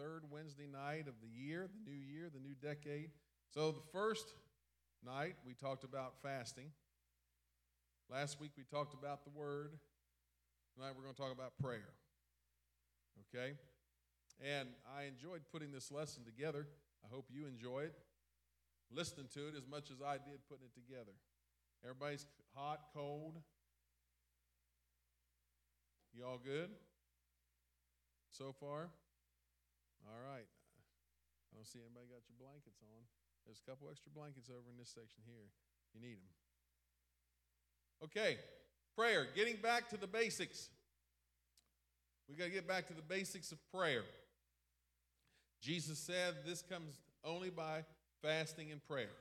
third 0.00 0.22
Wednesday 0.30 0.66
night 0.66 1.04
of 1.08 1.14
the 1.20 1.28
year, 1.28 1.68
the 1.68 1.90
new 1.90 1.96
year, 1.96 2.30
the 2.32 2.40
new 2.40 2.54
decade. 2.54 3.10
So, 3.52 3.70
the 3.70 3.82
first 3.92 4.32
night 5.04 5.34
we 5.46 5.52
talked 5.52 5.84
about 5.84 6.14
fasting. 6.22 6.70
Last 8.10 8.40
week 8.40 8.52
we 8.56 8.64
talked 8.64 8.94
about 8.94 9.24
the 9.24 9.30
word. 9.30 9.72
Tonight 10.74 10.92
we're 10.96 11.02
going 11.02 11.14
to 11.14 11.20
talk 11.20 11.32
about 11.32 11.52
prayer. 11.60 11.92
Okay? 13.28 13.52
And 14.40 14.68
I 14.96 15.04
enjoyed 15.04 15.42
putting 15.52 15.70
this 15.70 15.92
lesson 15.92 16.24
together. 16.24 16.66
I 17.04 17.14
hope 17.14 17.26
you 17.30 17.46
enjoy 17.46 17.80
it, 17.80 17.94
listening 18.90 19.26
to 19.34 19.48
it 19.48 19.54
as 19.56 19.66
much 19.70 19.90
as 19.90 20.00
I 20.00 20.14
did 20.14 20.40
putting 20.48 20.64
it 20.64 20.74
together. 20.74 21.12
Everybody's 21.84 22.26
hot, 22.54 22.80
cold. 22.94 23.36
You 26.14 26.24
all 26.24 26.40
good 26.42 26.70
so 28.30 28.54
far? 28.58 28.88
All 30.06 30.20
right. 30.20 30.46
I 30.46 31.50
don't 31.56 31.66
see 31.66 31.80
anybody 31.80 32.06
got 32.08 32.24
your 32.28 32.38
blankets 32.38 32.80
on. 32.80 33.02
There's 33.44 33.60
a 33.60 33.66
couple 33.68 33.90
extra 33.90 34.12
blankets 34.12 34.48
over 34.48 34.70
in 34.70 34.78
this 34.78 34.94
section 34.94 35.24
here. 35.26 35.50
You 35.94 36.00
need 36.00 36.22
them. 36.22 36.32
Okay, 38.04 38.38
prayer. 38.96 39.26
Getting 39.34 39.56
back 39.56 39.88
to 39.90 39.96
the 39.96 40.06
basics. 40.06 40.70
We 42.28 42.36
got 42.36 42.44
to 42.44 42.50
get 42.50 42.68
back 42.68 42.86
to 42.88 42.94
the 42.94 43.02
basics 43.02 43.52
of 43.52 43.58
prayer. 43.72 44.04
Jesus 45.60 45.98
said 45.98 46.36
this 46.46 46.62
comes 46.62 47.00
only 47.24 47.50
by 47.50 47.84
fasting 48.22 48.70
and 48.70 48.82
prayer. 48.86 49.12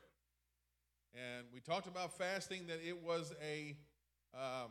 And 1.14 1.48
we 1.54 1.60
talked 1.60 1.88
about 1.88 2.18
fasting, 2.18 2.68
that 2.68 2.80
it 2.86 3.04
was 3.04 3.34
a, 3.44 3.76
um, 4.34 4.70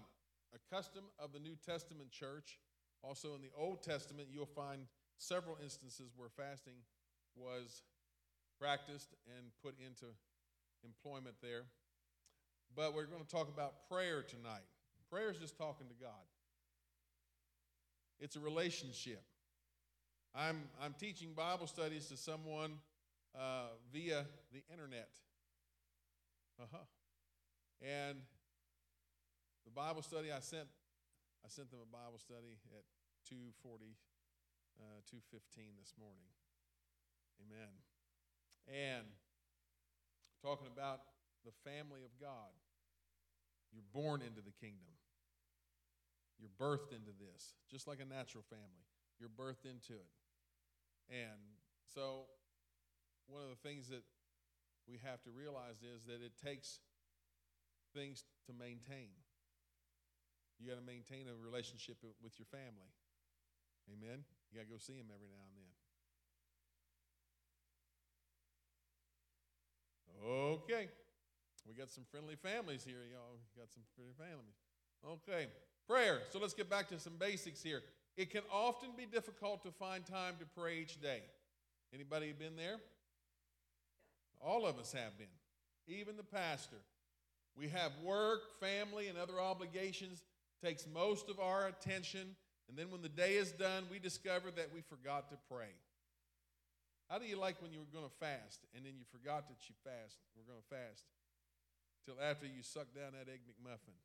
a 0.54 0.74
custom 0.74 1.04
of 1.18 1.32
the 1.32 1.40
New 1.40 1.56
Testament 1.66 2.10
church. 2.10 2.58
Also, 3.02 3.34
in 3.34 3.42
the 3.42 3.50
Old 3.56 3.82
Testament, 3.82 4.28
you'll 4.32 4.46
find 4.46 4.86
several 5.18 5.56
instances 5.62 6.12
where 6.16 6.28
fasting 6.28 6.80
was 7.36 7.82
practiced 8.60 9.14
and 9.36 9.46
put 9.62 9.74
into 9.84 10.06
employment 10.84 11.36
there. 11.42 11.64
But 12.74 12.94
we're 12.94 13.06
going 13.06 13.22
to 13.22 13.28
talk 13.28 13.48
about 13.48 13.88
prayer 13.88 14.22
tonight. 14.22 14.66
Prayer 15.10 15.30
is 15.30 15.38
just 15.38 15.56
talking 15.56 15.86
to 15.88 15.94
God, 15.94 16.26
it's 18.20 18.36
a 18.36 18.40
relationship. 18.40 19.22
I'm, 20.34 20.68
I'm 20.80 20.94
teaching 21.00 21.32
Bible 21.34 21.66
studies 21.66 22.06
to 22.08 22.16
someone 22.16 22.74
uh, 23.34 23.68
via 23.92 24.26
the 24.52 24.62
internet. 24.70 25.08
Uh 26.60 26.66
huh. 26.70 26.84
And 27.80 28.18
the 29.64 29.70
Bible 29.70 30.02
study 30.02 30.30
I 30.30 30.40
sent, 30.40 30.68
I 31.44 31.48
sent 31.48 31.70
them 31.70 31.80
a 31.82 31.90
Bible 31.90 32.18
study 32.18 32.58
at 32.76 32.84
240, 33.28 33.94
uh, 34.78 35.02
215 35.10 35.74
this 35.78 35.94
morning. 35.98 36.30
Amen. 37.42 37.70
And 38.66 39.06
talking 40.42 40.66
about 40.66 41.02
the 41.44 41.54
family 41.64 42.02
of 42.02 42.12
God. 42.20 42.54
You're 43.72 43.86
born 43.92 44.22
into 44.22 44.40
the 44.40 44.54
kingdom. 44.56 44.96
You're 46.38 46.54
birthed 46.54 46.94
into 46.94 47.12
this, 47.18 47.58
just 47.70 47.86
like 47.86 48.00
a 48.00 48.08
natural 48.08 48.44
family. 48.48 48.86
You're 49.18 49.32
birthed 49.32 49.66
into 49.66 49.98
it. 49.98 50.12
And 51.10 51.40
so, 51.92 52.30
one 53.26 53.42
of 53.42 53.50
the 53.50 53.60
things 53.60 53.88
that 53.88 54.04
we 54.86 55.00
have 55.04 55.20
to 55.24 55.30
realize 55.30 55.82
is 55.82 56.06
that 56.06 56.24
it 56.24 56.32
takes 56.40 56.80
things 57.92 58.24
to 58.46 58.52
maintain. 58.52 59.12
You 60.58 60.68
got 60.68 60.80
to 60.80 60.86
maintain 60.86 61.26
a 61.28 61.36
relationship 61.36 61.96
with 62.22 62.38
your 62.38 62.46
family. 62.46 62.92
Amen. 63.90 64.24
You 64.50 64.58
got 64.58 64.66
to 64.66 64.72
go 64.72 64.78
see 64.78 64.94
him 64.94 65.06
every 65.12 65.28
now 65.28 65.44
and 65.44 65.56
then. 65.56 65.72
Okay. 70.24 70.88
We 71.68 71.74
got 71.74 71.90
some 71.90 72.04
friendly 72.10 72.36
families 72.36 72.82
here, 72.84 73.04
y'all. 73.10 73.36
We 73.36 73.60
Got 73.60 73.72
some 73.72 73.82
friendly 73.94 74.14
families. 74.16 74.56
Okay. 75.04 75.48
Prayer. 75.86 76.20
So 76.30 76.38
let's 76.38 76.54
get 76.54 76.70
back 76.70 76.88
to 76.88 76.98
some 76.98 77.14
basics 77.18 77.62
here. 77.62 77.82
It 78.16 78.30
can 78.30 78.42
often 78.52 78.90
be 78.96 79.06
difficult 79.06 79.62
to 79.62 79.70
find 79.70 80.04
time 80.04 80.34
to 80.40 80.46
pray 80.56 80.78
each 80.78 81.00
day. 81.00 81.22
Anybody 81.94 82.32
been 82.32 82.56
there? 82.56 82.76
All 84.40 84.66
of 84.66 84.78
us 84.78 84.92
have 84.92 85.16
been. 85.18 85.26
Even 85.86 86.16
the 86.16 86.24
pastor. 86.24 86.76
We 87.56 87.68
have 87.68 87.92
work, 88.04 88.40
family, 88.60 89.08
and 89.08 89.18
other 89.18 89.40
obligations 89.40 90.22
takes 90.64 90.86
most 90.92 91.28
of 91.28 91.38
our 91.38 91.68
attention, 91.68 92.36
and 92.68 92.76
then 92.76 92.90
when 92.90 93.02
the 93.02 93.08
day 93.08 93.34
is 93.34 93.52
done, 93.52 93.84
we 93.90 93.98
discover 93.98 94.50
that 94.52 94.70
we 94.74 94.82
forgot 94.82 95.30
to 95.30 95.36
pray. 95.50 95.72
How 97.08 97.18
do 97.18 97.24
you 97.24 97.40
like 97.40 97.62
when 97.62 97.72
you 97.72 97.80
were 97.80 97.92
going 97.92 98.04
to 98.04 98.16
fast 98.20 98.60
and 98.76 98.84
then 98.84 98.92
you 98.98 99.04
forgot 99.10 99.48
that 99.48 99.56
you 99.68 99.74
fast? 99.82 100.20
We're 100.36 100.44
going 100.44 100.60
to 100.60 100.68
fast 100.68 101.04
till 102.04 102.16
after 102.20 102.46
you 102.46 102.62
suck 102.62 102.92
down 102.94 103.12
that 103.16 103.32
egg 103.32 103.40
McMuffin. 103.48 103.96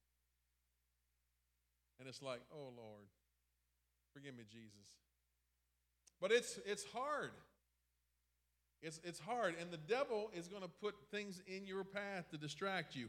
And 2.00 2.07
it's 2.07 2.22
like, 2.22 2.41
oh 2.51 2.72
Lord, 2.75 3.07
forgive 4.13 4.35
me, 4.35 4.44
Jesus. 4.50 4.95
But 6.22 6.31
it's 6.31 6.59
it's 6.66 6.85
hard. 6.85 7.31
It's 8.81 9.00
it's 9.03 9.19
hard, 9.19 9.56
and 9.59 9.72
the 9.72 9.78
devil 9.78 10.30
is 10.34 10.47
going 10.47 10.63
to 10.63 10.69
put 10.81 10.95
things 11.12 11.41
in 11.47 11.66
your 11.66 11.84
path 11.84 12.30
to 12.31 12.38
distract 12.38 12.95
you. 12.95 13.07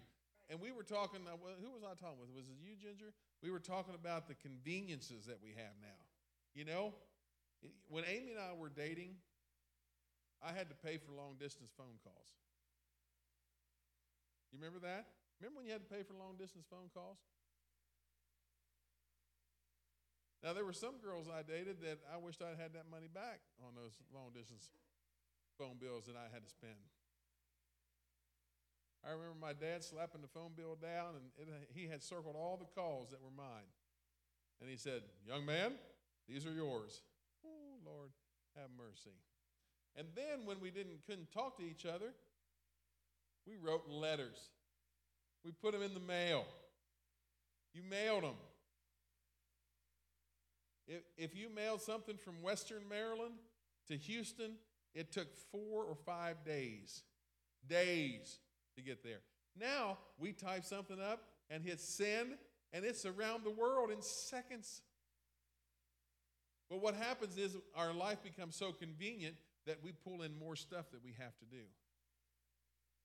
And 0.50 0.60
we 0.60 0.72
were 0.72 0.82
talking. 0.82 1.21
Uh, 1.27 1.37
who 1.62 1.71
was 1.71 1.82
I 1.82 1.94
talking 1.97 2.21
with? 2.21 2.31
Was 2.34 2.49
it 2.49 2.60
you, 2.60 2.77
Ginger? 2.77 3.12
We 3.43 3.50
were 3.50 3.60
talking 3.60 3.94
about 3.94 4.28
the 4.28 4.34
conveniences 4.34 5.25
that 5.27 5.38
we 5.43 5.50
have 5.56 5.75
now. 5.81 6.00
You 6.55 6.65
know, 6.65 6.94
when 7.88 8.05
Amy 8.05 8.32
and 8.32 8.41
I 8.41 8.53
were 8.53 8.69
dating, 8.69 9.16
I 10.44 10.53
had 10.53 10.69
to 10.69 10.77
pay 10.77 10.99
for 10.99 11.12
long 11.12 11.37
distance 11.41 11.72
phone 11.77 11.97
calls. 12.05 12.37
You 14.53 14.59
remember 14.60 14.78
that? 14.87 15.09
Remember 15.41 15.59
when 15.59 15.66
you 15.66 15.72
had 15.72 15.82
to 15.82 15.91
pay 15.91 16.05
for 16.05 16.15
long 16.15 16.37
distance 16.38 16.66
phone 16.71 16.93
calls? 16.93 17.19
Now, 20.44 20.53
there 20.53 20.65
were 20.65 20.76
some 20.76 21.00
girls 21.00 21.26
I 21.26 21.41
dated 21.41 21.81
that 21.81 22.05
I 22.05 22.21
wished 22.21 22.44
I'd 22.44 22.61
had 22.61 22.76
that 22.76 22.84
money 22.93 23.09
back 23.09 23.41
on 23.65 23.72
those 23.72 23.97
long 24.12 24.28
distance 24.37 24.69
phone 25.56 25.81
bills 25.81 26.05
that 26.05 26.21
I 26.21 26.28
had 26.28 26.44
to 26.44 26.50
spend. 26.53 26.76
I 29.07 29.13
remember 29.13 29.37
my 29.41 29.53
dad 29.53 29.85
slapping 29.85 30.23
the 30.23 30.29
phone 30.29 30.53
bill 30.57 30.79
down, 30.81 31.15
and 31.17 31.49
it, 31.49 31.69
he 31.75 31.87
had 31.87 32.03
circled 32.03 32.37
all 32.37 32.57
the 32.57 32.81
calls 32.81 33.11
that 33.11 33.23
were 33.23 33.35
mine. 33.37 33.69
And 34.61 34.71
he 34.71 34.77
said, 34.77 35.03
Young 35.27 35.45
man, 35.45 35.73
these 36.29 36.47
are 36.47 36.53
yours. 36.53 37.03
Oh, 37.45 37.77
Lord, 37.85 38.11
have 38.57 38.71
mercy. 38.79 39.15
And 39.97 40.09
then 40.15 40.47
when 40.47 40.61
we 40.61 40.71
didn't 40.71 41.05
couldn't 41.07 41.31
talk 41.33 41.59
to 41.59 41.65
each 41.65 41.85
other, 41.85 42.13
we 43.47 43.57
wrote 43.57 43.89
letters. 43.89 44.49
We 45.45 45.53
put 45.53 45.73
them 45.73 45.83
in 45.83 45.93
the 45.93 46.01
mail. 46.01 46.47
You 47.75 47.83
mailed 47.83 48.25
them. 48.25 48.37
If, 50.87 51.03
if 51.17 51.37
you 51.37 51.49
mailed 51.55 51.83
something 51.83 52.17
from 52.17 52.43
Western 52.43 52.89
Maryland 52.89 53.35
to 53.89 53.97
Houston, 53.97 54.53
it 54.95 55.13
took 55.13 55.29
four 55.51 55.85
or 55.85 55.97
five 56.07 56.45
days. 56.45 57.03
Days 57.69 58.39
to 58.77 58.83
get 58.83 59.03
there. 59.03 59.21
Now 59.59 59.99
we 60.19 60.33
type 60.33 60.65
something 60.65 61.01
up 61.01 61.23
and 61.51 61.62
hit 61.62 61.81
send, 61.81 62.35
and 62.73 62.85
it's 62.85 63.05
around 63.05 63.45
the 63.45 63.51
world 63.51 63.91
in 63.91 64.03
seconds. 64.03 64.83
But 66.71 66.83
what 66.83 66.95
happens 66.95 67.37
is 67.37 67.57
our 67.77 67.93
life 67.93 68.23
becomes 68.23 68.57
so 68.57 68.73
convenient 68.73 69.37
that 69.67 69.79
we 69.83 69.93
pull 69.93 70.23
in 70.23 70.39
more 70.39 70.57
stuff 70.57 70.91
that 70.93 71.05
we 71.05 71.15
have 71.19 71.37
to 71.39 71.45
do. 71.45 71.62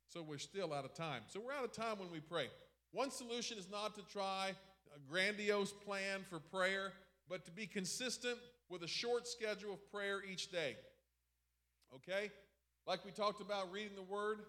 So 0.07 0.23
we're 0.23 0.39
still 0.39 0.73
out 0.73 0.85
of 0.85 0.93
time. 0.93 1.21
So 1.27 1.39
we're 1.39 1.53
out 1.53 1.63
of 1.63 1.71
time 1.71 1.99
when 1.99 2.11
we 2.11 2.19
pray. 2.19 2.47
One 2.91 3.11
solution 3.11 3.57
is 3.57 3.67
not 3.69 3.95
to 3.95 4.01
try 4.11 4.51
a 4.95 4.99
grandiose 5.09 5.71
plan 5.71 6.21
for 6.29 6.39
prayer, 6.39 6.93
but 7.29 7.45
to 7.45 7.51
be 7.51 7.67
consistent 7.67 8.37
with 8.69 8.81
a 8.81 8.87
short 8.87 9.27
schedule 9.27 9.73
of 9.73 9.91
prayer 9.91 10.19
each 10.27 10.51
day. 10.51 10.75
Okay? 11.93 12.31
Like 12.87 13.05
we 13.05 13.11
talked 13.11 13.41
about 13.41 13.71
reading 13.71 13.95
the 13.95 14.01
word, 14.01 14.39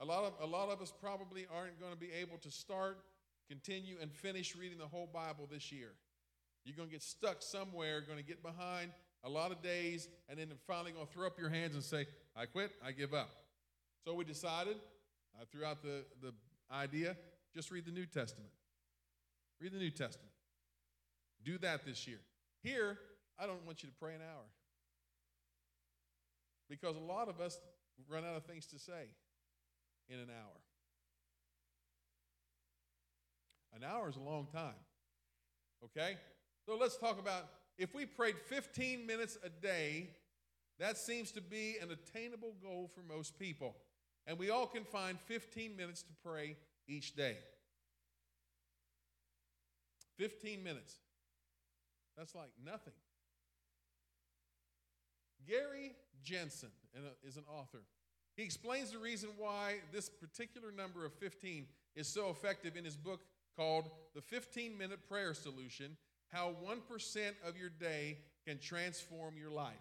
a 0.00 0.04
lot 0.04 0.24
of, 0.24 0.32
a 0.42 0.46
lot 0.46 0.70
of 0.70 0.80
us 0.80 0.92
probably 1.00 1.46
aren't 1.54 1.78
going 1.80 1.92
to 1.92 1.98
be 1.98 2.10
able 2.12 2.38
to 2.38 2.50
start, 2.50 2.98
continue, 3.48 3.96
and 4.00 4.12
finish 4.12 4.56
reading 4.56 4.78
the 4.78 4.86
whole 4.86 5.08
Bible 5.12 5.48
this 5.50 5.70
year. 5.70 5.92
You're 6.64 6.76
going 6.76 6.88
to 6.88 6.92
get 6.92 7.02
stuck 7.02 7.42
somewhere, 7.42 8.00
going 8.00 8.18
to 8.18 8.24
get 8.24 8.42
behind, 8.42 8.90
a 9.22 9.28
lot 9.28 9.52
of 9.52 9.62
days, 9.62 10.08
and 10.28 10.38
then 10.38 10.48
finally 10.66 10.92
going 10.92 11.06
to 11.06 11.12
throw 11.12 11.26
up 11.26 11.38
your 11.38 11.48
hands 11.48 11.74
and 11.74 11.82
say, 11.82 12.06
I 12.36 12.46
quit, 12.46 12.72
I 12.84 12.92
give 12.92 13.14
up. 13.14 13.30
So 14.04 14.14
we 14.14 14.24
decided, 14.24 14.76
uh, 14.76 15.42
I 15.42 15.44
threw 15.50 15.64
out 15.64 15.82
the, 15.82 16.04
the 16.20 16.32
idea, 16.72 17.16
just 17.54 17.70
read 17.70 17.86
the 17.86 17.92
New 17.92 18.06
Testament. 18.06 18.50
Read 19.60 19.72
the 19.72 19.78
New 19.78 19.90
Testament. 19.90 20.32
Do 21.44 21.58
that 21.58 21.86
this 21.86 22.06
year. 22.06 22.20
Here, 22.62 22.98
I 23.38 23.46
don't 23.46 23.64
want 23.64 23.82
you 23.82 23.88
to 23.88 23.94
pray 23.94 24.14
an 24.14 24.20
hour. 24.20 24.44
Because 26.68 26.96
a 26.96 27.00
lot 27.00 27.28
of 27.28 27.40
us 27.40 27.58
run 28.08 28.24
out 28.24 28.36
of 28.36 28.44
things 28.44 28.66
to 28.66 28.78
say 28.78 29.08
in 30.08 30.18
an 30.18 30.28
hour. 30.30 30.60
An 33.74 33.82
hour 33.84 34.08
is 34.08 34.16
a 34.16 34.20
long 34.20 34.46
time. 34.52 34.74
Okay? 35.84 36.16
So 36.66 36.76
let's 36.76 36.96
talk 36.96 37.18
about 37.18 37.48
if 37.76 37.94
we 37.94 38.06
prayed 38.06 38.36
15 38.48 39.06
minutes 39.06 39.36
a 39.44 39.48
day 39.48 40.10
That 40.78 40.98
seems 40.98 41.30
to 41.32 41.40
be 41.40 41.76
an 41.80 41.90
attainable 41.90 42.54
goal 42.62 42.90
for 42.92 43.02
most 43.02 43.38
people. 43.38 43.76
And 44.26 44.38
we 44.38 44.50
all 44.50 44.66
can 44.66 44.84
find 44.84 45.20
15 45.20 45.76
minutes 45.76 46.02
to 46.02 46.12
pray 46.24 46.56
each 46.88 47.14
day. 47.14 47.36
15 50.16 50.62
minutes. 50.62 50.98
That's 52.16 52.34
like 52.34 52.50
nothing. 52.64 52.92
Gary 55.46 55.92
Jansen 56.22 56.70
uh, 56.96 57.00
is 57.26 57.36
an 57.36 57.44
author. 57.48 57.82
He 58.36 58.42
explains 58.42 58.90
the 58.90 58.98
reason 58.98 59.30
why 59.38 59.76
this 59.92 60.08
particular 60.08 60.72
number 60.72 61.04
of 61.04 61.12
15 61.14 61.66
is 61.94 62.08
so 62.08 62.30
effective 62.30 62.76
in 62.76 62.84
his 62.84 62.96
book 62.96 63.20
called 63.56 63.90
The 64.14 64.20
15 64.20 64.76
Minute 64.76 65.08
Prayer 65.08 65.34
Solution 65.34 65.96
How 66.32 66.54
1% 66.64 67.18
of 67.46 67.56
Your 67.56 67.68
Day 67.68 68.18
Can 68.46 68.58
Transform 68.58 69.36
Your 69.38 69.50
Life. 69.50 69.74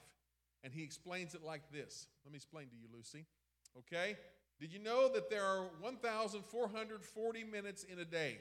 And 0.63 0.71
he 0.71 0.83
explains 0.83 1.33
it 1.33 1.43
like 1.43 1.63
this. 1.71 2.07
Let 2.23 2.31
me 2.31 2.37
explain 2.37 2.67
to 2.67 2.75
you, 2.75 2.87
Lucy. 2.95 3.25
Okay? 3.77 4.15
Did 4.59 4.71
you 4.71 4.79
know 4.79 5.09
that 5.11 5.29
there 5.29 5.43
are 5.43 5.65
1,440 5.81 7.43
minutes 7.43 7.83
in 7.83 7.99
a 7.99 8.05
day? 8.05 8.37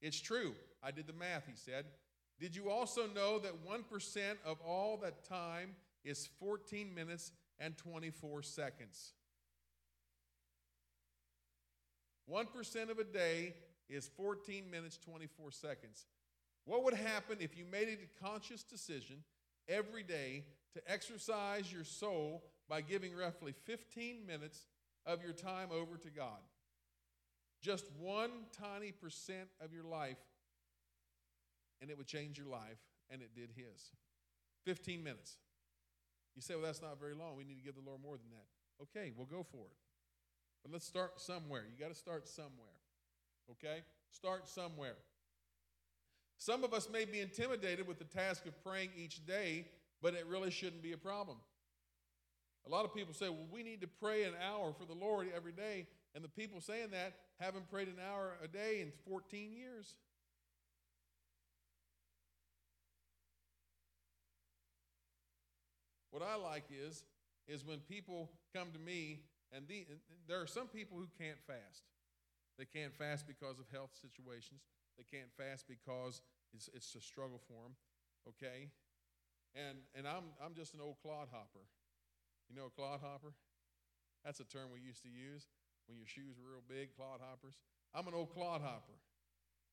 It's 0.00 0.20
true. 0.20 0.54
I 0.82 0.90
did 0.90 1.06
the 1.06 1.12
math, 1.12 1.46
he 1.46 1.54
said. 1.54 1.84
Did 2.40 2.56
you 2.56 2.70
also 2.70 3.06
know 3.06 3.38
that 3.38 3.52
1% 3.68 4.22
of 4.46 4.56
all 4.66 4.96
that 5.02 5.28
time 5.28 5.76
is 6.02 6.28
14 6.40 6.94
minutes 6.94 7.32
and 7.58 7.76
24 7.76 8.42
seconds? 8.42 9.12
1% 12.30 12.90
of 12.90 12.98
a 12.98 13.04
day 13.04 13.54
is 13.88 14.08
14 14.16 14.70
minutes, 14.70 14.98
24 14.98 15.50
seconds. 15.50 16.06
What 16.64 16.84
would 16.84 16.94
happen 16.94 17.38
if 17.40 17.56
you 17.56 17.64
made 17.64 17.88
a 17.88 18.24
conscious 18.24 18.62
decision 18.62 19.24
every 19.68 20.02
day 20.02 20.44
to 20.74 20.82
exercise 20.90 21.72
your 21.72 21.84
soul 21.84 22.44
by 22.68 22.80
giving 22.80 23.16
roughly 23.16 23.54
15 23.64 24.24
minutes 24.26 24.66
of 25.06 25.22
your 25.22 25.32
time 25.32 25.68
over 25.72 25.96
to 25.96 26.10
God? 26.10 26.38
Just 27.60 27.86
one 27.98 28.30
tiny 28.52 28.92
percent 28.92 29.48
of 29.60 29.72
your 29.72 29.84
life, 29.84 30.16
and 31.82 31.90
it 31.90 31.98
would 31.98 32.06
change 32.06 32.38
your 32.38 32.46
life, 32.46 32.78
and 33.10 33.20
it 33.20 33.34
did 33.34 33.50
his. 33.54 33.90
15 34.64 35.02
minutes. 35.02 35.36
You 36.36 36.42
say, 36.42 36.54
well, 36.54 36.64
that's 36.64 36.80
not 36.80 37.00
very 37.00 37.14
long. 37.14 37.36
We 37.36 37.44
need 37.44 37.56
to 37.56 37.64
give 37.64 37.74
the 37.74 37.82
Lord 37.84 38.00
more 38.02 38.16
than 38.16 38.30
that. 38.30 38.46
Okay, 38.82 39.12
we'll 39.16 39.26
go 39.26 39.42
for 39.42 39.66
it. 39.66 39.76
But 40.62 40.72
let's 40.72 40.86
start 40.86 41.20
somewhere. 41.20 41.62
You 41.70 41.82
got 41.82 41.92
to 41.92 41.98
start 41.98 42.28
somewhere. 42.28 42.76
Okay? 43.50 43.82
Start 44.10 44.48
somewhere. 44.48 44.96
Some 46.38 46.64
of 46.64 46.72
us 46.72 46.88
may 46.90 47.04
be 47.04 47.20
intimidated 47.20 47.86
with 47.86 47.98
the 47.98 48.04
task 48.04 48.46
of 48.46 48.62
praying 48.64 48.90
each 48.96 49.26
day, 49.26 49.66
but 50.00 50.14
it 50.14 50.26
really 50.26 50.50
shouldn't 50.50 50.82
be 50.82 50.92
a 50.92 50.98
problem. 50.98 51.36
A 52.66 52.70
lot 52.70 52.84
of 52.84 52.94
people 52.94 53.14
say, 53.14 53.28
well, 53.28 53.46
we 53.50 53.62
need 53.62 53.80
to 53.80 53.86
pray 53.86 54.24
an 54.24 54.34
hour 54.42 54.72
for 54.72 54.84
the 54.84 54.94
Lord 54.94 55.28
every 55.34 55.52
day. 55.52 55.86
And 56.14 56.24
the 56.24 56.28
people 56.28 56.60
saying 56.60 56.90
that 56.92 57.14
haven't 57.38 57.70
prayed 57.70 57.88
an 57.88 57.98
hour 58.10 58.36
a 58.42 58.48
day 58.48 58.80
in 58.80 58.92
14 59.08 59.52
years. 59.52 59.94
What 66.10 66.22
I 66.22 66.36
like 66.36 66.64
is, 66.70 67.04
is 67.46 67.64
when 67.64 67.78
people 67.78 68.30
come 68.54 68.68
to 68.72 68.78
me, 68.78 69.20
and, 69.52 69.66
the, 69.66 69.86
and 69.90 69.98
there 70.28 70.40
are 70.40 70.46
some 70.46 70.68
people 70.68 70.98
who 70.98 71.08
can't 71.18 71.38
fast. 71.46 71.84
They 72.58 72.66
can't 72.66 72.94
fast 72.94 73.26
because 73.26 73.58
of 73.58 73.66
health 73.72 73.96
situations. 73.96 74.62
They 74.98 75.04
can't 75.04 75.32
fast 75.32 75.66
because 75.66 76.22
it's, 76.52 76.68
it's 76.74 76.94
a 76.94 77.00
struggle 77.00 77.40
for 77.48 77.64
them. 77.64 77.74
Okay? 78.28 78.68
And, 79.54 79.78
and 79.96 80.06
I'm, 80.06 80.30
I'm 80.44 80.54
just 80.54 80.74
an 80.74 80.80
old 80.80 80.96
clodhopper. 81.02 81.64
You 82.48 82.56
know 82.56 82.66
a 82.66 82.74
clodhopper? 82.74 83.32
That's 84.24 84.40
a 84.40 84.44
term 84.44 84.68
we 84.72 84.80
used 84.80 85.02
to 85.02 85.08
use 85.08 85.46
when 85.88 85.96
your 85.96 86.06
shoes 86.06 86.36
were 86.36 86.52
real 86.52 86.66
big, 86.68 86.90
clodhoppers. 86.94 87.56
I'm 87.94 88.06
an 88.06 88.14
old 88.14 88.34
clodhopper. 88.34 88.98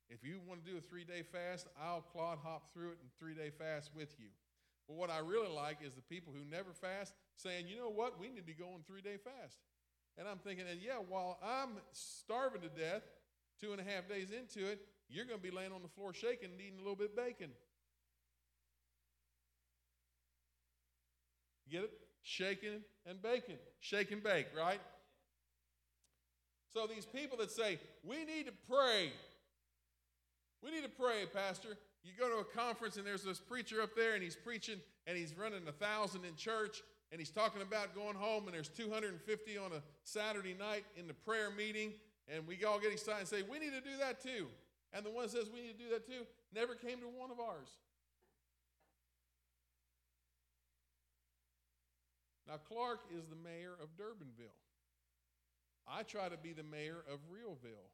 If 0.10 0.24
you 0.24 0.40
want 0.48 0.64
to 0.64 0.72
do 0.72 0.78
a 0.78 0.82
three 0.82 1.04
day 1.04 1.22
fast, 1.22 1.68
I'll 1.76 2.02
clod 2.02 2.40
hop 2.42 2.74
through 2.74 2.96
it 2.96 3.00
and 3.02 3.12
three 3.20 3.36
day 3.36 3.52
fast 3.52 3.92
with 3.94 4.16
you. 4.18 4.32
But 4.88 4.96
what 4.96 5.12
I 5.12 5.20
really 5.20 5.52
like 5.52 5.80
is 5.84 5.94
the 5.94 6.02
people 6.02 6.32
who 6.32 6.48
never 6.50 6.72
fast 6.72 7.14
saying, 7.38 7.68
you 7.68 7.78
know 7.78 7.90
what, 7.90 8.20
we 8.20 8.28
need 8.30 8.48
to 8.48 8.54
go 8.54 8.66
on 8.74 8.82
three 8.86 9.02
day 9.02 9.18
fast. 9.24 9.58
And 10.18 10.28
I'm 10.28 10.40
thinking, 10.40 10.66
and 10.70 10.82
yeah, 10.82 10.98
while 11.08 11.38
I'm 11.44 11.78
starving 11.92 12.62
to 12.62 12.70
death, 12.70 13.04
two 13.62 13.72
and 13.72 13.80
a 13.80 13.84
half 13.84 14.10
days 14.10 14.30
into 14.32 14.70
it, 14.70 14.82
you're 15.10 15.26
going 15.26 15.40
to 15.40 15.44
be 15.44 15.52
laying 15.52 15.72
on 15.72 15.82
the 15.82 15.88
floor 15.88 16.14
shaking 16.14 16.50
and 16.52 16.60
eating 16.60 16.80
a 16.80 16.82
little 16.82 16.96
bit 16.96 17.12
of 17.12 17.16
bacon. 17.16 17.52
Get 21.72 21.84
it? 21.84 21.92
Shaking 22.24 22.82
and 23.06 23.22
bacon. 23.22 23.56
Shake 23.80 24.12
and 24.12 24.24
bake, 24.24 24.48
right? 24.58 24.82
So 26.74 26.88
these 26.88 27.06
people 27.06 27.38
that 27.38 27.52
say, 27.52 27.80
we 28.04 28.26
need 28.26 28.48
to 28.48 28.54
pray. 28.70 29.12
We 30.64 30.72
need 30.72 30.84
to 30.84 30.90
pray, 30.90 31.26
Pastor. 31.32 31.78
You 32.04 32.12
go 32.20 32.30
to 32.30 32.38
a 32.38 32.44
conference 32.44 32.98
and 32.98 33.06
there's 33.06 33.24
this 33.24 33.40
preacher 33.40 33.82
up 33.82 33.96
there 33.96 34.14
and 34.14 34.24
he's 34.24 34.36
preaching 34.36 34.80
and 35.06 35.18
he's 35.18 35.38
running 35.38 35.68
a 35.68 35.72
thousand 35.72 36.26
in 36.26 36.36
church 36.36 36.82
and 37.12 37.20
he's 37.20 37.32
talking 37.32 37.62
about 37.62 37.96
going 37.96 38.16
home, 38.16 38.46
and 38.46 38.54
there's 38.54 38.70
250 38.70 39.58
on 39.58 39.72
a 39.72 39.82
Saturday 40.04 40.56
night 40.58 40.84
in 40.98 41.08
the 41.08 41.14
prayer 41.14 41.50
meeting, 41.56 41.94
and 42.28 42.46
we 42.46 42.64
all 42.66 42.80
get 42.80 42.92
excited 42.92 43.20
and 43.20 43.28
say, 43.28 43.44
We 43.50 43.60
need 43.60 43.74
to 43.74 43.82
do 43.82 43.98
that 44.00 44.22
too. 44.22 44.48
And 44.94 45.06
the 45.06 45.10
one 45.10 45.28
says 45.28 45.50
we 45.54 45.62
need 45.62 45.78
to 45.78 45.84
do 45.84 45.90
that 45.92 46.08
too 46.08 46.26
never 46.54 46.76
came 46.76 47.00
to 47.00 47.08
one 47.08 47.32
of 47.32 47.40
ours. 47.40 47.70
Now, 52.48 52.56
Clark 52.68 53.02
is 53.16 53.26
the 53.26 53.36
mayor 53.36 53.74
of 53.82 53.90
Durbinville. 53.98 54.56
I 55.88 56.04
try 56.04 56.30
to 56.30 56.38
be 56.38 56.54
the 56.54 56.64
mayor 56.64 57.04
of 57.12 57.20
Realville. 57.30 57.90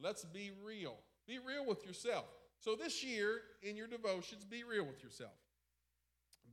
Let's 0.00 0.24
be 0.24 0.52
real. 0.64 0.96
Be 1.26 1.38
real 1.38 1.66
with 1.66 1.84
yourself. 1.84 2.26
So, 2.58 2.76
this 2.76 3.02
year 3.02 3.40
in 3.62 3.76
your 3.76 3.88
devotions, 3.88 4.44
be 4.44 4.62
real 4.62 4.84
with 4.84 5.02
yourself. 5.02 5.32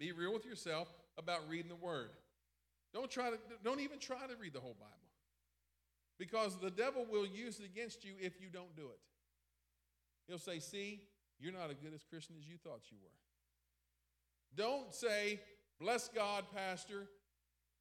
Be 0.02 0.12
real 0.14 0.34
with 0.34 0.48
yourself 0.48 0.92
about 1.16 1.48
reading 1.48 1.70
the 1.70 1.76
word. 1.76 2.10
Don't 2.92 3.12
try 3.12 3.30
to 3.30 3.38
don't 3.64 3.82
even 3.82 4.00
try 4.00 4.26
to 4.26 4.36
read 4.42 4.52
the 4.52 4.60
whole 4.60 4.76
Bible. 4.80 4.96
Because 6.18 6.58
the 6.58 6.72
devil 6.72 7.06
will 7.08 7.26
use 7.26 7.60
it 7.60 7.66
against 7.66 8.04
you 8.04 8.14
if 8.20 8.42
you 8.42 8.48
don't 8.52 8.76
do 8.76 8.86
it. 8.88 9.00
He'll 10.28 10.40
say, 10.40 10.58
"See, 10.58 11.04
you're 11.40 11.54
not 11.54 11.70
as 11.70 11.76
good 11.78 11.94
as 11.94 12.02
Christian 12.04 12.36
as 12.40 12.48
you 12.48 12.58
thought 12.58 12.82
you 12.90 12.98
were." 13.00 13.12
Don't 14.56 14.92
say, 14.92 15.40
"Bless 15.80 16.08
God, 16.08 16.46
pastor. 16.52 17.08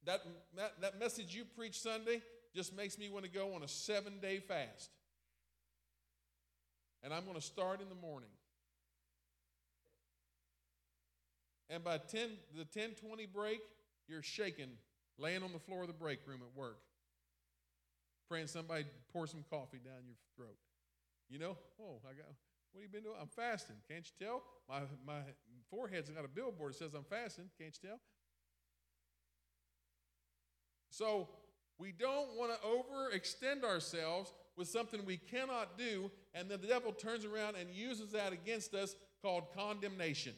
That, 0.05 0.21
that, 0.55 0.79
that 0.81 0.99
message 0.99 1.35
you 1.35 1.43
preach 1.43 1.79
Sunday 1.79 2.21
just 2.55 2.75
makes 2.75 2.99
me 2.99 3.09
want 3.09 3.25
to 3.25 3.31
go 3.31 3.55
on 3.55 3.63
a 3.63 3.67
seven 3.67 4.19
day 4.19 4.39
fast. 4.39 4.91
And 7.01 7.15
I'm 7.15 7.23
going 7.25 7.35
to 7.35 7.41
start 7.41 7.81
in 7.81 7.89
the 7.89 7.95
morning. 7.95 8.29
And 11.71 11.85
by 11.85 11.97
10, 11.97 12.27
the 12.53 12.67
1020 12.67 13.25
break, 13.27 13.61
you're 14.09 14.21
shaking, 14.21 14.71
laying 15.17 15.41
on 15.41 15.53
the 15.53 15.59
floor 15.59 15.83
of 15.83 15.87
the 15.87 15.93
break 15.93 16.19
room 16.27 16.41
at 16.41 16.57
work, 16.57 16.79
praying 18.29 18.47
somebody 18.47 18.83
pour 19.13 19.25
some 19.25 19.45
coffee 19.49 19.79
down 19.83 20.03
your 20.05 20.17
throat. 20.35 20.57
You 21.29 21.39
know, 21.39 21.57
oh, 21.81 22.01
I 22.03 22.11
got, 22.11 22.27
what 22.73 22.81
have 22.81 22.83
you 22.83 22.89
been 22.89 23.03
doing? 23.03 23.15
I'm 23.21 23.29
fasting. 23.29 23.77
Can't 23.89 24.05
you 24.05 24.25
tell? 24.25 24.43
My, 24.67 24.81
my 25.07 25.21
forehead's 25.69 26.09
got 26.09 26.25
a 26.25 26.27
billboard 26.27 26.73
that 26.73 26.79
says 26.79 26.93
I'm 26.93 27.05
fasting. 27.05 27.45
Can't 27.57 27.73
you 27.81 27.89
tell? 27.89 27.99
So 30.89 31.29
we 31.77 31.93
don't 31.93 32.37
want 32.37 32.51
to 32.51 32.67
overextend 32.67 33.63
ourselves 33.63 34.33
with 34.57 34.67
something 34.67 35.05
we 35.05 35.15
cannot 35.15 35.77
do, 35.77 36.11
and 36.33 36.51
then 36.51 36.59
the 36.59 36.67
devil 36.67 36.91
turns 36.91 37.23
around 37.23 37.55
and 37.55 37.69
uses 37.69 38.11
that 38.11 38.33
against 38.33 38.73
us 38.73 38.97
called 39.21 39.45
condemnation. 39.55 40.33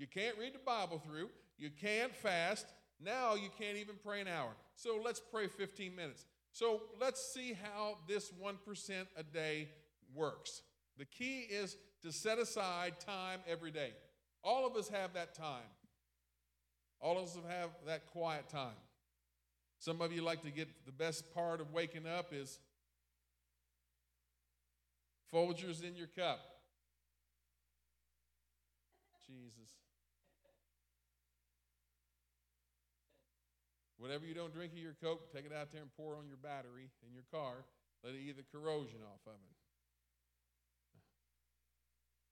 You 0.00 0.06
can't 0.06 0.38
read 0.38 0.54
the 0.54 0.60
Bible 0.64 0.98
through. 0.98 1.28
You 1.58 1.68
can't 1.68 2.16
fast. 2.16 2.64
Now 3.04 3.34
you 3.34 3.50
can't 3.58 3.76
even 3.76 3.96
pray 4.02 4.22
an 4.22 4.28
hour. 4.28 4.48
So 4.74 4.98
let's 5.04 5.20
pray 5.20 5.46
15 5.46 5.94
minutes. 5.94 6.24
So 6.52 6.80
let's 6.98 7.22
see 7.34 7.52
how 7.52 7.98
this 8.08 8.32
1% 8.42 9.06
a 9.14 9.22
day 9.22 9.68
works. 10.14 10.62
The 10.96 11.04
key 11.04 11.40
is 11.40 11.76
to 12.00 12.12
set 12.12 12.38
aside 12.38 12.98
time 12.98 13.40
every 13.46 13.70
day. 13.70 13.90
All 14.42 14.66
of 14.66 14.74
us 14.74 14.88
have 14.88 15.12
that 15.12 15.34
time. 15.34 15.68
All 16.98 17.18
of 17.18 17.24
us 17.24 17.36
have 17.46 17.68
that 17.86 18.06
quiet 18.06 18.48
time. 18.48 18.80
Some 19.80 20.00
of 20.00 20.12
you 20.12 20.22
like 20.22 20.40
to 20.44 20.50
get 20.50 20.68
the 20.86 20.92
best 20.92 21.30
part 21.34 21.60
of 21.60 21.74
waking 21.74 22.06
up 22.06 22.32
is 22.32 22.58
Folgers 25.30 25.84
in 25.84 25.94
your 25.94 26.06
cup. 26.06 26.40
Jesus. 29.26 29.79
Whatever 34.00 34.24
you 34.24 34.32
don't 34.32 34.52
drink 34.52 34.72
of 34.72 34.78
your 34.78 34.96
Coke, 35.02 35.30
take 35.30 35.44
it 35.44 35.52
out 35.52 35.70
there 35.70 35.82
and 35.82 35.90
pour 35.94 36.16
on 36.16 36.26
your 36.26 36.38
battery 36.38 36.88
in 37.06 37.12
your 37.12 37.24
car. 37.30 37.66
Let 38.02 38.14
it 38.14 38.20
eat 38.26 38.34
the 38.34 38.58
corrosion 38.58 39.00
off 39.04 39.20
of 39.26 39.34
it. 39.34 39.56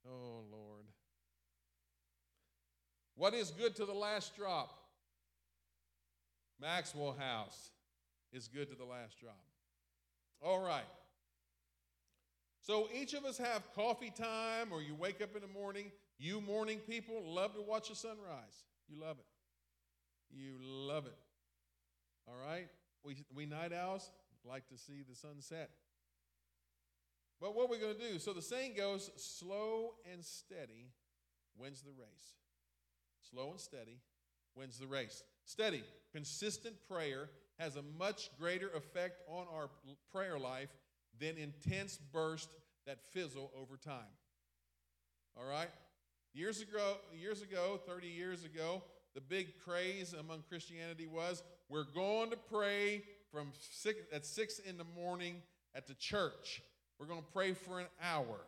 Oh, 0.08 0.44
Lord. 0.50 0.86
What 3.16 3.34
is 3.34 3.50
good 3.50 3.76
to 3.76 3.84
the 3.84 3.92
last 3.92 4.34
drop? 4.34 4.70
Maxwell 6.58 7.14
House 7.18 7.70
is 8.32 8.48
good 8.48 8.70
to 8.70 8.74
the 8.74 8.86
last 8.86 9.20
drop. 9.20 9.36
All 10.40 10.60
right. 10.60 10.88
So 12.62 12.88
each 12.98 13.12
of 13.12 13.26
us 13.26 13.36
have 13.36 13.62
coffee 13.74 14.12
time, 14.16 14.72
or 14.72 14.80
you 14.80 14.94
wake 14.94 15.20
up 15.20 15.34
in 15.34 15.42
the 15.42 15.48
morning. 15.48 15.92
You 16.18 16.40
morning 16.40 16.78
people 16.78 17.22
love 17.26 17.54
to 17.56 17.60
watch 17.60 17.90
the 17.90 17.94
sunrise. 17.94 18.64
You 18.88 18.98
love 18.98 19.18
it. 19.18 19.26
You 20.30 20.56
love 20.60 21.04
it. 21.04 21.18
All 22.28 22.36
right? 22.46 22.68
We, 23.04 23.24
we 23.34 23.46
night 23.46 23.72
owls 23.72 24.10
like 24.44 24.68
to 24.68 24.78
see 24.78 25.02
the 25.08 25.14
sunset. 25.14 25.70
But 27.40 27.54
what 27.54 27.70
we're 27.70 27.78
going 27.78 27.96
to 27.96 28.12
do, 28.12 28.18
so 28.18 28.32
the 28.32 28.42
saying 28.42 28.74
goes 28.76 29.10
slow 29.16 29.94
and 30.12 30.24
steady 30.24 30.90
wins 31.56 31.82
the 31.82 31.92
race. 31.92 32.34
Slow 33.30 33.50
and 33.50 33.60
steady 33.60 34.00
wins 34.54 34.78
the 34.78 34.86
race. 34.86 35.22
Steady, 35.44 35.84
consistent 36.12 36.74
prayer 36.88 37.30
has 37.58 37.76
a 37.76 37.82
much 37.98 38.30
greater 38.38 38.70
effect 38.70 39.20
on 39.28 39.46
our 39.52 39.70
prayer 40.12 40.38
life 40.38 40.70
than 41.20 41.36
intense 41.36 41.98
bursts 42.12 42.52
that 42.86 42.98
fizzle 43.12 43.50
over 43.56 43.76
time. 43.76 44.14
All 45.36 45.46
right? 45.46 45.70
Years 46.32 46.60
ago, 46.60 46.96
years 47.12 47.42
ago, 47.42 47.80
30 47.86 48.08
years 48.08 48.44
ago, 48.44 48.82
the 49.14 49.20
big 49.20 49.58
craze 49.64 50.12
among 50.12 50.42
Christianity 50.48 51.06
was 51.06 51.42
we're 51.68 51.84
going 51.84 52.30
to 52.30 52.36
pray 52.36 53.02
from 53.32 53.48
six, 53.70 54.00
at 54.12 54.24
six 54.24 54.58
in 54.58 54.78
the 54.78 54.86
morning 54.96 55.42
at 55.74 55.86
the 55.86 55.94
church. 55.94 56.62
We're 56.98 57.06
going 57.06 57.20
to 57.20 57.32
pray 57.32 57.52
for 57.52 57.80
an 57.80 57.86
hour. 58.02 58.40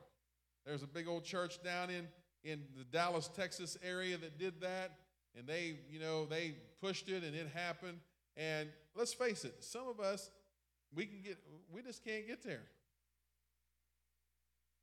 There's 0.64 0.82
a 0.82 0.86
big 0.86 1.06
old 1.06 1.24
church 1.24 1.62
down 1.62 1.90
in, 1.90 2.08
in 2.44 2.62
the 2.76 2.84
Dallas, 2.84 3.28
Texas 3.36 3.76
area 3.82 4.16
that 4.18 4.38
did 4.38 4.60
that. 4.60 4.92
And 5.36 5.46
they, 5.46 5.76
you 5.90 6.00
know, 6.00 6.26
they 6.26 6.54
pushed 6.80 7.08
it 7.08 7.22
and 7.22 7.36
it 7.36 7.48
happened. 7.54 7.98
And 8.36 8.68
let's 8.96 9.12
face 9.12 9.44
it, 9.44 9.62
some 9.62 9.86
of 9.88 10.00
us, 10.00 10.30
we 10.94 11.06
can 11.06 11.20
get, 11.22 11.38
we 11.72 11.82
just 11.82 12.04
can't 12.04 12.26
get 12.26 12.42
there. 12.42 12.62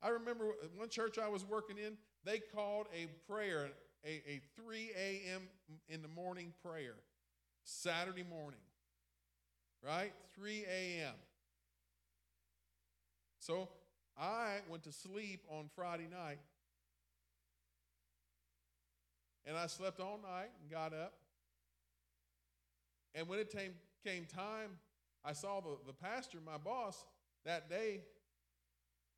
I 0.02 0.08
remember 0.10 0.44
one 0.76 0.88
church 0.88 1.18
I 1.18 1.28
was 1.28 1.44
working 1.44 1.76
in, 1.76 1.96
they 2.24 2.38
called 2.38 2.86
a 2.94 3.08
prayer, 3.30 3.70
a, 4.04 4.08
a 4.08 4.40
3 4.56 4.90
a.m. 4.96 5.42
in 5.88 6.02
the 6.02 6.08
morning 6.08 6.52
prayer, 6.64 6.94
Saturday 7.68 8.22
morning, 8.22 8.60
right? 9.84 10.12
3 10.34 10.64
a.m. 10.64 11.14
So 13.40 13.68
I 14.18 14.60
went 14.70 14.84
to 14.84 14.92
sleep 14.92 15.44
on 15.50 15.68
Friday 15.76 16.08
night. 16.10 16.38
And 19.46 19.56
I 19.56 19.66
slept 19.66 20.00
all 20.00 20.18
night 20.22 20.48
and 20.60 20.70
got 20.70 20.94
up. 20.94 21.12
And 23.14 23.28
when 23.28 23.38
it 23.38 23.50
came, 23.50 23.72
came 24.04 24.24
time, 24.24 24.78
I 25.22 25.34
saw 25.34 25.60
the, 25.60 25.76
the 25.86 25.92
pastor, 25.92 26.38
my 26.44 26.56
boss, 26.56 27.04
that 27.44 27.68
day. 27.68 28.00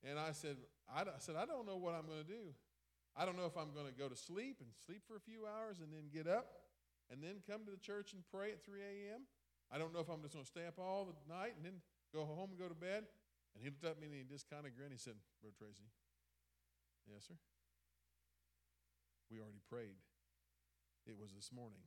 And 0.02 0.18
I 0.18 0.32
said, 0.32 0.56
I, 0.92 1.02
I 1.02 1.18
said, 1.18 1.36
I 1.36 1.46
don't 1.46 1.66
know 1.66 1.76
what 1.76 1.94
I'm 1.94 2.06
going 2.06 2.24
to 2.24 2.28
do. 2.28 2.52
I 3.16 3.24
don't 3.24 3.36
know 3.36 3.46
if 3.46 3.56
I'm 3.56 3.72
going 3.74 3.86
to 3.86 3.96
go 3.96 4.08
to 4.08 4.16
sleep 4.16 4.56
and 4.60 4.68
sleep 4.86 5.02
for 5.06 5.16
a 5.16 5.20
few 5.20 5.46
hours 5.46 5.78
and 5.78 5.92
then 5.92 6.10
get 6.12 6.30
up 6.30 6.59
and 7.10 7.22
then 7.22 7.42
come 7.46 7.66
to 7.66 7.70
the 7.70 7.82
church 7.82 8.14
and 8.14 8.22
pray 8.30 8.52
at 8.52 8.64
3 8.64 8.80
a.m. 8.80 9.26
I 9.70 9.78
don't 9.78 9.92
know 9.92 10.00
if 10.00 10.08
I'm 10.08 10.22
just 10.22 10.34
going 10.34 10.44
to 10.44 10.50
stay 10.50 10.66
up 10.66 10.78
all 10.78 11.06
the 11.06 11.18
night 11.26 11.54
and 11.58 11.64
then 11.66 11.82
go 12.14 12.24
home 12.24 12.50
and 12.50 12.58
go 12.58 12.66
to 12.66 12.74
bed. 12.74 13.04
And 13.54 13.58
he 13.62 13.70
looked 13.70 13.84
at 13.84 14.00
me 14.00 14.06
and 14.06 14.14
he 14.14 14.22
just 14.22 14.48
kind 14.48 14.66
of 14.66 14.74
grinned. 14.74 14.92
He 14.92 14.98
said, 14.98 15.18
Brother 15.42 15.54
Tracy, 15.58 15.90
yes, 17.06 17.26
sir. 17.26 17.34
We 19.30 19.38
already 19.38 19.62
prayed. 19.68 19.98
It 21.06 21.18
was 21.18 21.32
this 21.34 21.50
morning. 21.54 21.82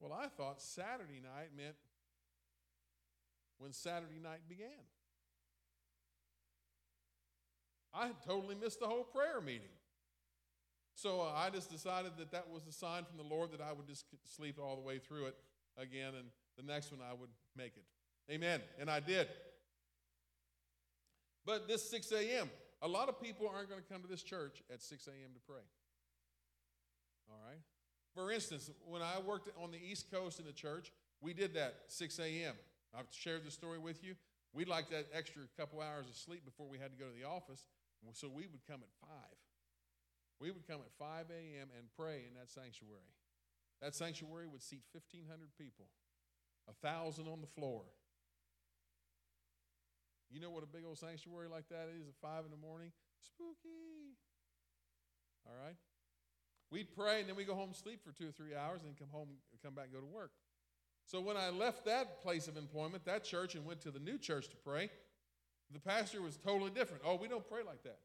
Well, 0.00 0.12
I 0.12 0.28
thought 0.28 0.60
Saturday 0.60 1.20
night 1.22 1.50
meant 1.56 1.76
when 3.58 3.72
Saturday 3.72 4.18
night 4.22 4.48
began. 4.48 4.84
I 7.94 8.06
had 8.08 8.22
totally 8.26 8.54
missed 8.54 8.80
the 8.80 8.86
whole 8.86 9.04
prayer 9.04 9.40
meeting. 9.40 9.76
So 10.94 11.20
uh, 11.20 11.32
I 11.34 11.50
just 11.50 11.70
decided 11.70 12.12
that 12.18 12.30
that 12.32 12.48
was 12.50 12.66
a 12.66 12.72
sign 12.72 13.04
from 13.04 13.16
the 13.16 13.34
Lord 13.34 13.52
that 13.52 13.60
I 13.60 13.72
would 13.72 13.86
just 13.86 14.04
sleep 14.24 14.58
all 14.62 14.76
the 14.76 14.82
way 14.82 14.98
through 14.98 15.26
it 15.26 15.36
again, 15.78 16.14
and 16.18 16.26
the 16.56 16.62
next 16.62 16.92
one 16.92 17.00
I 17.00 17.14
would 17.14 17.30
make 17.56 17.72
it. 17.76 17.84
Amen. 18.32 18.60
And 18.78 18.90
I 18.90 19.00
did. 19.00 19.28
But 21.44 21.66
this 21.66 21.88
6 21.90 22.12
a.m., 22.12 22.50
a 22.82 22.88
lot 22.88 23.08
of 23.08 23.20
people 23.20 23.50
aren't 23.52 23.68
going 23.68 23.80
to 23.80 23.92
come 23.92 24.02
to 24.02 24.08
this 24.08 24.22
church 24.22 24.62
at 24.72 24.82
6 24.82 25.06
a.m. 25.06 25.30
to 25.34 25.40
pray. 25.46 25.62
All 27.28 27.38
right? 27.48 27.60
For 28.14 28.30
instance, 28.30 28.70
when 28.84 29.02
I 29.02 29.14
worked 29.24 29.48
on 29.60 29.70
the 29.70 29.78
East 29.78 30.10
Coast 30.10 30.38
in 30.38 30.46
the 30.46 30.52
church, 30.52 30.92
we 31.20 31.32
did 31.32 31.54
that 31.54 31.74
6 31.88 32.18
a.m. 32.18 32.54
I've 32.96 33.06
shared 33.10 33.44
the 33.44 33.50
story 33.50 33.78
with 33.78 34.04
you. 34.04 34.14
We'd 34.52 34.68
like 34.68 34.90
that 34.90 35.06
extra 35.14 35.42
couple 35.56 35.80
hours 35.80 36.06
of 36.08 36.14
sleep 36.14 36.44
before 36.44 36.68
we 36.68 36.78
had 36.78 36.90
to 36.92 36.98
go 36.98 37.06
to 37.06 37.18
the 37.18 37.26
office, 37.26 37.64
so 38.12 38.28
we 38.28 38.46
would 38.46 38.60
come 38.68 38.80
at 38.82 39.08
5. 39.08 39.08
We 40.42 40.50
would 40.50 40.66
come 40.66 40.82
at 40.82 40.90
5 40.98 41.30
a.m. 41.30 41.70
and 41.78 41.86
pray 41.94 42.26
in 42.26 42.34
that 42.34 42.50
sanctuary. 42.50 43.14
That 43.80 43.94
sanctuary 43.94 44.48
would 44.50 44.60
seat 44.60 44.82
1,500 44.90 45.30
people, 45.54 45.86
a 46.66 46.74
1,000 46.82 47.28
on 47.30 47.40
the 47.40 47.46
floor. 47.46 47.86
You 50.34 50.40
know 50.40 50.50
what 50.50 50.64
a 50.64 50.66
big 50.66 50.82
old 50.84 50.98
sanctuary 50.98 51.46
like 51.46 51.68
that 51.70 51.86
is 51.94 52.08
at 52.08 52.18
5 52.20 52.44
in 52.46 52.50
the 52.50 52.56
morning? 52.56 52.90
Spooky. 53.22 54.18
All 55.46 55.54
right? 55.64 55.76
We'd 56.72 56.90
pray 56.96 57.20
and 57.20 57.28
then 57.28 57.36
we 57.36 57.44
go 57.44 57.54
home 57.54 57.72
sleep 57.72 58.02
for 58.02 58.10
two 58.10 58.30
or 58.30 58.32
three 58.32 58.56
hours 58.56 58.80
and 58.82 58.98
come 58.98 59.08
home 59.12 59.28
come 59.62 59.74
back 59.74 59.84
and 59.84 59.94
go 59.94 60.00
to 60.00 60.06
work. 60.06 60.32
So 61.06 61.20
when 61.20 61.36
I 61.36 61.50
left 61.50 61.84
that 61.84 62.20
place 62.20 62.48
of 62.48 62.56
employment, 62.56 63.04
that 63.04 63.22
church, 63.22 63.54
and 63.54 63.64
went 63.64 63.80
to 63.82 63.92
the 63.92 64.00
new 64.00 64.18
church 64.18 64.48
to 64.48 64.56
pray, 64.56 64.90
the 65.70 65.78
pastor 65.78 66.20
was 66.20 66.36
totally 66.36 66.70
different. 66.70 67.02
Oh, 67.06 67.14
we 67.14 67.28
don't 67.28 67.46
pray 67.46 67.62
like 67.64 67.84
that. 67.84 67.98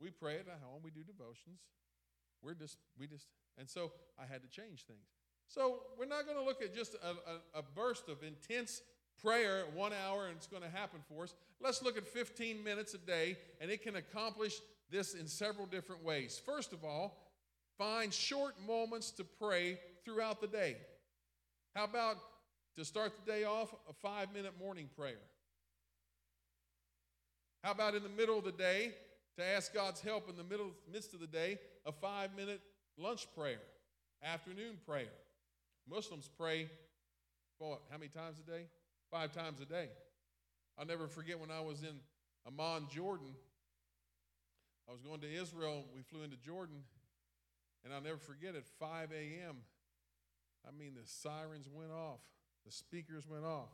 We 0.00 0.10
pray 0.10 0.36
at 0.36 0.46
home, 0.46 0.82
we 0.82 0.90
do 0.90 1.02
devotions. 1.02 1.60
We're 2.42 2.54
just, 2.54 2.78
we 2.98 3.06
just, 3.06 3.26
and 3.58 3.68
so 3.68 3.92
I 4.18 4.24
had 4.30 4.42
to 4.42 4.48
change 4.48 4.84
things. 4.86 5.06
So 5.48 5.80
we're 5.98 6.06
not 6.06 6.24
going 6.24 6.38
to 6.38 6.44
look 6.44 6.62
at 6.62 6.74
just 6.74 6.94
a, 6.94 7.58
a, 7.58 7.60
a 7.60 7.62
burst 7.74 8.08
of 8.08 8.22
intense 8.22 8.82
prayer 9.22 9.64
one 9.74 9.92
hour 10.06 10.26
and 10.26 10.36
it's 10.36 10.46
going 10.46 10.62
to 10.62 10.68
happen 10.68 11.00
for 11.08 11.24
us. 11.24 11.34
Let's 11.60 11.82
look 11.82 11.98
at 11.98 12.06
15 12.06 12.64
minutes 12.64 12.94
a 12.94 12.98
day, 12.98 13.36
and 13.60 13.70
it 13.70 13.82
can 13.82 13.96
accomplish 13.96 14.54
this 14.90 15.14
in 15.14 15.26
several 15.26 15.66
different 15.66 16.02
ways. 16.02 16.40
First 16.44 16.72
of 16.72 16.84
all, 16.84 17.18
find 17.76 18.12
short 18.12 18.54
moments 18.66 19.10
to 19.12 19.24
pray 19.24 19.78
throughout 20.04 20.40
the 20.40 20.46
day. 20.46 20.76
How 21.74 21.84
about 21.84 22.16
to 22.76 22.84
start 22.84 23.12
the 23.24 23.30
day 23.30 23.44
off, 23.44 23.74
a 23.88 23.92
five 23.92 24.32
minute 24.32 24.54
morning 24.58 24.88
prayer? 24.96 25.20
How 27.62 27.72
about 27.72 27.94
in 27.94 28.02
the 28.02 28.08
middle 28.08 28.38
of 28.38 28.44
the 28.44 28.52
day, 28.52 28.92
to 29.36 29.44
ask 29.44 29.72
God's 29.72 30.00
help 30.00 30.28
in 30.28 30.36
the 30.36 30.44
middle, 30.44 30.70
midst 30.92 31.14
of 31.14 31.20
the 31.20 31.26
day, 31.26 31.58
a 31.86 31.92
five 31.92 32.34
minute 32.36 32.60
lunch 32.98 33.26
prayer, 33.34 33.60
afternoon 34.22 34.76
prayer? 34.86 35.12
Muslims 35.88 36.28
pray, 36.38 36.70
what, 37.58 37.80
how 37.90 37.98
many 37.98 38.08
times 38.08 38.38
a 38.38 38.50
day? 38.50 38.64
Five 39.10 39.32
times 39.32 39.60
a 39.60 39.64
day. 39.64 39.88
I'll 40.78 40.86
never 40.86 41.08
forget 41.08 41.38
when 41.38 41.50
I 41.50 41.60
was 41.60 41.82
in 41.82 42.00
Amman, 42.46 42.88
Jordan. 42.90 43.34
I 44.88 44.92
was 44.92 45.02
going 45.02 45.20
to 45.20 45.32
Israel. 45.32 45.84
We 45.94 46.02
flew 46.02 46.22
into 46.22 46.36
Jordan, 46.36 46.82
and 47.84 47.92
I'll 47.92 48.00
never 48.00 48.18
forget 48.18 48.54
at 48.54 48.66
5 48.78 49.10
a.m. 49.12 49.56
I 50.66 50.70
mean, 50.76 50.94
the 50.94 51.06
sirens 51.06 51.68
went 51.72 51.92
off, 51.92 52.20
the 52.64 52.72
speakers 52.72 53.26
went 53.26 53.44
off. 53.44 53.70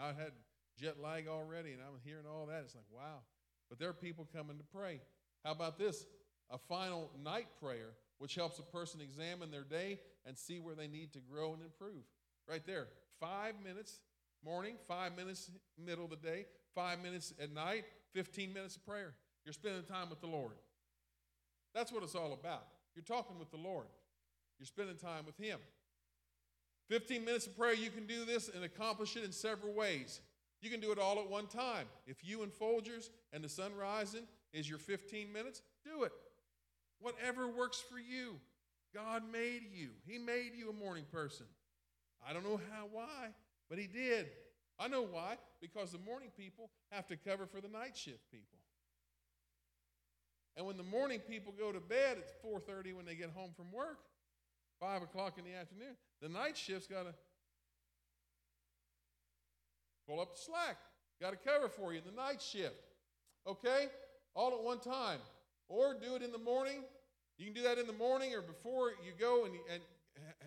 I 0.00 0.08
had 0.08 0.32
jet 0.80 1.00
lag 1.02 1.26
already, 1.28 1.72
and 1.72 1.80
I'm 1.82 1.98
hearing 2.04 2.24
all 2.26 2.46
that. 2.46 2.62
It's 2.64 2.74
like, 2.74 2.84
wow. 2.90 3.20
But 3.68 3.78
there 3.78 3.88
are 3.88 3.94
people 3.94 4.26
coming 4.34 4.58
to 4.58 4.64
pray. 4.64 5.00
How 5.44 5.52
about 5.52 5.78
this? 5.78 6.06
A 6.50 6.58
final 6.58 7.10
night 7.22 7.48
prayer, 7.60 7.90
which 8.18 8.34
helps 8.34 8.58
a 8.58 8.62
person 8.62 9.00
examine 9.00 9.50
their 9.50 9.64
day 9.64 10.00
and 10.26 10.36
see 10.36 10.58
where 10.58 10.74
they 10.74 10.88
need 10.88 11.12
to 11.12 11.20
grow 11.20 11.52
and 11.52 11.62
improve. 11.62 12.04
Right 12.48 12.66
there. 12.66 12.88
Five 13.20 13.54
minutes 13.62 14.00
morning, 14.44 14.76
five 14.86 15.16
minutes 15.16 15.50
middle 15.76 16.04
of 16.04 16.10
the 16.10 16.16
day, 16.16 16.46
five 16.74 17.02
minutes 17.02 17.34
at 17.40 17.52
night, 17.52 17.84
15 18.14 18.52
minutes 18.52 18.76
of 18.76 18.86
prayer. 18.86 19.14
You're 19.44 19.52
spending 19.52 19.82
time 19.82 20.10
with 20.10 20.20
the 20.20 20.26
Lord. 20.26 20.52
That's 21.74 21.92
what 21.92 22.02
it's 22.02 22.14
all 22.14 22.32
about. 22.32 22.66
You're 22.94 23.04
talking 23.04 23.38
with 23.38 23.50
the 23.50 23.56
Lord. 23.56 23.86
You're 24.58 24.66
spending 24.66 24.96
time 24.96 25.26
with 25.26 25.36
Him. 25.36 25.58
15 26.88 27.24
minutes 27.24 27.46
of 27.46 27.56
prayer, 27.56 27.74
you 27.74 27.90
can 27.90 28.06
do 28.06 28.24
this 28.24 28.48
and 28.48 28.64
accomplish 28.64 29.16
it 29.16 29.24
in 29.24 29.32
several 29.32 29.74
ways. 29.74 30.20
You 30.60 30.70
can 30.70 30.80
do 30.80 30.90
it 30.90 30.98
all 30.98 31.18
at 31.18 31.30
one 31.30 31.46
time. 31.46 31.86
If 32.06 32.24
you 32.24 32.42
and 32.42 32.52
Folgers 32.52 33.10
and 33.32 33.44
the 33.44 33.48
sun 33.48 33.72
rising 33.76 34.24
is 34.52 34.68
your 34.68 34.78
15 34.78 35.32
minutes, 35.32 35.62
do 35.84 36.02
it. 36.02 36.12
Whatever 37.00 37.48
works 37.48 37.80
for 37.80 37.98
you. 37.98 38.36
God 38.94 39.22
made 39.30 39.62
you, 39.72 39.90
He 40.06 40.18
made 40.18 40.52
you 40.56 40.70
a 40.70 40.72
morning 40.72 41.04
person. 41.12 41.46
I 42.26 42.32
don't 42.32 42.42
know 42.42 42.60
how, 42.72 42.86
why, 42.90 43.28
but 43.68 43.78
He 43.78 43.86
did. 43.86 44.26
I 44.78 44.88
know 44.88 45.02
why, 45.02 45.36
because 45.60 45.92
the 45.92 45.98
morning 45.98 46.30
people 46.36 46.70
have 46.90 47.06
to 47.08 47.16
cover 47.16 47.46
for 47.46 47.60
the 47.60 47.68
night 47.68 47.96
shift 47.96 48.30
people. 48.30 48.58
And 50.56 50.66
when 50.66 50.76
the 50.76 50.82
morning 50.82 51.20
people 51.20 51.52
go 51.56 51.70
to 51.70 51.80
bed 51.80 52.18
at 52.18 52.42
4:30 52.42 52.94
when 52.94 53.04
they 53.04 53.14
get 53.14 53.30
home 53.30 53.52
from 53.56 53.70
work, 53.70 53.98
five 54.80 55.02
o'clock 55.02 55.38
in 55.38 55.44
the 55.44 55.54
afternoon. 55.54 55.96
The 56.20 56.28
night 56.28 56.56
shift's 56.56 56.88
got 56.88 57.04
to 57.04 57.14
pull 60.08 60.20
up 60.20 60.34
the 60.34 60.40
slack. 60.40 60.78
Got 61.20 61.34
a 61.34 61.36
cover 61.36 61.68
for 61.68 61.92
you 61.92 61.98
in 61.98 62.04
the 62.04 62.20
night 62.20 62.40
shift. 62.40 62.74
Okay? 63.46 63.86
All 64.34 64.54
at 64.54 64.62
one 64.62 64.80
time. 64.80 65.18
Or 65.68 65.94
do 65.94 66.14
it 66.14 66.22
in 66.22 66.32
the 66.32 66.38
morning. 66.38 66.82
You 67.36 67.44
can 67.44 67.54
do 67.54 67.62
that 67.62 67.78
in 67.78 67.86
the 67.86 67.92
morning 67.92 68.34
or 68.34 68.40
before 68.40 68.90
you 69.04 69.12
go, 69.18 69.44
and, 69.44 69.54
and 69.72 69.82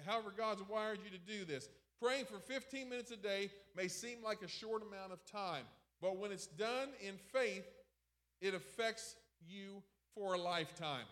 however 0.06 0.34
God's 0.36 0.62
wired 0.68 1.00
you 1.04 1.10
to 1.12 1.18
do 1.18 1.46
this. 1.46 1.70
Praying 2.02 2.26
for 2.26 2.40
15 2.40 2.90
minutes 2.90 3.12
a 3.12 3.16
day 3.16 3.52
may 3.78 3.88
seem 3.88 4.18
like 4.24 4.42
a 4.42 4.48
short 4.48 4.82
amount 4.82 5.14
of 5.14 5.24
time, 5.26 5.64
but 6.02 6.18
when 6.18 6.32
it's 6.32 6.48
done 6.48 6.90
in 7.08 7.16
faith, 7.32 7.66
it 8.42 8.56
affects 8.56 9.16
you 9.48 9.84
for 10.16 10.34
a 10.34 10.38
lifetime. 10.38 11.06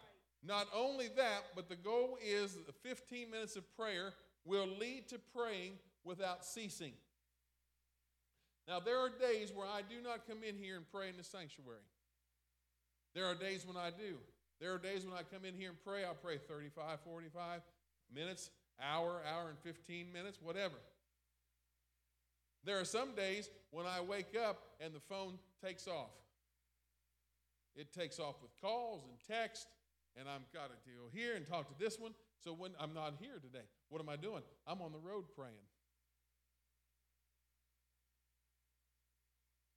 Not 0.43 0.67
only 0.73 1.07
that, 1.15 1.43
but 1.55 1.69
the 1.69 1.75
goal 1.75 2.17
is 2.25 2.55
that 2.55 2.65
the 2.65 2.89
15 2.89 3.29
minutes 3.29 3.55
of 3.55 3.63
prayer 3.75 4.13
will 4.45 4.67
lead 4.79 5.07
to 5.09 5.19
praying 5.35 5.73
without 6.03 6.43
ceasing. 6.43 6.93
Now, 8.69 8.79
there 8.79 8.99
are 8.99 9.09
days 9.09 9.51
where 9.51 9.65
I 9.65 9.81
do 9.81 9.95
not 10.03 10.27
come 10.27 10.43
in 10.47 10.55
here 10.55 10.77
and 10.77 10.85
pray 10.91 11.09
in 11.09 11.17
the 11.17 11.23
sanctuary. 11.23 11.89
There 13.15 13.25
are 13.25 13.33
days 13.33 13.65
when 13.65 13.75
I 13.75 13.89
do. 13.89 14.17
There 14.61 14.71
are 14.71 14.77
days 14.77 15.05
when 15.05 15.15
I 15.17 15.23
come 15.23 15.43
in 15.43 15.55
here 15.55 15.69
and 15.69 15.77
pray. 15.83 16.03
I'll 16.03 16.13
pray 16.13 16.37
35, 16.37 16.99
45 17.03 17.61
minutes, 18.13 18.51
hour, 18.79 19.23
hour 19.27 19.49
and 19.49 19.57
15 19.59 20.13
minutes, 20.13 20.37
whatever. 20.39 20.75
There 22.63 22.79
are 22.79 22.85
some 22.85 23.15
days 23.15 23.49
when 23.71 23.87
I 23.87 24.01
wake 24.01 24.37
up 24.37 24.61
and 24.79 24.93
the 24.93 24.99
phone 24.99 25.39
takes 25.65 25.87
off. 25.87 26.11
It 27.75 27.91
takes 27.91 28.19
off 28.19 28.35
with 28.39 28.51
calls 28.61 29.03
and 29.03 29.13
text, 29.35 29.67
and 30.15 30.27
I've 30.29 30.45
got 30.53 30.69
to 30.69 30.75
go 30.85 31.09
here 31.11 31.35
and 31.35 31.47
talk 31.47 31.67
to 31.69 31.83
this 31.83 31.99
one. 31.99 32.11
So 32.43 32.53
when 32.53 32.71
I'm 32.79 32.93
not 32.93 33.15
here 33.19 33.39
today, 33.41 33.65
what 33.89 33.99
am 33.99 34.09
I 34.09 34.15
doing? 34.15 34.43
I'm 34.67 34.81
on 34.83 34.91
the 34.91 34.99
road 34.99 35.25
praying. 35.35 35.55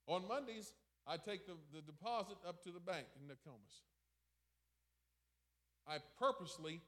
On 0.07 0.27
Mondays, 0.27 0.73
I 1.07 1.17
take 1.17 1.45
the, 1.45 1.53
the 1.73 1.81
deposit 1.81 2.37
up 2.47 2.63
to 2.63 2.71
the 2.71 2.79
bank 2.79 3.05
in 3.19 3.27
Nokomis. 3.27 3.83
I 5.87 5.97
purposely 6.17 6.81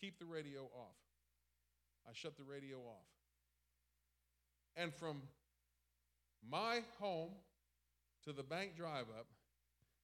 keep 0.00 0.18
the 0.18 0.26
radio 0.26 0.62
off. 0.74 0.96
I 2.06 2.10
shut 2.14 2.36
the 2.36 2.44
radio 2.44 2.78
off. 2.78 3.08
And 4.76 4.92
from 4.92 5.22
my 6.48 6.80
home 6.98 7.32
to 8.24 8.32
the 8.32 8.42
bank 8.42 8.76
drive 8.76 9.06
up 9.18 9.26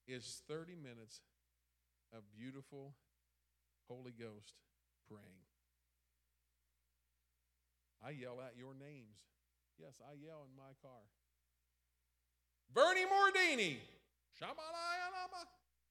is 0.06 0.42
30 0.48 0.74
minutes 0.74 1.20
of 2.14 2.22
beautiful 2.36 2.94
Holy 3.88 4.12
Ghost 4.12 4.54
praying. 5.08 5.44
I 8.04 8.10
yell 8.10 8.38
out 8.40 8.52
your 8.56 8.74
names. 8.74 9.18
Yes, 9.78 10.00
I 10.02 10.14
yell 10.14 10.46
in 10.48 10.56
my 10.56 10.72
car. 10.82 11.02
Bernie 12.72 13.04
Mordini. 13.04 13.78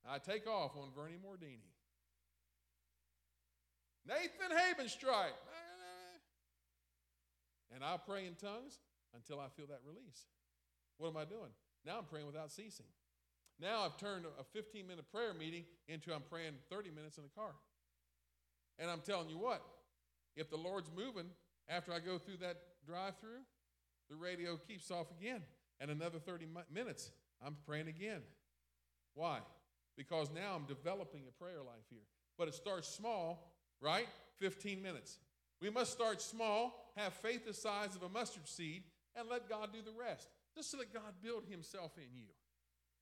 I 0.10 0.20
take 0.20 0.48
off 0.48 0.72
on 0.78 0.90
Vernie 0.96 1.18
Mordini. 1.18 1.72
Nathan 4.08 4.56
Habenstrike. 4.56 5.36
And 7.74 7.84
I'll 7.84 7.98
pray 7.98 8.26
in 8.26 8.36
tongues 8.36 8.80
until 9.14 9.40
I 9.40 9.48
feel 9.50 9.68
that 9.68 9.82
release. 9.86 10.26
What 10.98 11.10
am 11.10 11.18
I 11.18 11.26
doing? 11.26 11.52
Now 11.86 11.98
I'm 11.98 12.06
praying 12.06 12.26
without 12.26 12.52
ceasing. 12.52 12.86
Now 13.60 13.82
I've 13.84 13.98
turned 13.98 14.26
a 14.40 14.44
15 14.44 14.88
minute 14.88 15.12
prayer 15.12 15.34
meeting 15.34 15.66
into 15.88 16.14
I'm 16.14 16.22
praying 16.22 16.54
30 16.70 16.92
minutes 16.92 17.18
in 17.18 17.24
the 17.24 17.30
car. 17.30 17.52
And 18.80 18.90
I'm 18.90 19.02
telling 19.02 19.30
you 19.30 19.38
what, 19.38 19.62
if 20.36 20.50
the 20.50 20.58
Lord's 20.58 20.90
moving 20.96 21.30
after 21.68 21.92
I 21.92 22.00
go 22.00 22.18
through 22.18 22.38
that 22.38 22.58
drive 22.86 23.16
through, 23.20 23.42
the 24.10 24.16
radio 24.16 24.56
keeps 24.56 24.92
off 24.92 25.08
again. 25.20 25.42
And 25.80 25.92
another 25.92 26.20
30 26.20 26.48
minutes, 26.74 27.12
I'm 27.46 27.56
praying 27.66 27.88
again. 27.88 28.22
Why? 29.14 29.40
Because 29.96 30.30
now 30.34 30.56
I'm 30.56 30.66
developing 30.66 31.22
a 31.28 31.44
prayer 31.44 31.60
life 31.60 31.86
here. 31.90 32.06
But 32.38 32.48
it 32.48 32.54
starts 32.54 32.88
small, 32.88 33.52
right? 33.82 34.08
15 34.40 34.82
minutes. 34.82 35.18
We 35.62 35.70
must 35.70 35.92
start 35.92 36.22
small, 36.22 36.92
have 36.96 37.14
faith 37.14 37.46
the 37.46 37.54
size 37.54 37.96
of 37.96 38.04
a 38.04 38.10
mustard 38.10 38.48
seed, 38.48 38.84
and 39.16 39.28
let 39.30 39.50
God 39.50 39.70
do 39.74 39.80
the 39.82 39.98
rest. 39.98 40.28
Just 40.56 40.78
let 40.78 40.94
God 40.94 41.14
build 41.24 41.44
Himself 41.50 41.92
in 41.98 42.16
you. 42.16 42.28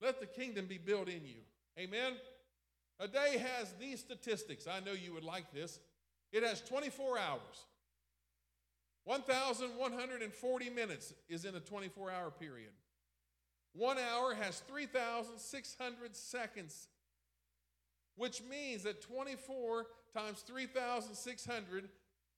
Let 0.01 0.19
the 0.19 0.25
kingdom 0.25 0.65
be 0.65 0.77
built 0.77 1.09
in 1.09 1.25
you. 1.25 1.41
Amen? 1.77 2.13
A 2.99 3.07
day 3.07 3.37
has 3.37 3.73
these 3.79 3.99
statistics. 3.99 4.67
I 4.67 4.79
know 4.79 4.93
you 4.93 5.13
would 5.13 5.23
like 5.23 5.51
this. 5.53 5.79
It 6.31 6.43
has 6.43 6.61
24 6.61 7.19
hours. 7.19 7.65
1,140 9.05 10.69
minutes 10.71 11.13
is 11.29 11.45
in 11.45 11.55
a 11.55 11.59
24 11.59 12.11
hour 12.11 12.31
period. 12.31 12.71
One 13.73 13.97
hour 13.97 14.33
has 14.33 14.59
3,600 14.67 16.15
seconds, 16.15 16.87
which 18.15 18.41
means 18.49 18.83
that 18.83 19.01
24 19.01 19.85
times 20.13 20.41
3,600, 20.41 21.89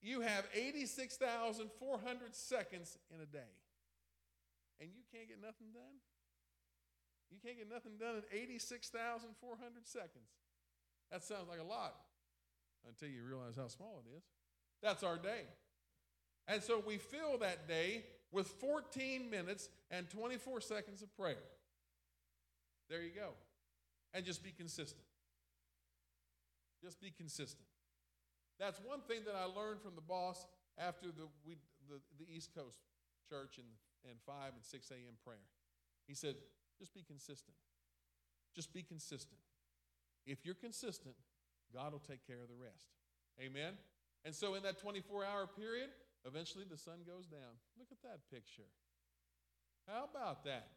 you 0.01 0.21
have 0.21 0.45
86,400 0.53 2.35
seconds 2.35 2.97
in 3.13 3.21
a 3.21 3.25
day. 3.25 3.53
And 4.79 4.89
you 4.89 5.03
can't 5.11 5.27
get 5.27 5.41
nothing 5.41 5.67
done? 5.73 6.01
You 7.31 7.37
can't 7.43 7.57
get 7.57 7.69
nothing 7.69 7.97
done 7.99 8.15
in 8.15 8.23
86,400 8.31 9.87
seconds. 9.87 10.29
That 11.11 11.23
sounds 11.23 11.47
like 11.49 11.59
a 11.59 11.63
lot 11.63 11.95
until 12.87 13.09
you 13.09 13.23
realize 13.23 13.55
how 13.55 13.67
small 13.67 14.01
it 14.05 14.17
is. 14.17 14.23
That's 14.81 15.03
our 15.03 15.17
day. 15.17 15.45
And 16.47 16.63
so 16.63 16.81
we 16.85 16.97
fill 16.97 17.37
that 17.39 17.67
day 17.67 18.03
with 18.31 18.47
14 18.47 19.29
minutes 19.29 19.69
and 19.91 20.09
24 20.09 20.61
seconds 20.61 21.01
of 21.01 21.15
prayer. 21.17 21.43
There 22.89 23.01
you 23.01 23.11
go. 23.11 23.31
And 24.13 24.25
just 24.25 24.43
be 24.43 24.51
consistent. 24.51 25.03
Just 26.81 27.01
be 27.01 27.11
consistent. 27.11 27.65
That's 28.59 28.79
one 28.79 29.01
thing 29.01 29.21
that 29.25 29.35
I 29.35 29.45
learned 29.45 29.81
from 29.81 29.95
the 29.95 30.01
boss 30.01 30.47
after 30.77 31.07
the, 31.07 31.27
we, 31.45 31.57
the, 31.89 31.99
the 32.17 32.25
East 32.31 32.55
Coast 32.55 32.79
church 33.29 33.57
and, 33.57 33.67
and 34.09 34.19
5 34.25 34.35
and 34.55 34.63
6 34.63 34.91
a.m. 34.91 35.15
prayer. 35.23 35.37
He 36.07 36.15
said, 36.15 36.35
just 36.79 36.93
be 36.93 37.03
consistent. 37.03 37.55
Just 38.55 38.73
be 38.73 38.81
consistent. 38.81 39.39
If 40.25 40.45
you're 40.45 40.55
consistent, 40.55 41.15
God 41.73 41.91
will 41.91 42.03
take 42.07 42.25
care 42.25 42.41
of 42.41 42.47
the 42.47 42.55
rest. 42.55 42.87
Amen? 43.39 43.73
And 44.25 44.33
so 44.33 44.55
in 44.55 44.63
that 44.63 44.79
24 44.79 45.25
hour 45.25 45.47
period, 45.47 45.89
eventually 46.27 46.65
the 46.69 46.77
sun 46.77 46.99
goes 47.07 47.25
down. 47.25 47.57
Look 47.79 47.87
at 47.91 48.01
that 48.03 48.29
picture. 48.31 48.69
How 49.87 50.07
about 50.11 50.43
that? 50.43 50.67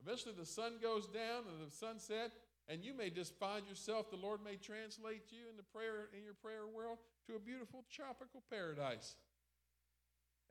Eventually 0.00 0.34
the 0.38 0.46
sun 0.46 0.74
goes 0.80 1.06
down 1.06 1.44
and 1.50 1.66
the 1.66 1.74
sunset, 1.74 2.32
and 2.68 2.84
you 2.84 2.96
may 2.96 3.10
just 3.10 3.34
find 3.38 3.66
yourself, 3.66 4.10
the 4.10 4.16
Lord 4.16 4.40
may 4.44 4.56
translate 4.56 5.30
you 5.30 5.48
in 5.50 5.56
the 5.56 5.62
prayer 5.62 6.08
in 6.16 6.24
your 6.24 6.34
prayer 6.34 6.66
world 6.66 6.98
to 7.26 7.36
a 7.36 7.38
beautiful 7.38 7.84
tropical 7.90 8.42
paradise. 8.50 9.16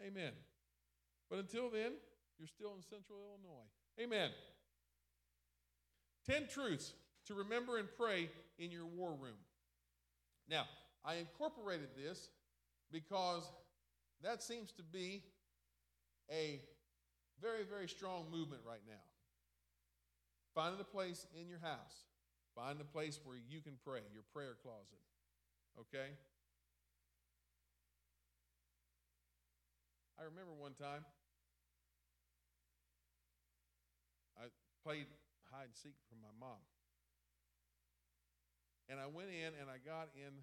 Amen. 0.06 0.32
But 1.30 1.40
until 1.40 1.70
then, 1.70 1.94
you're 2.38 2.48
still 2.48 2.74
in 2.76 2.82
central 2.82 3.20
Illinois. 3.20 3.68
Amen. 4.02 4.32
10 6.28 6.48
truths 6.48 6.94
to 7.28 7.34
remember 7.34 7.78
and 7.78 7.88
pray 7.98 8.30
in 8.60 8.72
your 8.72 8.86
war 8.86 9.12
room. 9.12 9.38
Now, 10.50 10.66
I 11.04 11.16
incorporated 11.16 11.90
this 11.96 12.30
because 12.92 13.44
that 14.26 14.42
seems 14.42 14.72
to 14.74 14.84
be 14.84 15.22
a 16.32 16.60
very, 17.40 17.64
very 17.64 17.88
strong 17.88 18.26
movement 18.32 18.62
right 18.68 18.82
now. 18.88 19.06
Finding 20.56 20.82
a 20.82 20.84
place 20.84 21.28
in 21.40 21.48
your 21.48 21.60
house, 21.60 22.10
find 22.56 22.82
a 22.82 22.84
place 22.84 23.20
where 23.24 23.38
you 23.38 23.62
can 23.62 23.74
pray, 23.86 24.00
your 24.12 24.24
prayer 24.34 24.58
closet. 24.64 25.04
Okay? 25.80 26.10
I 30.18 30.24
remember 30.24 30.58
one 30.58 30.74
time 30.74 31.06
I 34.40 34.48
played 34.84 35.06
hide 35.52 35.70
and 35.70 35.76
seek 35.76 35.94
from 36.10 36.18
my 36.24 36.34
mom. 36.40 36.58
And 38.90 39.00
I 39.00 39.06
went 39.06 39.30
in 39.30 39.54
and 39.60 39.70
I 39.70 39.78
got 39.84 40.10
in, 40.16 40.34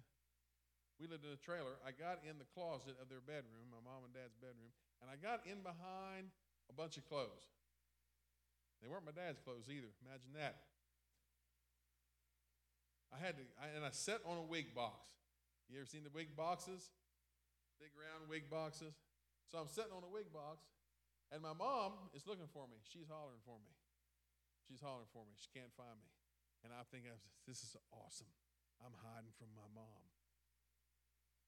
we 1.03 1.11
lived 1.11 1.27
in 1.27 1.35
a 1.35 1.43
trailer. 1.43 1.75
I 1.83 1.91
got 1.91 2.23
in 2.23 2.39
the 2.39 2.47
closet 2.55 2.95
of 3.03 3.11
their 3.11 3.19
bedroom, 3.19 3.67
my 3.67 3.83
mom 3.83 4.07
and 4.07 4.15
dad's 4.15 4.39
bedroom, 4.39 4.71
and 5.03 5.11
I 5.11 5.19
got 5.19 5.43
in 5.43 5.59
behind 5.59 6.31
a 6.71 6.73
bunch 6.79 6.95
of 6.95 7.03
clothes. 7.03 7.43
They 8.79 8.87
weren't 8.87 9.03
my 9.03 9.11
dad's 9.11 9.43
clothes 9.43 9.67
either. 9.67 9.91
Imagine 10.07 10.31
that. 10.39 10.63
I 13.11 13.19
had 13.19 13.35
to, 13.35 13.43
I, 13.59 13.75
and 13.75 13.83
I 13.83 13.91
sat 13.91 14.23
on 14.23 14.39
a 14.39 14.47
wig 14.47 14.71
box. 14.71 15.11
You 15.67 15.83
ever 15.83 15.91
seen 15.91 16.07
the 16.07 16.15
wig 16.15 16.39
boxes? 16.39 16.87
Big 17.83 17.91
round 17.99 18.31
wig 18.31 18.47
boxes. 18.47 18.95
So 19.51 19.59
I'm 19.59 19.67
sitting 19.67 19.91
on 19.91 20.07
a 20.07 20.11
wig 20.11 20.31
box, 20.31 20.63
and 21.35 21.43
my 21.43 21.51
mom 21.51 21.99
is 22.15 22.23
looking 22.23 22.47
for 22.47 22.63
me. 22.71 22.79
She's 22.87 23.11
hollering 23.11 23.43
for 23.43 23.59
me. 23.59 23.75
She's 24.71 24.79
hollering 24.79 25.11
for 25.11 25.27
me. 25.27 25.35
She 25.35 25.51
can't 25.51 25.75
find 25.75 25.99
me. 25.99 26.07
And 26.63 26.71
I 26.71 26.87
think, 26.87 27.11
this 27.43 27.59
is 27.59 27.75
awesome. 27.91 28.31
I'm 28.79 28.95
hiding 29.03 29.35
from 29.35 29.51
my 29.51 29.67
mom. 29.75 30.12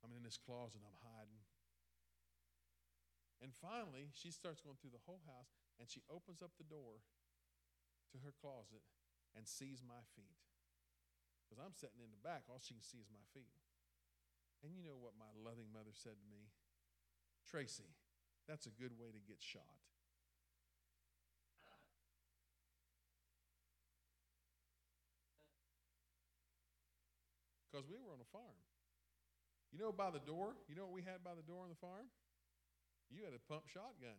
I'm 0.05 0.13
in 0.13 0.21
this 0.21 0.37
closet 0.37 0.85
I'm 0.85 1.01
hiding. 1.01 1.41
And 3.41 3.49
finally, 3.57 4.13
she 4.13 4.29
starts 4.29 4.61
going 4.61 4.77
through 4.77 4.93
the 4.93 5.01
whole 5.09 5.25
house 5.25 5.57
and 5.81 5.89
she 5.89 6.05
opens 6.13 6.45
up 6.45 6.53
the 6.61 6.69
door 6.69 7.01
to 8.13 8.21
her 8.21 8.29
closet 8.37 8.85
and 9.33 9.49
sees 9.49 9.81
my 9.81 10.05
feet. 10.13 10.37
Because 11.41 11.57
I'm 11.57 11.73
sitting 11.73 12.05
in 12.05 12.13
the 12.13 12.21
back, 12.21 12.45
all 12.45 12.61
she 12.61 12.77
can 12.77 12.85
see 12.85 13.01
is 13.01 13.09
my 13.09 13.25
feet. 13.33 13.57
And 14.61 14.77
you 14.77 14.85
know 14.85 14.97
what 14.97 15.17
my 15.17 15.33
loving 15.33 15.73
mother 15.73 15.93
said 15.97 16.21
to 16.21 16.27
me? 16.29 16.53
Tracy, 17.49 17.97
that's 18.45 18.69
a 18.69 18.73
good 18.73 18.93
way 18.97 19.09
to 19.09 19.21
get 19.25 19.41
shot. 19.41 19.81
Because 27.67 27.91
we 27.91 27.99
were 27.99 28.15
on 28.15 28.23
a 28.23 28.29
farm. 28.31 28.55
You 29.71 29.79
know, 29.79 29.91
by 29.91 30.09
the 30.09 30.23
door, 30.23 30.55
you 30.69 30.75
know 30.75 30.85
what 30.85 30.95
we 30.95 31.03
had 31.03 31.23
by 31.23 31.35
the 31.35 31.43
door 31.43 31.63
on 31.63 31.69
the 31.69 31.79
farm? 31.79 32.07
You 33.09 33.23
had 33.23 33.33
a 33.33 33.41
pump 33.51 33.67
shotgun 33.69 34.17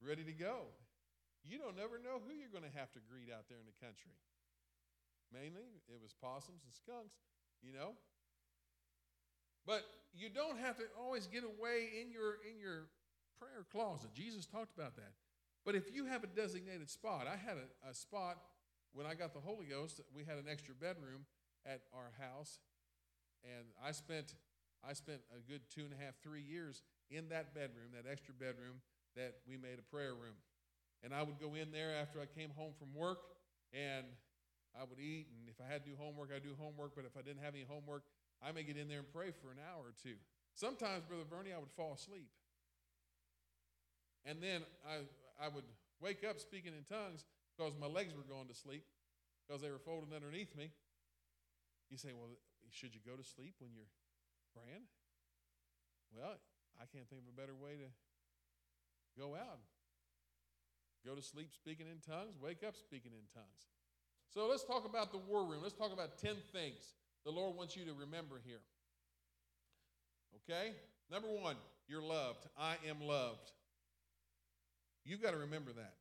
ready 0.00 0.24
to 0.24 0.32
go. 0.32 0.72
You 1.44 1.58
don't 1.58 1.76
never 1.76 1.98
know 1.98 2.18
who 2.18 2.34
you're 2.34 2.52
going 2.52 2.66
to 2.66 2.76
have 2.78 2.90
to 2.98 3.00
greet 3.06 3.30
out 3.30 3.46
there 3.48 3.58
in 3.58 3.68
the 3.68 3.78
country. 3.78 4.16
Mainly, 5.32 5.66
it 5.86 5.98
was 6.02 6.14
possums 6.14 6.62
and 6.62 6.74
skunks, 6.74 7.18
you 7.62 7.72
know. 7.72 7.94
But 9.66 9.82
you 10.14 10.30
don't 10.30 10.58
have 10.58 10.76
to 10.78 10.84
always 10.98 11.26
get 11.26 11.42
away 11.42 11.90
in 12.00 12.10
your 12.10 12.38
in 12.46 12.58
your 12.58 12.86
prayer 13.38 13.66
closet. 13.70 14.14
Jesus 14.14 14.46
talked 14.46 14.76
about 14.76 14.96
that. 14.96 15.12
But 15.64 15.74
if 15.74 15.92
you 15.92 16.06
have 16.06 16.22
a 16.22 16.28
designated 16.28 16.88
spot, 16.88 17.26
I 17.26 17.36
had 17.36 17.58
a, 17.58 17.90
a 17.90 17.94
spot 17.94 18.38
when 18.94 19.04
I 19.04 19.14
got 19.14 19.34
the 19.34 19.40
Holy 19.40 19.66
Ghost. 19.66 20.00
We 20.14 20.24
had 20.24 20.38
an 20.38 20.46
extra 20.48 20.74
bedroom 20.74 21.26
at 21.66 21.82
our 21.92 22.14
house, 22.22 22.60
and 23.44 23.66
I 23.82 23.92
spent 23.92 24.34
I 24.86 24.92
spent 24.92 25.20
a 25.34 25.40
good 25.50 25.62
two 25.74 25.82
and 25.82 25.92
a 25.92 25.98
half, 25.98 26.14
three 26.22 26.42
years 26.42 26.82
in 27.10 27.28
that 27.30 27.54
bedroom, 27.54 27.90
that 27.94 28.08
extra 28.10 28.34
bedroom 28.34 28.78
that 29.16 29.42
we 29.48 29.56
made 29.56 29.78
a 29.78 29.86
prayer 29.90 30.14
room. 30.14 30.36
And 31.02 31.12
I 31.14 31.22
would 31.22 31.40
go 31.40 31.54
in 31.54 31.72
there 31.72 31.94
after 31.94 32.20
I 32.20 32.26
came 32.26 32.50
home 32.56 32.72
from 32.78 32.94
work, 32.94 33.18
and 33.72 34.06
I 34.78 34.84
would 34.84 35.00
eat. 35.00 35.26
And 35.32 35.48
if 35.48 35.58
I 35.60 35.70
had 35.70 35.84
to 35.84 35.90
do 35.90 35.96
homework, 35.98 36.30
I'd 36.34 36.42
do 36.42 36.54
homework. 36.58 36.94
But 36.94 37.04
if 37.04 37.16
I 37.16 37.22
didn't 37.22 37.42
have 37.42 37.54
any 37.54 37.66
homework, 37.66 38.04
I 38.42 38.52
may 38.52 38.62
get 38.62 38.76
in 38.76 38.88
there 38.88 39.00
and 39.00 39.10
pray 39.12 39.32
for 39.32 39.50
an 39.50 39.58
hour 39.58 39.90
or 39.90 39.94
two. 40.02 40.16
Sometimes, 40.54 41.04
Brother 41.04 41.24
Bernie, 41.28 41.52
I 41.52 41.58
would 41.58 41.72
fall 41.76 41.94
asleep. 41.94 42.28
And 44.24 44.42
then 44.42 44.62
I, 44.86 45.06
I 45.44 45.48
would 45.48 45.64
wake 46.00 46.24
up 46.28 46.40
speaking 46.40 46.72
in 46.76 46.84
tongues 46.84 47.24
because 47.56 47.72
my 47.80 47.86
legs 47.86 48.14
were 48.14 48.26
going 48.26 48.48
to 48.48 48.54
sleep 48.54 48.84
because 49.46 49.62
they 49.62 49.70
were 49.70 49.78
folded 49.78 50.12
underneath 50.14 50.54
me. 50.56 50.70
You 51.90 51.96
say, 51.96 52.10
well, 52.12 52.34
should 52.70 52.94
you 52.94 53.00
go 53.04 53.16
to 53.16 53.24
sleep 53.24 53.54
when 53.58 53.70
you're 53.74 53.90
praying? 54.54 54.84
Well, 56.14 56.38
I 56.80 56.84
can't 56.86 57.08
think 57.08 57.22
of 57.22 57.28
a 57.28 57.36
better 57.36 57.54
way 57.54 57.76
to 57.76 57.88
go 59.18 59.34
out. 59.34 59.60
Go 61.04 61.14
to 61.14 61.22
sleep 61.22 61.50
speaking 61.54 61.86
in 61.86 61.98
tongues, 62.02 62.34
wake 62.42 62.64
up 62.66 62.74
speaking 62.76 63.12
in 63.12 63.24
tongues. 63.32 63.70
So 64.32 64.48
let's 64.48 64.64
talk 64.64 64.84
about 64.84 65.12
the 65.12 65.18
war 65.18 65.44
room. 65.46 65.62
Let's 65.62 65.74
talk 65.74 65.92
about 65.92 66.18
10 66.18 66.34
things 66.52 66.94
the 67.24 67.30
Lord 67.30 67.56
wants 67.56 67.76
you 67.76 67.84
to 67.84 67.92
remember 67.92 68.40
here. 68.44 68.60
Okay? 70.42 70.74
Number 71.10 71.28
one, 71.28 71.56
you're 71.88 72.02
loved. 72.02 72.46
I 72.58 72.76
am 72.88 73.00
loved. 73.00 73.50
You've 75.04 75.22
got 75.22 75.32
to 75.32 75.38
remember 75.38 75.72
that. 75.72 75.94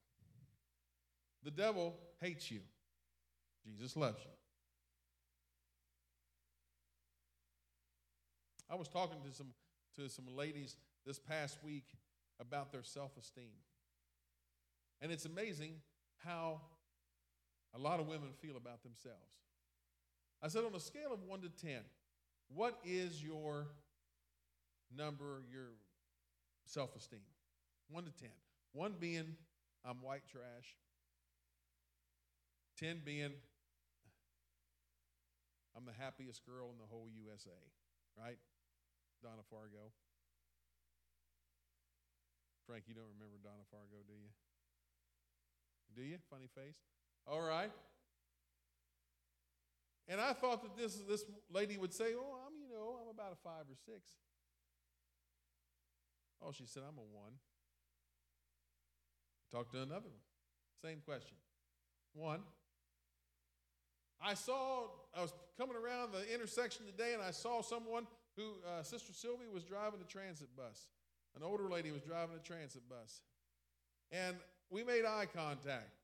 The 1.43 1.51
devil 1.51 1.95
hates 2.21 2.49
you, 2.49 2.60
Jesus 3.63 3.95
loves 3.95 4.19
you. 4.23 4.32
I 8.69 8.75
was 8.75 8.88
talking 8.88 9.17
to 9.28 9.34
some 9.34 9.54
to 9.95 10.10
some 10.10 10.25
ladies 10.36 10.78
this 11.06 11.19
past 11.19 11.58
week 11.63 11.86
about 12.39 12.71
their 12.71 12.84
self-esteem. 12.84 13.54
And 15.01 15.12
it's 15.12 15.25
amazing 15.25 15.75
how 16.17 16.62
a 17.73 17.80
lot 17.80 17.99
of 17.99 18.08
women 18.08 18.30
feel 18.41 18.58
about 18.58 18.84
themselves. 18.84 19.39
I 20.41 20.47
said 20.47 20.63
on 20.65 20.75
a 20.75 20.80
scale 20.80 21.13
of 21.13 21.23
1 21.23 21.41
to 21.41 21.49
10, 21.49 21.78
what 22.54 22.78
is 22.86 23.23
your 23.23 23.67
number, 24.95 25.43
your 25.51 25.69
self-esteem? 26.65 27.19
1 27.89 28.04
to 28.04 28.12
10. 28.12 28.30
1 28.73 28.95
being 28.99 29.36
I'm 29.86 30.01
white 30.01 30.23
trash. 30.30 30.78
10 32.80 33.01
being 33.06 33.32
I'm 35.78 35.86
the 35.86 35.93
happiest 36.04 36.45
girl 36.45 36.69
in 36.71 36.78
the 36.78 36.86
whole 36.89 37.08
USA, 37.25 37.51
right? 38.17 38.38
Donna 39.26 39.42
Fargo. 39.50 39.90
Frank, 42.68 42.84
you 42.86 42.94
don't 42.94 43.10
remember 43.18 43.42
Donna 43.42 43.66
Fargo, 43.72 44.06
do 44.06 44.14
you? 44.14 44.30
Do 45.96 46.02
you? 46.04 46.18
Funny 46.30 46.46
face. 46.54 46.78
All 47.26 47.42
right. 47.42 47.72
And 50.08 50.22
I 50.22 50.34
thought 50.34 50.62
that 50.62 50.78
this, 50.78 51.02
this 51.10 51.26
lady 51.52 51.76
would 51.78 51.92
say, 51.92 52.14
Oh, 52.14 52.38
I'm, 52.46 52.54
you 52.62 52.70
know, 52.70 53.00
I'm 53.02 53.10
about 53.10 53.34
a 53.34 53.42
five 53.44 53.66
or 53.66 53.78
six. 53.84 54.12
Oh, 56.40 56.52
she 56.52 56.68
said, 56.68 56.84
I'm 56.88 56.98
a 56.98 57.08
one. 57.18 57.34
Talk 59.52 59.72
to 59.72 59.78
another 59.78 60.10
one. 60.10 60.22
Same 60.84 61.00
question. 61.04 61.38
One. 62.14 62.42
I 64.22 64.36
saw, 64.36 64.88
I 65.18 65.22
was 65.22 65.34
coming 65.58 65.76
around 65.76 66.12
the 66.14 66.32
intersection 66.32 66.86
today 66.86 67.14
and 67.14 67.24
I 67.24 67.32
saw 67.32 67.62
someone 67.62 68.06
who, 68.36 68.54
uh, 68.67 68.84
Sister 68.84 69.13
Sylvia 69.13 69.48
was 69.52 69.63
driving 69.63 70.00
a 70.02 70.12
transit 70.12 70.50
bus. 70.56 70.89
An 71.36 71.43
older 71.43 71.69
lady 71.69 71.91
was 71.91 72.02
driving 72.02 72.36
a 72.36 72.39
transit 72.39 72.88
bus. 72.89 73.21
And 74.12 74.38
we 74.69 74.84
made 74.84 75.06
eye 75.06 75.28
contact. 75.34 75.95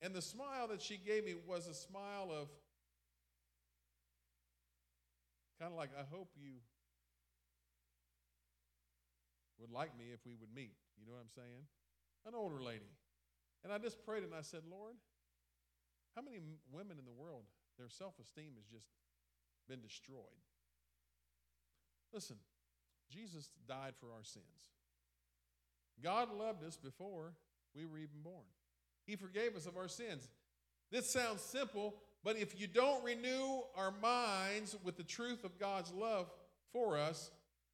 And 0.00 0.14
the 0.14 0.22
smile 0.22 0.68
that 0.68 0.80
she 0.80 0.96
gave 0.96 1.24
me 1.24 1.34
was 1.46 1.66
a 1.66 1.74
smile 1.74 2.30
of 2.30 2.48
kind 5.58 5.72
of 5.72 5.76
like, 5.76 5.90
I 5.98 6.04
hope 6.14 6.30
you 6.38 6.62
would 9.58 9.72
like 9.72 9.96
me 9.98 10.14
if 10.14 10.20
we 10.24 10.34
would 10.38 10.54
meet. 10.54 10.76
You 11.00 11.06
know 11.06 11.12
what 11.12 11.26
I'm 11.26 11.34
saying? 11.34 11.66
An 12.26 12.34
older 12.34 12.62
lady. 12.62 12.94
And 13.64 13.72
I 13.72 13.78
just 13.78 14.04
prayed 14.06 14.22
and 14.22 14.34
I 14.34 14.42
said, 14.42 14.62
Lord, 14.70 14.94
how 16.14 16.22
many 16.22 16.38
women 16.70 16.96
in 16.98 17.04
the 17.04 17.14
world, 17.14 17.42
their 17.76 17.88
self 17.88 18.14
esteem 18.22 18.54
is 18.58 18.66
just 18.70 18.86
been 19.68 19.80
destroyed? 19.80 20.22
Listen, 22.12 22.36
Jesus 23.10 23.50
died 23.68 23.94
for 24.00 24.06
our 24.06 24.24
sins. 24.24 24.44
God 26.02 26.28
loved 26.32 26.64
us 26.64 26.76
before 26.76 27.32
we 27.74 27.84
were 27.84 27.98
even 27.98 28.22
born. 28.22 28.44
He 29.06 29.16
forgave 29.16 29.56
us 29.56 29.66
of 29.66 29.76
our 29.76 29.88
sins. 29.88 30.28
This 30.90 31.10
sounds 31.10 31.42
simple, 31.42 31.94
but 32.24 32.36
if 32.36 32.58
you 32.58 32.66
don't 32.66 33.04
renew 33.04 33.60
our 33.76 33.92
minds 34.02 34.76
with 34.84 34.96
the 34.96 35.02
truth 35.02 35.44
of 35.44 35.58
God's 35.58 35.92
love 35.92 36.30
for 36.72 36.96
us, 36.96 37.30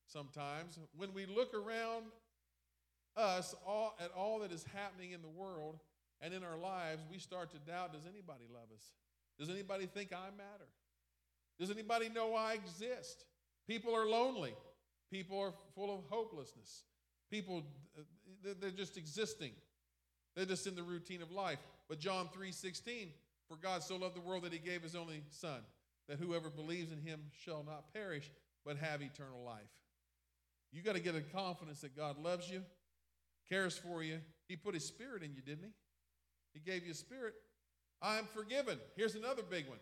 sometimes, 0.06 0.78
when 0.96 1.12
we 1.14 1.26
look 1.26 1.54
around 1.54 2.04
us 3.16 3.54
all, 3.66 3.96
at 4.00 4.10
all 4.16 4.40
that 4.40 4.52
is 4.52 4.64
happening 4.74 5.12
in 5.12 5.22
the 5.22 5.28
world 5.28 5.78
and 6.20 6.34
in 6.34 6.42
our 6.42 6.58
lives, 6.58 7.02
we 7.10 7.18
start 7.18 7.50
to 7.50 7.58
doubt 7.58 7.92
does 7.92 8.06
anybody 8.08 8.44
love 8.52 8.68
us? 8.74 8.92
Does 9.38 9.50
anybody 9.50 9.86
think 9.86 10.12
I 10.12 10.30
matter? 10.36 10.68
Does 11.58 11.70
anybody 11.70 12.08
know 12.08 12.34
I 12.34 12.54
exist? 12.54 13.24
People 13.66 13.94
are 13.94 14.06
lonely. 14.06 14.54
People 15.10 15.38
are 15.40 15.52
full 15.74 15.94
of 15.94 16.00
hopelessness. 16.08 16.84
People, 17.30 17.62
uh, 17.96 18.54
they're 18.60 18.70
just 18.70 18.96
existing. 18.96 19.52
They're 20.34 20.44
just 20.44 20.66
in 20.66 20.74
the 20.74 20.82
routine 20.82 21.22
of 21.22 21.30
life. 21.30 21.58
But 21.88 21.98
John 21.98 22.28
3 22.32 22.50
16, 22.50 23.08
for 23.48 23.56
God 23.56 23.82
so 23.82 23.96
loved 23.96 24.16
the 24.16 24.20
world 24.20 24.42
that 24.44 24.52
he 24.52 24.58
gave 24.58 24.82
his 24.82 24.96
only 24.96 25.22
Son, 25.30 25.60
that 26.08 26.18
whoever 26.18 26.50
believes 26.50 26.92
in 26.92 26.98
him 26.98 27.20
shall 27.44 27.62
not 27.64 27.92
perish, 27.92 28.30
but 28.64 28.76
have 28.76 29.02
eternal 29.02 29.42
life. 29.44 29.62
You 30.72 30.82
got 30.82 30.94
to 30.94 31.00
get 31.00 31.14
a 31.14 31.20
confidence 31.20 31.80
that 31.82 31.96
God 31.96 32.18
loves 32.18 32.50
you, 32.50 32.62
cares 33.48 33.78
for 33.78 34.02
you. 34.02 34.18
He 34.48 34.56
put 34.56 34.74
his 34.74 34.84
spirit 34.84 35.22
in 35.22 35.32
you, 35.34 35.40
didn't 35.40 35.64
he? 35.64 35.72
He 36.54 36.60
gave 36.60 36.84
you 36.84 36.92
a 36.92 36.96
spirit. 36.96 37.34
I 38.02 38.18
am 38.18 38.26
forgiven. 38.26 38.78
Here's 38.96 39.14
another 39.14 39.42
big 39.42 39.68
one. 39.68 39.78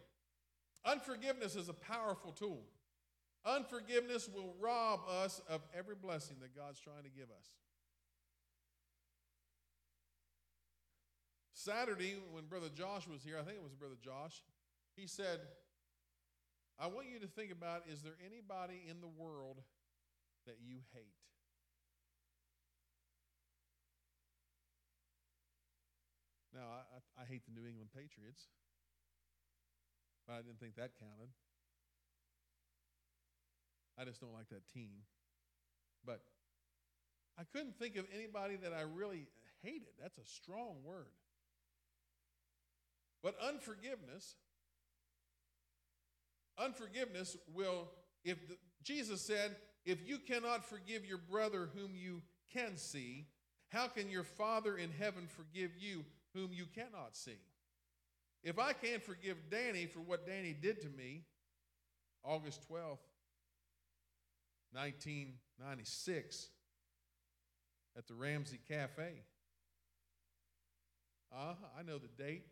Unforgiveness 0.85 1.57
is 1.57 1.69
a 1.69 1.75
powerful 1.75 2.33
tool. 2.33 2.65
Unforgiveness 3.45 4.29
will 4.33 4.55
rob 4.61 5.01
us 5.09 5.41
of 5.49 5.63
every 5.77 5.95
blessing 5.95 6.37
that 6.41 6.57
God's 6.57 6.81
trying 6.81 7.03
to 7.05 7.11
give 7.11 7.31
us. 7.31 7.51
Saturday, 11.53 12.17
when 12.33 12.47
Brother 12.47 12.69
Josh 12.75 13.07
was 13.07 13.23
here, 13.23 13.37
I 13.39 13.43
think 13.43 13.57
it 13.57 13.63
was 13.63 13.75
Brother 13.75 13.99
Josh, 14.03 14.43
he 14.97 15.07
said, 15.07 15.41
I 16.79 16.89
want 16.89 17.07
you 17.13 17.21
to 17.21 17.27
think 17.27 17.53
about 17.53 17.83
is 17.87 18.03
there 18.03 18.19
anybody 18.25 18.83
in 18.89 19.01
the 19.01 19.07
world 19.09 19.63
that 20.47 20.57
you 20.65 20.79
hate? 20.93 21.15
Now, 26.53 26.67
I, 26.69 27.23
I, 27.23 27.25
hate 27.25 27.47
the 27.47 27.59
New 27.59 27.67
England 27.67 27.89
Patriots, 27.97 28.45
but 30.27 30.35
I 30.35 30.37
didn't 30.39 30.61
think 30.61 30.77
that 30.77 30.93
counted. 30.99 31.31
I 33.99 34.05
just 34.05 34.21
don't 34.21 34.33
like 34.33 34.49
that 34.51 34.69
team. 34.73 34.91
But 36.05 36.21
I 37.39 37.45
couldn't 37.45 37.79
think 37.79 37.97
of 37.97 38.07
anybody 38.15 38.57
that 38.57 38.73
I 38.73 38.83
really 38.83 39.27
hated. 39.63 39.95
That's 40.01 40.19
a 40.19 40.27
strong 40.27 40.77
word. 40.85 41.07
But 43.23 43.37
unforgiveness, 43.47 44.35
unforgiveness 46.59 47.37
will, 47.55 47.89
if 48.25 48.49
the, 48.49 48.57
Jesus 48.83 49.21
said, 49.21 49.57
if 49.85 50.07
you 50.07 50.19
cannot 50.19 50.65
forgive 50.65 51.05
your 51.05 51.19
brother 51.19 51.69
whom 51.77 51.93
you 51.95 52.23
can 52.53 52.77
see, 52.77 53.27
how 53.69 53.87
can 53.87 54.11
your 54.11 54.25
Father 54.25 54.77
in 54.77 54.91
heaven 54.91 55.29
forgive 55.29 55.71
you 55.79 56.05
whom 56.35 56.53
you 56.53 56.67
cannot 56.67 57.17
see? 57.17 57.39
If 58.43 58.59
I 58.59 58.73
can't 58.73 59.03
forgive 59.03 59.37
Danny 59.51 59.87
for 59.87 60.01
what 60.01 60.27
Danny 60.27 60.53
did 60.53 60.81
to 60.83 60.89
me, 60.89 61.23
August 62.25 62.69
12th, 62.69 62.99
1996, 64.73 66.49
at 67.97 68.07
the 68.07 68.15
Ramsey 68.15 68.59
Cafe. 68.69 69.23
Uh, 71.35 71.55
I 71.79 71.83
know 71.83 71.99
the 71.99 72.09
date, 72.23 72.47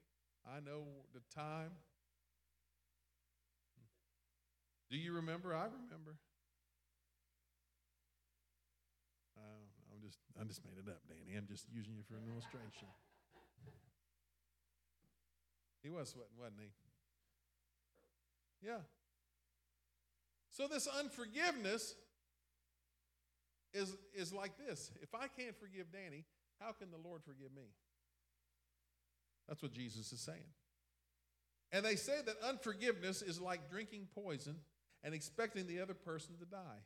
I 0.46 0.60
know 0.60 0.84
the 1.12 1.20
time. 1.34 1.70
Do 4.90 4.96
you 4.96 5.12
remember? 5.12 5.54
I 5.54 5.64
remember. 5.64 6.16
I'm 10.00 10.08
just, 10.08 10.18
I'm 10.40 10.48
just 10.48 10.64
made 10.64 10.80
it 10.80 10.88
up, 10.88 11.04
Danny. 11.08 11.36
I'm 11.36 11.46
just 11.46 11.66
using 11.68 11.92
you 11.94 12.02
for 12.08 12.16
an 12.16 12.24
illustration. 12.32 12.88
He 15.82 15.90
was 15.90 16.10
sweating, 16.10 16.36
wasn't 16.38 16.60
he? 16.60 18.68
Yeah. 18.68 18.80
So 20.50 20.68
this 20.68 20.86
unforgiveness 20.86 21.94
is, 23.72 23.96
is 24.14 24.32
like 24.32 24.58
this. 24.58 24.90
If 25.00 25.14
I 25.14 25.26
can't 25.28 25.58
forgive 25.58 25.92
Danny, 25.92 26.24
how 26.60 26.72
can 26.72 26.90
the 26.90 27.08
Lord 27.08 27.22
forgive 27.24 27.54
me? 27.54 27.70
That's 29.48 29.62
what 29.62 29.72
Jesus 29.72 30.12
is 30.12 30.20
saying. 30.20 30.38
And 31.72 31.84
they 31.84 31.96
say 31.96 32.16
that 32.26 32.36
unforgiveness 32.46 33.22
is 33.22 33.40
like 33.40 33.70
drinking 33.70 34.08
poison 34.14 34.56
and 35.02 35.14
expecting 35.14 35.66
the 35.66 35.80
other 35.80 35.94
person 35.94 36.36
to 36.38 36.44
die. 36.44 36.82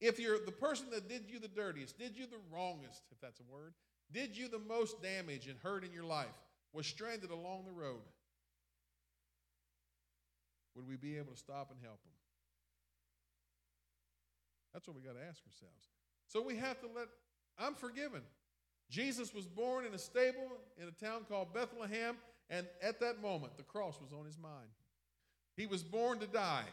If 0.00 0.18
you're 0.18 0.38
the 0.44 0.52
person 0.52 0.86
that 0.92 1.08
did 1.08 1.24
you 1.28 1.38
the 1.38 1.48
dirtiest, 1.48 1.98
did 1.98 2.16
you 2.16 2.26
the 2.26 2.38
wrongest, 2.52 3.02
if 3.10 3.20
that's 3.20 3.40
a 3.40 3.52
word, 3.52 3.74
did 4.12 4.36
you 4.36 4.48
the 4.48 4.58
most 4.58 5.02
damage 5.02 5.46
and 5.46 5.56
hurt 5.62 5.84
in 5.84 5.92
your 5.92 6.04
life, 6.04 6.26
was 6.72 6.86
stranded 6.86 7.30
along 7.30 7.64
the 7.64 7.72
road, 7.72 8.02
would 10.74 10.88
we 10.88 10.96
be 10.96 11.16
able 11.16 11.32
to 11.32 11.38
stop 11.38 11.70
and 11.70 11.80
help 11.82 12.02
them? 12.02 12.12
That's 14.72 14.88
what 14.88 14.96
we 14.96 15.02
got 15.02 15.14
to 15.14 15.24
ask 15.26 15.40
ourselves. 15.46 15.88
So 16.26 16.42
we 16.42 16.56
have 16.56 16.80
to 16.80 16.86
let, 16.94 17.06
I'm 17.58 17.74
forgiven. 17.74 18.22
Jesus 18.90 19.32
was 19.32 19.46
born 19.46 19.86
in 19.86 19.94
a 19.94 19.98
stable 19.98 20.58
in 20.76 20.88
a 20.88 21.04
town 21.04 21.22
called 21.28 21.54
Bethlehem, 21.54 22.16
and 22.50 22.66
at 22.82 23.00
that 23.00 23.22
moment, 23.22 23.56
the 23.56 23.62
cross 23.62 24.00
was 24.00 24.12
on 24.12 24.26
his 24.26 24.36
mind. 24.36 24.68
He 25.56 25.66
was 25.66 25.82
born 25.82 26.18
to 26.18 26.26
die. 26.26 26.64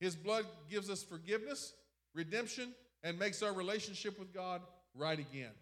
His 0.00 0.14
blood 0.14 0.44
gives 0.70 0.90
us 0.90 1.02
forgiveness, 1.02 1.72
redemption, 2.14 2.74
and 3.02 3.18
makes 3.18 3.42
our 3.42 3.54
relationship 3.54 4.18
with 4.18 4.32
God 4.32 4.60
right 4.94 5.18
again. 5.18 5.52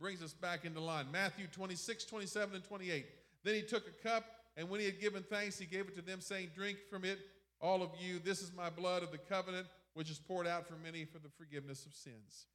Brings 0.00 0.22
us 0.22 0.32
back 0.32 0.64
into 0.64 0.80
line. 0.80 1.06
Matthew 1.12 1.46
26, 1.52 2.04
27, 2.04 2.54
and 2.54 2.64
28. 2.64 3.06
Then 3.44 3.54
he 3.54 3.62
took 3.62 3.84
a 3.86 4.08
cup, 4.08 4.24
and 4.56 4.68
when 4.70 4.80
he 4.80 4.86
had 4.86 5.00
given 5.00 5.22
thanks, 5.22 5.58
he 5.58 5.66
gave 5.66 5.88
it 5.88 5.96
to 5.96 6.02
them, 6.02 6.20
saying, 6.20 6.50
Drink 6.54 6.78
from 6.90 7.04
it, 7.04 7.18
all 7.60 7.82
of 7.82 7.90
you. 8.00 8.18
This 8.18 8.40
is 8.40 8.50
my 8.56 8.70
blood 8.70 9.02
of 9.02 9.12
the 9.12 9.18
covenant 9.18 9.66
which 9.94 10.10
is 10.10 10.18
poured 10.18 10.46
out 10.46 10.66
for 10.66 10.74
many 10.82 11.04
for 11.04 11.18
the 11.18 11.28
forgiveness 11.36 11.84
of 11.84 11.94
sins. 11.94 12.46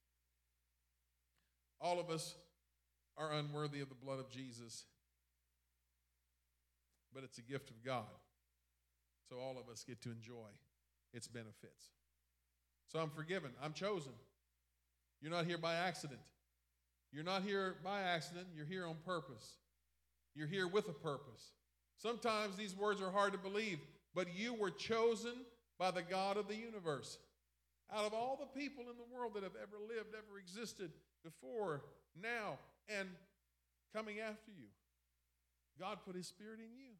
All 1.79 1.99
of 1.99 2.09
us 2.09 2.33
are 3.17 3.31
unworthy 3.33 3.81
of 3.81 3.89
the 3.89 3.95
blood 3.95 4.19
of 4.19 4.29
Jesus, 4.29 4.85
but 7.13 7.23
it's 7.23 7.37
a 7.37 7.41
gift 7.41 7.69
of 7.69 7.83
God. 7.83 8.05
So 9.29 9.37
all 9.37 9.57
of 9.59 9.71
us 9.71 9.83
get 9.83 10.01
to 10.03 10.11
enjoy 10.11 10.49
its 11.13 11.27
benefits. 11.27 11.91
So 12.91 12.99
I'm 12.99 13.09
forgiven. 13.09 13.51
I'm 13.61 13.73
chosen. 13.73 14.11
You're 15.21 15.31
not 15.31 15.45
here 15.45 15.57
by 15.57 15.75
accident. 15.75 16.19
You're 17.15 17.23
not 17.23 17.43
here 17.43 17.77
by 17.81 18.01
accident. 18.01 18.47
You're 18.53 18.65
here 18.65 18.85
on 18.85 18.97
purpose. 19.05 19.53
You're 20.35 20.49
here 20.49 20.67
with 20.67 20.89
a 20.89 20.93
purpose. 20.93 21.53
Sometimes 21.97 22.57
these 22.57 22.75
words 22.75 23.01
are 23.01 23.09
hard 23.09 23.31
to 23.31 23.39
believe, 23.39 23.79
but 24.13 24.35
you 24.35 24.53
were 24.53 24.69
chosen 24.69 25.31
by 25.79 25.91
the 25.91 26.01
God 26.01 26.35
of 26.35 26.49
the 26.49 26.57
universe. 26.57 27.17
Out 27.95 28.03
of 28.03 28.13
all 28.13 28.37
the 28.37 28.59
people 28.59 28.83
in 28.91 28.97
the 28.97 29.15
world 29.15 29.33
that 29.35 29.43
have 29.43 29.55
ever 29.55 29.77
lived, 29.79 30.09
ever 30.09 30.37
existed 30.37 30.91
before, 31.23 31.83
now, 32.21 32.59
and 32.89 33.07
coming 33.95 34.19
after 34.19 34.51
you, 34.51 34.67
God 35.79 35.99
put 36.05 36.17
His 36.17 36.27
Spirit 36.27 36.59
in 36.59 36.77
you. 36.77 36.91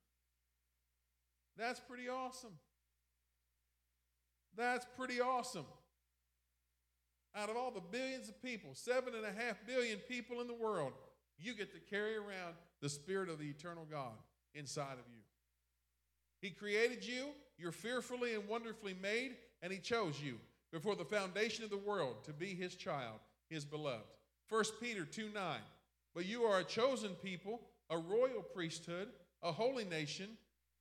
That's 1.57 1.81
pretty 1.81 2.07
awesome. 2.07 2.53
That's 4.55 4.85
pretty 4.95 5.19
awesome. 5.19 5.65
Out 7.35 7.49
of 7.49 7.57
all 7.57 7.71
the 7.71 7.81
billions 7.81 8.29
of 8.29 8.41
people, 8.41 8.71
seven 8.73 9.13
and 9.15 9.25
a 9.25 9.41
half 9.43 9.57
billion 9.67 9.99
people 9.99 10.41
in 10.41 10.47
the 10.47 10.53
world, 10.53 10.93
you 11.37 11.53
get 11.55 11.73
to 11.73 11.79
carry 11.79 12.15
around 12.15 12.55
the 12.81 12.89
Spirit 12.89 13.29
of 13.29 13.39
the 13.39 13.49
eternal 13.49 13.85
God 13.89 14.13
inside 14.53 14.93
of 14.93 15.05
you. 15.13 15.21
He 16.41 16.51
created 16.51 17.05
you, 17.05 17.25
you're 17.57 17.71
fearfully 17.71 18.35
and 18.35 18.47
wonderfully 18.47 18.95
made, 19.01 19.35
and 19.61 19.71
He 19.71 19.79
chose 19.79 20.21
you 20.21 20.37
before 20.75 20.95
the 20.97 21.05
foundation 21.05 21.63
of 21.63 21.69
the 21.69 21.77
world 21.77 22.21
to 22.25 22.33
be 22.33 22.47
his 22.47 22.75
child, 22.75 23.19
his 23.49 23.63
beloved. 23.63 24.03
1 24.49 24.63
Peter 24.81 25.05
2 25.05 25.29
9. 25.33 25.57
But 26.13 26.25
you 26.25 26.43
are 26.43 26.59
a 26.59 26.65
chosen 26.65 27.11
people, 27.23 27.61
a 27.89 27.97
royal 27.97 28.41
priesthood, 28.41 29.07
a 29.41 29.53
holy 29.53 29.85
nation, 29.85 30.31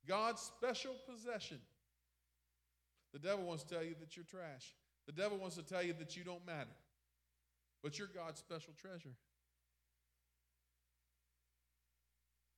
God's 0.05 0.41
special 0.41 0.93
possession. 1.09 1.59
The 3.13 3.19
devil 3.19 3.45
wants 3.45 3.63
to 3.63 3.75
tell 3.75 3.83
you 3.85 3.95
that 4.01 4.17
you're 4.17 4.25
trash. 4.25 4.75
The 5.05 5.11
devil 5.11 5.37
wants 5.37 5.55
to 5.55 5.63
tell 5.63 5.83
you 5.83 5.93
that 5.99 6.17
you 6.17 6.23
don't 6.23 6.45
matter. 6.45 6.75
But 7.83 7.99
you're 7.99 8.07
God's 8.07 8.39
special 8.39 8.73
treasure. 8.81 9.15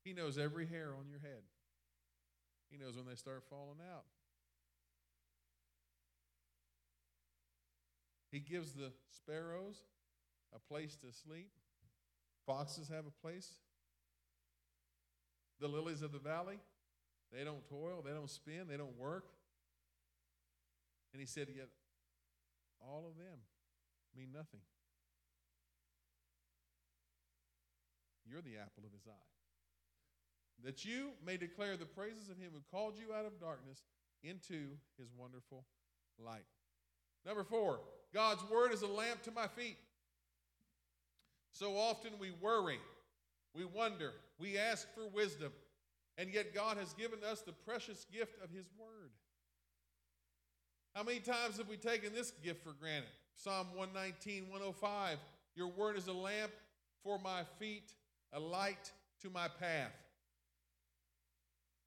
He 0.04 0.14
knows 0.14 0.38
every 0.38 0.66
hair 0.66 0.92
on 0.98 1.10
your 1.10 1.20
head. 1.20 1.44
He 2.70 2.78
knows 2.78 2.96
when 2.96 3.06
they 3.06 3.16
start 3.16 3.44
falling 3.50 3.80
out. 3.94 4.06
He 8.32 8.40
gives 8.40 8.74
the 8.74 8.92
sparrows 9.10 9.82
a 10.56 10.60
place 10.60 10.96
to 10.98 11.08
sleep. 11.12 11.50
Foxes 12.46 12.88
have 12.88 13.06
a 13.06 13.22
place. 13.22 13.52
The 15.60 15.68
lilies 15.68 16.02
of 16.02 16.12
the 16.12 16.20
valley, 16.20 16.60
they 17.34 17.44
don't 17.44 17.68
toil, 17.68 18.02
they 18.06 18.12
don't 18.12 18.30
spin, 18.30 18.68
they 18.70 18.78
don't 18.78 18.98
work. 18.98 19.26
And 21.14 21.20
he 21.20 21.26
said, 21.26 21.48
yet 21.54 21.68
all 22.82 23.06
of 23.08 23.18
them 23.18 23.40
mean 24.16 24.30
nothing. 24.34 24.62
You're 28.26 28.42
the 28.42 28.58
apple 28.58 28.84
of 28.86 28.92
his 28.92 29.08
eye. 29.08 29.28
That 30.64 30.84
you 30.84 31.12
may 31.26 31.38
declare 31.38 31.78
the 31.78 31.86
praises 31.86 32.30
of 32.30 32.38
him 32.38 32.52
who 32.54 32.62
called 32.72 32.96
you 32.98 33.14
out 33.14 33.26
of 33.26 33.40
darkness 33.40 33.84
into 34.24 34.70
his 34.98 35.08
wonderful 35.18 35.66
light. 36.20 36.46
Number 37.26 37.44
four, 37.44 37.80
God's 38.14 38.44
word 38.50 38.74
is 38.74 38.82
a 38.82 38.88
lamp 38.88 39.22
to 39.24 39.32
my 39.32 39.48
feet. 39.48 39.78
So 41.52 41.76
often 41.76 42.12
we 42.20 42.32
worry, 42.32 42.80
we 43.54 43.66
wonder, 43.66 44.14
we 44.40 44.58
ask 44.58 44.88
for 44.94 45.08
wisdom, 45.08 45.52
and 46.18 46.34
yet 46.34 46.54
God 46.54 46.78
has 46.78 46.94
given 46.94 47.20
us 47.24 47.42
the 47.42 47.52
precious 47.52 48.06
gift 48.12 48.36
of 48.44 48.50
His 48.50 48.66
word. 48.78 49.12
How 50.98 51.04
many 51.04 51.20
times 51.20 51.58
have 51.58 51.70
we 51.70 51.78
taken 51.78 52.12
this 52.12 52.32
gift 52.44 52.64
for 52.64 52.74
granted? 52.74 53.12
Psalm 53.36 53.68
119, 53.76 54.50
105 54.50 55.20
Your 55.54 55.68
word 55.68 55.96
is 55.96 56.08
a 56.08 56.12
lamp 56.14 56.52
for 57.04 57.20
my 57.20 57.44
feet, 57.60 57.94
a 58.34 58.40
light 58.40 58.92
to 59.22 59.30
my 59.30 59.48
path. 59.48 59.94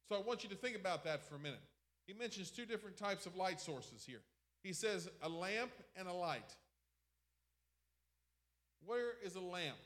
So 0.08 0.14
I 0.14 0.20
want 0.20 0.44
you 0.44 0.48
to 0.50 0.54
think 0.54 0.76
about 0.76 1.02
that 1.06 1.28
for 1.28 1.34
a 1.34 1.40
minute. 1.40 1.58
He 2.06 2.12
mentions 2.12 2.52
two 2.52 2.64
different 2.64 2.96
types 2.96 3.26
of 3.26 3.34
light 3.34 3.60
sources 3.60 4.04
here. 4.06 4.20
He 4.62 4.72
says 4.72 5.08
a 5.24 5.28
lamp 5.28 5.72
and 5.96 6.06
a 6.06 6.12
light. 6.12 6.54
Where 8.86 9.14
is 9.24 9.34
a 9.34 9.40
lamp? 9.40 9.78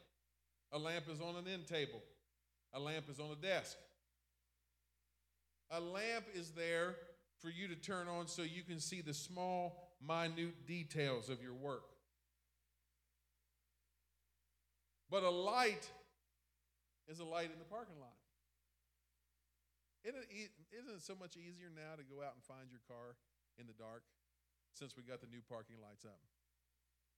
A 0.71 0.79
lamp 0.79 1.07
is 1.11 1.23
on 1.23 1.37
an 1.37 1.49
end 1.51 1.67
table. 1.67 2.03
A 2.75 2.79
lamp 2.79 3.07
is 3.09 3.19
on 3.21 3.31
a 3.31 3.37
desk. 3.37 3.79
A 5.71 5.81
lamp 5.81 6.27
is 6.35 6.51
there 6.51 6.97
for 7.45 7.51
you 7.51 7.69
to 7.69 7.77
turn 7.77 8.09
on 8.09 8.27
so 8.27 8.41
you 8.41 8.63
can 8.63 8.81
see 8.81 9.03
the 9.03 9.13
small, 9.13 9.77
minute 10.01 10.67
details 10.67 11.29
of 11.29 11.43
your 11.43 11.53
work. 11.53 11.85
But 15.11 15.25
a 15.25 15.31
light 15.31 15.87
is 17.07 17.21
a 17.21 17.25
light 17.25 17.53
in 17.53 17.59
the 17.59 17.69
parking 17.69 18.01
lot. 18.01 18.17
Isn't 20.05 20.25
it, 20.25 20.51
isn't 20.73 20.95
it 20.97 21.03
so 21.03 21.15
much 21.21 21.37
easier 21.37 21.69
now 21.69 21.97
to 21.97 22.03
go 22.03 22.25
out 22.25 22.33
and 22.33 22.43
find 22.43 22.73
your 22.73 22.81
car 22.89 23.17
in 23.59 23.67
the 23.67 23.77
dark 23.77 24.03
since 24.73 24.97
we 24.97 25.03
got 25.03 25.21
the 25.21 25.29
new 25.29 25.45
parking 25.47 25.77
lights 25.85 26.07
up? 26.07 26.21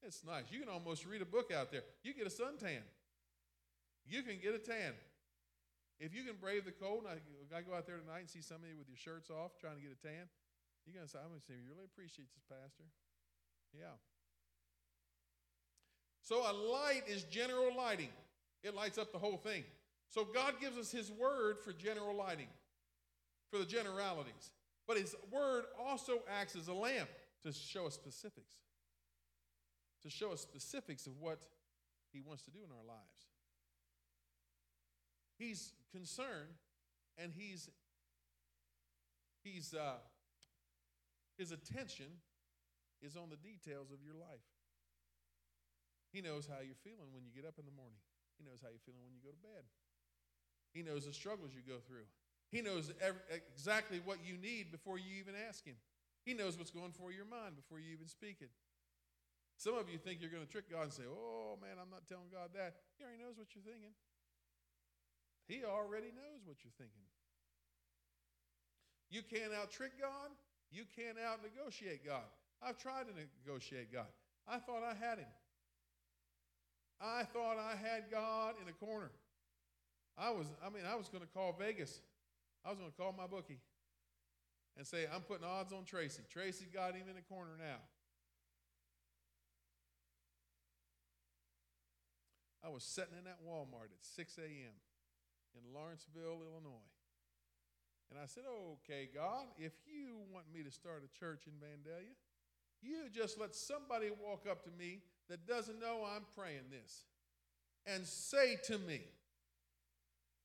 It's 0.03 0.25
nice. 0.27 0.45
You 0.51 0.59
can 0.59 0.69
almost 0.69 1.07
read 1.07 1.23
a 1.23 1.25
book 1.25 1.53
out 1.55 1.71
there. 1.71 1.83
You 2.03 2.15
get 2.15 2.27
a 2.27 2.31
suntan. 2.31 2.83
You 4.05 4.23
can 4.23 4.39
get 4.43 4.55
a 4.55 4.59
tan. 4.59 4.93
If 5.99 6.15
you 6.15 6.25
can 6.25 6.37
brave 6.37 6.65
the 6.65 6.77
cold, 6.77 7.09
and 7.09 7.17
I, 7.17 7.57
I 7.57 7.63
go 7.63 7.73
out 7.73 7.87
there 7.87 7.97
tonight 7.97 8.29
and 8.29 8.31
see 8.31 8.43
somebody 8.43 8.75
with 8.77 8.89
your 8.89 9.01
shirts 9.01 9.31
off 9.31 9.57
trying 9.57 9.77
to 9.77 9.83
get 9.83 9.97
a 9.97 10.01
tan, 10.01 10.29
you're 10.85 10.95
going 10.95 11.07
to 11.07 11.11
say, 11.11 11.19
I'm 11.19 11.33
going 11.33 11.41
to 11.41 11.47
say, 11.47 11.55
you 11.57 11.65
really 11.67 11.89
appreciate 11.89 12.29
this, 12.37 12.45
Pastor. 12.45 12.85
Yeah. 13.73 13.97
So 16.23 16.43
a 16.43 16.53
light 16.53 17.03
is 17.09 17.25
general 17.25 17.75
lighting, 17.77 18.11
it 18.63 18.75
lights 18.75 18.99
up 18.99 19.13
the 19.13 19.19
whole 19.19 19.37
thing. 19.37 19.65
So 20.09 20.25
God 20.25 20.55
gives 20.61 20.77
us 20.77 20.93
His 20.93 21.11
word 21.11 21.59
for 21.65 21.73
general 21.73 22.15
lighting, 22.15 22.49
for 23.51 23.59
the 23.59 23.65
generalities. 23.65 24.53
But 24.87 24.99
His 24.99 25.15
word 25.33 25.65
also 25.79 26.21
acts 26.31 26.57
as 26.57 26.69
a 26.69 26.75
lamp 26.75 27.09
to 27.43 27.53
show 27.53 27.87
us 27.87 27.95
specifics, 27.95 28.55
to 30.03 30.11
show 30.11 30.33
us 30.33 30.41
specifics 30.41 31.07
of 31.07 31.19
what 31.21 31.39
He 32.13 32.21
wants 32.21 32.43
to 32.45 32.51
do 32.51 32.59
in 32.59 32.71
our 32.71 32.87
lives. 32.87 33.27
He's 35.39 35.73
concerned 35.93 36.57
and 37.19 37.33
he's 37.37 37.69
he's 39.45 39.75
uh, 39.75 40.01
his 41.39 41.53
attention 41.53 42.07
is 43.03 43.17
on 43.17 43.29
the 43.29 43.37
details 43.37 43.93
of 43.93 44.01
your 44.05 44.15
life. 44.15 44.45
He 46.13 46.25
knows 46.25 46.49
how 46.49 46.65
you're 46.65 46.81
feeling 46.81 47.13
when 47.13 47.25
you 47.25 47.33
get 47.35 47.45
up 47.45 47.61
in 47.61 47.69
the 47.69 47.77
morning. 47.77 48.01
He 48.41 48.45
knows 48.45 48.65
how 48.65 48.73
you're 48.73 48.85
feeling 48.85 49.05
when 49.05 49.13
you 49.13 49.21
go 49.21 49.33
to 49.33 49.43
bed. 49.45 49.69
He 50.73 50.81
knows 50.81 51.05
the 51.05 51.13
struggles 51.13 51.53
you 51.53 51.61
go 51.61 51.81
through. 51.85 52.09
He 52.49 52.63
knows 52.63 52.93
every, 53.01 53.21
exactly 53.33 54.01
what 54.05 54.25
you 54.25 54.37
need 54.37 54.71
before 54.73 54.97
you 54.97 55.19
even 55.21 55.35
ask 55.37 55.65
him. 55.65 55.77
He 56.25 56.33
knows 56.33 56.57
what's 56.57 56.71
going 56.71 56.93
for 56.93 57.13
your 57.13 57.29
mind 57.29 57.57
before 57.57 57.81
you 57.81 57.93
even 57.93 58.07
speak 58.07 58.41
it. 58.41 58.51
Some 59.57 59.77
of 59.77 59.89
you 59.89 59.97
think 59.97 60.21
you're 60.21 60.33
going 60.33 60.45
to 60.45 60.51
trick 60.51 60.69
God 60.69 60.89
and 60.89 60.93
say, 60.93 61.09
"Oh 61.09 61.57
man, 61.61 61.81
I'm 61.81 61.89
not 61.89 62.05
telling 62.05 62.29
God 62.29 62.53
that." 62.53 62.77
He 62.99 63.05
already 63.05 63.25
knows 63.25 63.41
what 63.41 63.53
you're 63.57 63.65
thinking. 63.65 63.97
He 65.47 65.63
already 65.65 66.11
knows 66.11 66.43
what 66.45 66.57
you're 66.65 66.75
thinking. 66.77 67.07
You 69.11 69.23
can't 69.23 69.55
out 69.55 69.71
trick 69.71 69.93
God. 70.01 70.31
You 70.71 70.83
can't 70.97 71.17
out 71.19 71.39
negotiate 71.43 72.05
God. 72.05 72.27
I've 72.61 72.79
tried 72.79 73.07
to 73.07 73.15
negotiate 73.15 73.93
God. 73.93 74.11
I 74.49 74.59
thought 74.59 74.83
I 74.83 74.95
had 74.95 75.19
him. 75.19 75.31
I 77.01 77.23
thought 77.25 77.59
I 77.59 77.77
had 77.77 78.11
God 78.11 78.55
in 78.61 78.69
a 78.69 78.73
corner. 78.73 79.11
I 80.19 80.31
was, 80.31 80.47
I 80.65 80.71
mean, 80.71 80.83
I 80.91 80.97
was 80.97 81.09
going 81.09 81.23
to 81.23 81.29
call 81.29 81.55
Vegas. 81.59 82.01
I 82.65 82.71
was 82.71 82.79
going 82.79 82.91
to 82.91 82.97
call 82.97 83.15
my 83.17 83.27
bookie 83.27 83.61
and 84.77 84.87
say, 84.87 85.07
I'm 85.13 85.21
putting 85.21 85.47
odds 85.47 85.73
on 85.73 85.85
Tracy. 85.85 86.23
Tracy 86.31 86.67
got 86.73 86.95
him 86.95 87.05
in 87.09 87.17
a 87.17 87.23
corner 87.23 87.53
now. 87.59 87.79
I 92.65 92.71
was 92.71 92.83
sitting 92.83 93.15
in 93.17 93.25
that 93.25 93.39
Walmart 93.47 93.93
at 93.95 94.03
6 94.03 94.39
a.m 94.39 94.75
in 95.57 95.75
Lawrenceville, 95.75 96.45
Illinois. 96.45 96.93
And 98.11 98.19
I 98.21 98.27
said, 98.27 98.45
Okay, 98.47 99.09
God, 99.13 99.47
if 99.59 99.73
you 99.87 100.23
want 100.33 100.47
me 100.53 100.63
to 100.63 100.71
start 100.71 101.03
a 101.03 101.19
church 101.19 101.45
in 101.47 101.55
Vandalia, 101.59 102.15
you 102.83 103.09
just 103.13 103.41
let 103.41 103.55
somebody 103.55 104.11
walk 104.11 104.47
up 104.49 104.63
to 104.65 104.71
me 104.71 105.01
that 105.29 105.47
doesn't 105.47 105.81
know 105.81 106.05
I'm 106.07 106.25
praying 106.37 106.71
this 106.71 107.05
and 107.87 108.07
say 108.07 108.57
to 108.67 108.79
me, 108.79 109.01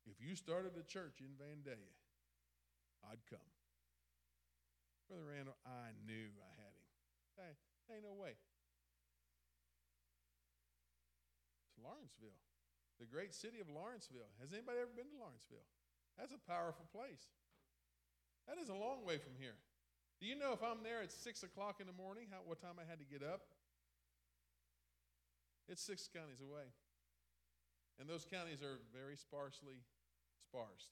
If 0.05 0.17
you 0.19 0.35
started 0.35 0.71
a 0.79 0.83
church 0.83 1.19
in 1.19 1.37
Vandalia, 1.37 1.95
I'd 3.05 3.21
come. 3.29 3.39
Brother 5.07 5.25
Randall, 5.29 5.57
I 5.65 5.91
knew 6.07 6.31
I 6.39 6.51
had 6.55 6.71
him. 6.71 6.87
Hey, 7.37 7.95
ain't 7.95 8.05
no 8.05 8.13
way. 8.13 8.31
It's 11.67 11.77
Lawrenceville 11.83 12.39
the 13.01 13.09
great 13.09 13.33
city 13.33 13.57
of 13.57 13.65
Lawrenceville. 13.65 14.29
Has 14.37 14.53
anybody 14.53 14.77
ever 14.77 14.93
been 14.93 15.09
to 15.09 15.17
Lawrenceville? 15.17 15.65
That's 16.21 16.31
a 16.31 16.41
powerful 16.45 16.85
place. 16.93 17.33
That 18.45 18.61
is 18.61 18.69
a 18.69 18.77
long 18.77 19.01
way 19.01 19.17
from 19.17 19.33
here. 19.41 19.57
Do 20.21 20.29
you 20.29 20.37
know 20.37 20.53
if 20.53 20.61
I'm 20.61 20.85
there 20.85 21.01
at 21.01 21.09
6 21.09 21.41
o'clock 21.41 21.81
in 21.81 21.89
the 21.89 21.97
morning, 21.97 22.29
how, 22.29 22.45
what 22.45 22.61
time 22.61 22.77
I 22.77 22.85
had 22.85 23.01
to 23.01 23.07
get 23.09 23.25
up? 23.25 23.41
It's 25.71 25.81
six 25.81 26.09
counties 26.11 26.41
away. 26.41 26.67
And 27.97 28.09
those 28.09 28.25
counties 28.25 28.61
are 28.61 28.83
very 28.91 29.15
sparsely 29.15 29.79
sparsed. 30.43 30.91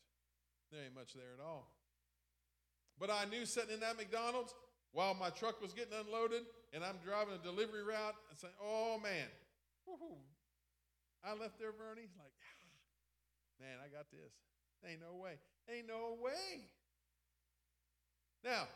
There 0.72 0.82
ain't 0.82 0.95
much 0.95 1.13
there 1.13 1.36
at 1.36 1.43
all. 1.43 1.67
But 2.98 3.12
I 3.12 3.26
knew 3.26 3.45
sitting 3.45 3.74
in 3.74 3.80
that 3.82 3.98
McDonald's 3.98 4.56
while 4.91 5.13
my 5.13 5.30
truck 5.30 5.62
was 5.62 5.74
getting 5.74 5.93
unloaded 5.93 6.43
and 6.74 6.84
I'm 6.84 6.98
driving 7.04 7.36
a 7.36 7.43
delivery 7.43 7.84
route 7.84 8.15
and 8.30 8.39
saying, 8.39 8.54
oh 8.63 9.00
man, 9.04 9.28
I 11.23 11.36
left 11.36 11.60
there, 11.60 11.71
Bernie, 11.71 12.08
He's 12.08 12.17
like, 12.17 12.32
ah, 12.32 12.60
man, 13.60 13.77
I 13.84 13.88
got 13.91 14.10
this. 14.12 14.34
Ain't 14.88 15.01
no 15.01 15.19
way. 15.21 15.36
Ain't 15.67 15.88
no 15.88 16.15
way. 16.23 16.63
Now, 18.43 18.67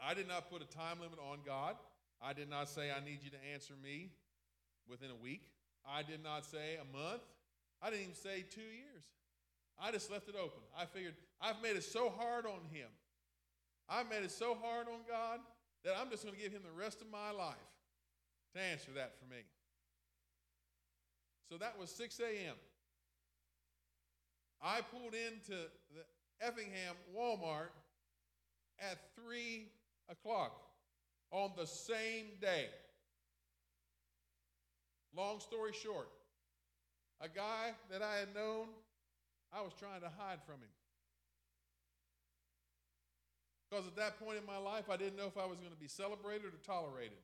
I 0.00 0.14
did 0.14 0.28
not 0.28 0.50
put 0.50 0.62
a 0.62 0.66
time 0.66 1.00
limit 1.00 1.18
on 1.18 1.38
God. 1.44 1.74
I 2.22 2.32
did 2.32 2.48
not 2.48 2.68
say, 2.68 2.90
I 2.90 3.04
need 3.04 3.20
you 3.22 3.30
to 3.30 3.40
answer 3.52 3.74
me 3.82 4.10
within 4.88 5.10
a 5.10 5.16
week. 5.16 5.42
I 5.86 6.02
did 6.02 6.22
not 6.22 6.44
say 6.44 6.78
a 6.80 6.96
month. 6.96 7.22
I 7.82 7.90
didn't 7.90 8.02
even 8.02 8.14
say 8.14 8.44
two 8.48 8.60
years. 8.60 9.04
I 9.78 9.92
just 9.92 10.10
left 10.10 10.28
it 10.28 10.34
open. 10.36 10.62
I 10.78 10.86
figured 10.86 11.14
I've 11.40 11.60
made 11.62 11.76
it 11.76 11.84
so 11.84 12.08
hard 12.08 12.46
on 12.46 12.64
him. 12.72 12.88
I've 13.88 14.08
made 14.08 14.24
it 14.24 14.30
so 14.30 14.56
hard 14.60 14.86
on 14.88 15.00
God 15.08 15.40
that 15.84 15.94
I'm 16.00 16.10
just 16.10 16.24
going 16.24 16.34
to 16.34 16.40
give 16.40 16.52
him 16.52 16.62
the 16.64 16.72
rest 16.72 17.00
of 17.02 17.10
my 17.10 17.30
life 17.30 17.54
to 18.54 18.60
answer 18.60 18.90
that 18.96 19.14
for 19.18 19.26
me. 19.26 19.42
So 21.48 21.56
that 21.58 21.78
was 21.78 21.90
6 21.90 22.20
a.m. 22.20 22.56
I 24.62 24.80
pulled 24.80 25.14
into 25.14 25.54
the 25.94 26.02
Effingham 26.40 26.96
Walmart 27.16 27.70
at 28.80 28.98
3 29.24 29.66
o'clock 30.10 30.60
on 31.30 31.52
the 31.56 31.66
same 31.66 32.26
day. 32.40 32.66
Long 35.16 35.40
story 35.40 35.72
short, 35.72 36.08
a 37.20 37.28
guy 37.28 37.72
that 37.90 38.02
I 38.02 38.16
had 38.16 38.34
known, 38.34 38.66
I 39.52 39.62
was 39.62 39.72
trying 39.78 40.00
to 40.00 40.10
hide 40.18 40.42
from 40.44 40.56
him. 40.56 40.74
Because 43.70 43.86
at 43.86 43.96
that 43.96 44.18
point 44.20 44.38
in 44.38 44.46
my 44.46 44.58
life, 44.58 44.90
I 44.90 44.96
didn't 44.96 45.16
know 45.16 45.26
if 45.26 45.36
I 45.36 45.46
was 45.46 45.58
going 45.58 45.72
to 45.72 45.80
be 45.80 45.88
celebrated 45.88 46.46
or 46.46 46.60
tolerated. 46.64 47.18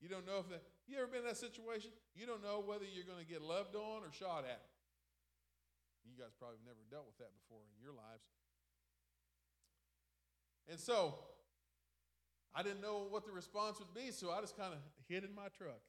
You 0.00 0.08
don't 0.08 0.26
know 0.26 0.38
if 0.40 0.48
that, 0.50 0.62
you 0.88 0.98
ever 0.98 1.06
been 1.06 1.22
in 1.22 1.28
that 1.28 1.36
situation? 1.36 1.92
You 2.16 2.24
don't 2.24 2.42
know 2.42 2.64
whether 2.64 2.84
you're 2.88 3.06
going 3.06 3.20
to 3.20 3.28
get 3.28 3.44
loved 3.44 3.76
on 3.76 4.02
or 4.02 4.10
shot 4.12 4.48
at. 4.48 4.64
You 6.08 6.16
guys 6.16 6.32
probably 6.40 6.64
never 6.64 6.80
dealt 6.88 7.04
with 7.04 7.20
that 7.20 7.30
before 7.36 7.60
in 7.68 7.76
your 7.76 7.92
lives. 7.92 8.24
And 10.68 10.80
so, 10.80 11.20
I 12.56 12.64
didn't 12.64 12.80
know 12.80 13.04
what 13.08 13.28
the 13.28 13.32
response 13.32 13.78
would 13.78 13.92
be, 13.92 14.10
so 14.12 14.32
I 14.32 14.40
just 14.40 14.56
kind 14.56 14.72
of 14.72 14.80
hid 15.08 15.24
in 15.24 15.32
my 15.36 15.52
truck. 15.52 15.80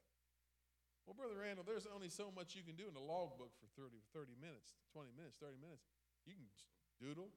Well, 1.08 1.16
Brother 1.16 1.40
Randall, 1.42 1.66
there's 1.66 1.88
only 1.90 2.12
so 2.12 2.30
much 2.30 2.54
you 2.54 2.62
can 2.62 2.76
do 2.76 2.86
in 2.86 2.94
the 2.94 3.02
logbook 3.02 3.56
for 3.58 3.68
30, 3.80 3.98
30 4.14 4.38
minutes, 4.38 4.78
20 4.94 5.10
minutes, 5.16 5.40
30 5.42 5.58
minutes. 5.58 5.82
You 6.28 6.38
can 6.38 6.46
doodle. 7.02 7.32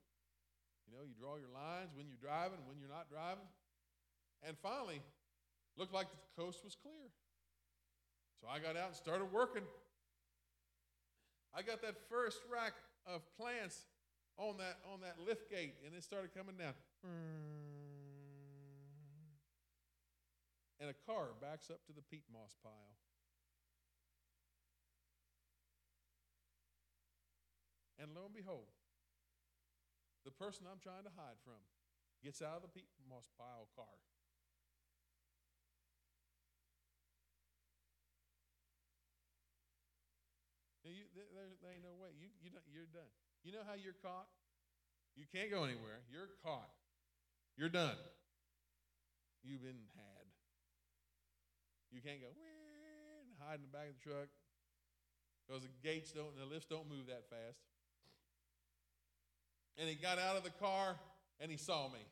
You 0.85 0.93
know, 0.93 1.07
you 1.07 1.15
draw 1.15 1.39
your 1.39 1.49
lines 1.49 1.95
when 1.95 2.11
you're 2.11 2.21
driving, 2.21 2.61
when 2.67 2.77
you're 2.77 2.93
not 2.93 3.09
driving. 3.09 3.47
And 4.43 4.59
finally, 4.59 5.01
looked 5.79 5.95
like 5.95 6.11
the 6.11 6.21
coast 6.37 6.61
was 6.67 6.75
clear. 6.75 7.09
So 8.43 8.51
I 8.51 8.59
got 8.59 8.75
out 8.77 8.91
and 8.91 8.97
started 8.99 9.31
working. 9.31 9.63
I 11.55 11.63
got 11.63 11.81
that 11.83 11.95
first 12.11 12.43
rack 12.51 12.75
of 13.07 13.23
plants 13.39 13.87
on 14.37 14.59
that 14.59 14.83
on 14.93 14.99
that 15.07 15.15
lift 15.23 15.49
gate, 15.49 15.79
and 15.87 15.95
it 15.95 16.03
started 16.03 16.35
coming 16.35 16.59
down. 16.59 16.75
And 20.83 20.91
a 20.91 20.99
car 21.07 21.39
backs 21.41 21.71
up 21.71 21.87
to 21.87 21.93
the 21.95 22.03
peat 22.03 22.25
moss 22.33 22.57
pile. 22.65 22.99
And 28.03 28.11
lo 28.17 28.27
and 28.27 28.35
behold, 28.35 28.67
the 30.25 30.35
person 30.35 30.67
I'm 30.67 30.83
trying 30.83 31.07
to 31.07 31.15
hide 31.15 31.39
from 31.45 31.63
gets 32.25 32.43
out 32.43 32.59
of 32.59 32.63
the 32.63 32.75
peat 32.75 32.91
moss 33.07 33.31
pile 33.39 33.71
car 33.79 33.95
You, 40.83 41.07
there, 41.15 41.47
there 41.63 41.71
ain't 41.71 41.87
no 41.87 41.95
way. 41.95 42.11
You, 42.19 42.27
you 42.43 42.51
you're 42.71 42.91
done. 42.91 43.07
You 43.47 43.55
know 43.55 43.63
how 43.63 43.79
you're 43.79 43.99
caught? 44.03 44.27
You 45.15 45.31
can't 45.31 45.51
go 45.51 45.63
anywhere. 45.63 46.03
You're 46.11 46.31
caught. 46.43 46.71
You're 47.55 47.71
done. 47.71 47.99
You've 49.43 49.63
been 49.63 49.87
had. 49.95 50.27
You 51.93 52.01
can't 52.01 52.19
go 52.19 52.33
and 52.33 53.31
hide 53.39 53.61
in 53.61 53.67
the 53.69 53.75
back 53.75 53.93
of 53.93 53.95
the 54.01 54.03
truck 54.03 54.31
because 55.45 55.63
the 55.63 55.75
gates 55.85 56.11
don't, 56.11 56.33
the 56.39 56.47
lifts 56.49 56.67
don't 56.67 56.89
move 56.89 57.07
that 57.13 57.29
fast. 57.29 57.61
And 59.77 59.89
he 59.89 59.95
got 59.95 60.19
out 60.19 60.37
of 60.37 60.43
the 60.43 60.55
car 60.57 60.97
and 61.39 61.51
he 61.51 61.59
saw 61.59 61.89
me. 61.89 62.03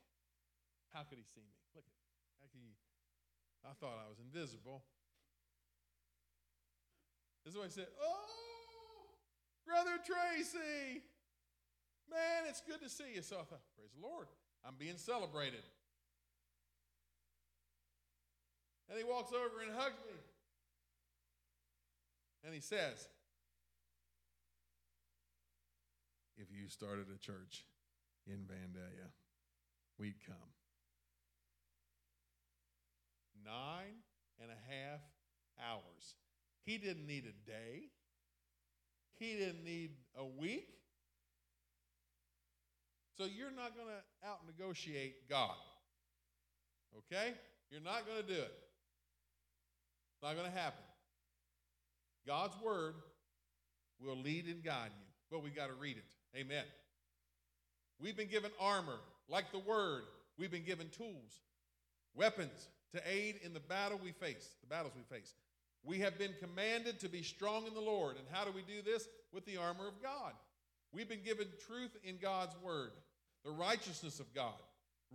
How 0.93 1.03
could 1.07 1.19
he 1.19 1.25
see 1.25 1.41
me? 1.41 1.57
Look 1.75 1.87
at 1.87 1.95
how 2.43 2.47
could 2.51 2.61
he? 2.61 2.75
I 3.65 3.73
thought 3.79 3.97
I 3.99 4.09
was 4.09 4.19
invisible. 4.19 4.83
This 7.45 7.55
is 7.55 7.59
what 7.59 7.67
he 7.67 7.73
said. 7.73 7.89
Oh, 8.03 8.60
Brother 9.67 9.99
Tracy, 10.05 11.03
man, 12.11 12.45
it's 12.49 12.61
good 12.61 12.81
to 12.83 12.89
see 12.89 13.15
you. 13.15 13.23
So 13.23 13.37
I 13.37 13.45
thought, 13.45 13.63
praise 13.77 13.91
the 13.99 14.07
Lord, 14.07 14.27
I'm 14.67 14.75
being 14.79 14.97
celebrated. 14.97 15.63
And 18.89 18.99
he 18.99 19.05
walks 19.05 19.33
over 19.33 19.63
and 19.63 19.73
hugs 19.77 20.01
me. 20.07 20.19
And 22.45 22.55
he 22.55 22.61
says, 22.61 23.09
If 26.37 26.49
you 26.51 26.69
started 26.69 27.07
a 27.15 27.19
church 27.19 27.67
in 28.27 28.47
Vandalia, 28.49 29.13
we'd 29.99 30.15
come. 30.27 30.37
Nine 33.45 34.01
and 34.41 34.51
a 34.51 34.73
half 34.73 35.01
hours. 35.61 36.15
He 36.65 36.79
didn't 36.79 37.07
need 37.07 37.25
a 37.27 37.51
day, 37.51 37.89
he 39.21 39.37
didn't 39.37 39.65
need 39.65 39.91
a 40.17 40.25
week. 40.25 40.67
So 43.17 43.27
you're 43.27 43.51
not 43.51 43.77
going 43.77 43.89
to 43.89 44.27
out 44.29 44.39
negotiate 44.47 45.29
God. 45.29 45.55
Okay? 46.97 47.35
You're 47.71 47.83
not 47.83 48.07
going 48.07 48.23
to 48.23 48.27
do 48.27 48.41
it. 48.41 48.53
It's 50.15 50.23
not 50.23 50.35
going 50.35 50.51
to 50.51 50.59
happen. 50.59 50.83
God's 52.27 52.55
word 52.65 52.95
will 54.01 54.17
lead 54.17 54.47
and 54.47 54.65
guide 54.65 54.91
you, 54.99 55.07
but 55.31 55.43
we 55.45 55.51
got 55.51 55.69
to 55.69 55.75
read 55.75 55.99
it. 55.99 56.39
Amen. 56.39 56.65
We've 58.01 58.17
been 58.17 58.29
given 58.29 58.51
armor, 58.59 58.99
like 59.29 59.53
the 59.53 59.59
word. 59.59 60.03
We've 60.39 60.51
been 60.51 60.65
given 60.65 60.89
tools, 60.89 61.41
weapons 62.15 62.69
to 62.95 63.03
aid 63.07 63.41
in 63.45 63.53
the 63.53 63.61
battle 63.61 64.01
we 64.03 64.13
face, 64.13 64.49
the 64.63 64.67
battles 64.67 64.95
we 64.97 65.03
face. 65.15 65.35
We 65.83 66.01
have 66.01 66.19
been 66.19 66.35
commanded 66.39 67.01
to 67.01 67.09
be 67.09 67.23
strong 67.23 67.67
in 67.67 67.75
the 67.75 67.81
Lord. 67.81 68.17
And 68.17 68.27
how 68.31 68.45
do 68.45 68.53
we 68.53 68.63
do 68.63 68.83
this? 68.83 69.09
With 69.33 69.47
the 69.47 69.57
armor 69.57 69.89
of 69.89 70.03
God. 70.03 70.33
We've 70.93 71.09
been 71.09 71.23
given 71.25 71.47
truth 71.67 71.97
in 72.03 72.19
God's 72.19 72.57
word, 72.63 72.91
the 73.45 73.53
righteousness 73.53 74.19
of 74.19 74.35
God, 74.35 74.59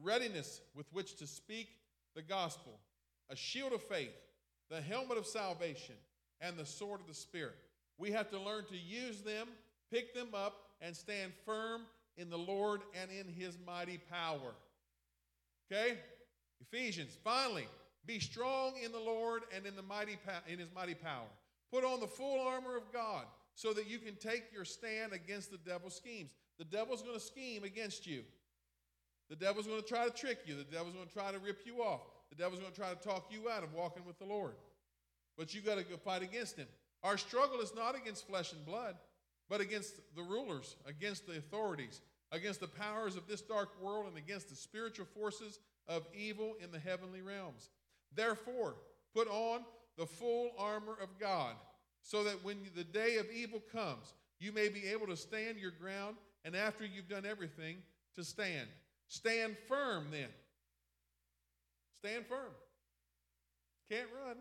readiness 0.01 0.61
with 0.73 0.91
which 0.93 1.17
to 1.17 1.27
speak 1.27 1.67
the 2.15 2.21
gospel, 2.21 2.79
a 3.29 3.35
shield 3.35 3.73
of 3.73 3.83
faith, 3.83 4.15
the 4.69 4.81
helmet 4.81 5.17
of 5.17 5.27
salvation, 5.27 5.95
and 6.39 6.57
the 6.57 6.65
sword 6.65 7.01
of 7.01 7.07
the 7.07 7.13
Spirit. 7.13 7.55
We 7.97 8.11
have 8.11 8.29
to 8.31 8.39
learn 8.39 8.65
to 8.69 8.77
use 8.77 9.21
them, 9.21 9.47
pick 9.91 10.13
them 10.13 10.29
up, 10.33 10.61
and 10.81 10.95
stand 10.95 11.33
firm 11.45 11.81
in 12.17 12.29
the 12.29 12.37
Lord 12.37 12.81
and 12.99 13.11
in 13.11 13.27
his 13.27 13.57
mighty 13.65 13.99
power. 14.09 14.53
Okay? 15.71 15.97
Ephesians, 16.61 17.17
finally, 17.23 17.67
be 18.05 18.19
strong 18.19 18.73
in 18.83 18.91
the 18.91 18.99
Lord 18.99 19.43
and 19.55 19.65
in 19.65 19.75
the 19.75 19.81
mighty 19.81 20.17
in 20.47 20.59
his 20.59 20.69
mighty 20.73 20.95
power. 20.95 21.27
Put 21.71 21.83
on 21.83 21.99
the 21.99 22.07
full 22.07 22.39
armor 22.47 22.77
of 22.77 22.91
God 22.93 23.25
so 23.55 23.73
that 23.73 23.89
you 23.89 23.99
can 23.99 24.15
take 24.15 24.45
your 24.53 24.65
stand 24.65 25.13
against 25.13 25.51
the 25.51 25.57
devil's 25.57 25.95
schemes. 25.95 26.31
The 26.57 26.65
devil's 26.65 27.01
going 27.01 27.15
to 27.15 27.23
scheme 27.23 27.63
against 27.63 28.05
you. 28.05 28.23
The 29.29 29.35
devil's 29.35 29.65
going 29.65 29.81
to 29.81 29.87
try 29.87 30.05
to 30.05 30.11
trick 30.11 30.39
you. 30.45 30.55
The 30.55 30.63
devil's 30.63 30.93
going 30.93 31.07
to 31.07 31.13
try 31.13 31.31
to 31.31 31.39
rip 31.39 31.65
you 31.65 31.81
off. 31.81 32.01
The 32.29 32.35
devil's 32.35 32.59
going 32.59 32.71
to 32.71 32.79
try 32.79 32.93
to 32.93 32.95
talk 32.95 33.27
you 33.31 33.49
out 33.49 33.63
of 33.63 33.73
walking 33.73 34.05
with 34.05 34.19
the 34.19 34.25
Lord. 34.25 34.53
But 35.37 35.53
you 35.53 35.61
got 35.61 35.77
to 35.77 35.83
go 35.83 35.97
fight 35.97 36.21
against 36.21 36.57
him. 36.57 36.67
Our 37.03 37.17
struggle 37.17 37.59
is 37.59 37.73
not 37.75 37.95
against 37.95 38.27
flesh 38.27 38.53
and 38.53 38.65
blood, 38.65 38.95
but 39.49 39.61
against 39.61 39.95
the 40.15 40.23
rulers, 40.23 40.75
against 40.87 41.27
the 41.27 41.37
authorities, 41.37 42.01
against 42.31 42.59
the 42.59 42.67
powers 42.67 43.15
of 43.15 43.27
this 43.27 43.41
dark 43.41 43.69
world, 43.81 44.05
and 44.07 44.17
against 44.17 44.49
the 44.49 44.55
spiritual 44.55 45.05
forces 45.05 45.59
of 45.87 46.07
evil 46.15 46.55
in 46.63 46.71
the 46.71 46.79
heavenly 46.79 47.21
realms. 47.21 47.69
Therefore, 48.15 48.75
put 49.13 49.27
on 49.27 49.61
the 49.97 50.05
full 50.05 50.51
armor 50.57 50.97
of 51.01 51.19
God, 51.19 51.55
so 52.01 52.23
that 52.23 52.43
when 52.43 52.57
the 52.75 52.83
day 52.83 53.17
of 53.17 53.25
evil 53.31 53.61
comes, 53.71 54.13
you 54.39 54.51
may 54.51 54.69
be 54.69 54.85
able 54.87 55.07
to 55.07 55.17
stand 55.17 55.57
your 55.57 55.71
ground, 55.71 56.17
and 56.43 56.55
after 56.55 56.85
you've 56.85 57.09
done 57.09 57.25
everything, 57.25 57.77
to 58.15 58.23
stand. 58.23 58.67
Stand 59.07 59.55
firm 59.67 60.07
then. 60.11 60.29
Stand 61.99 62.25
firm. 62.27 62.51
Can't 63.89 64.07
run. 64.25 64.37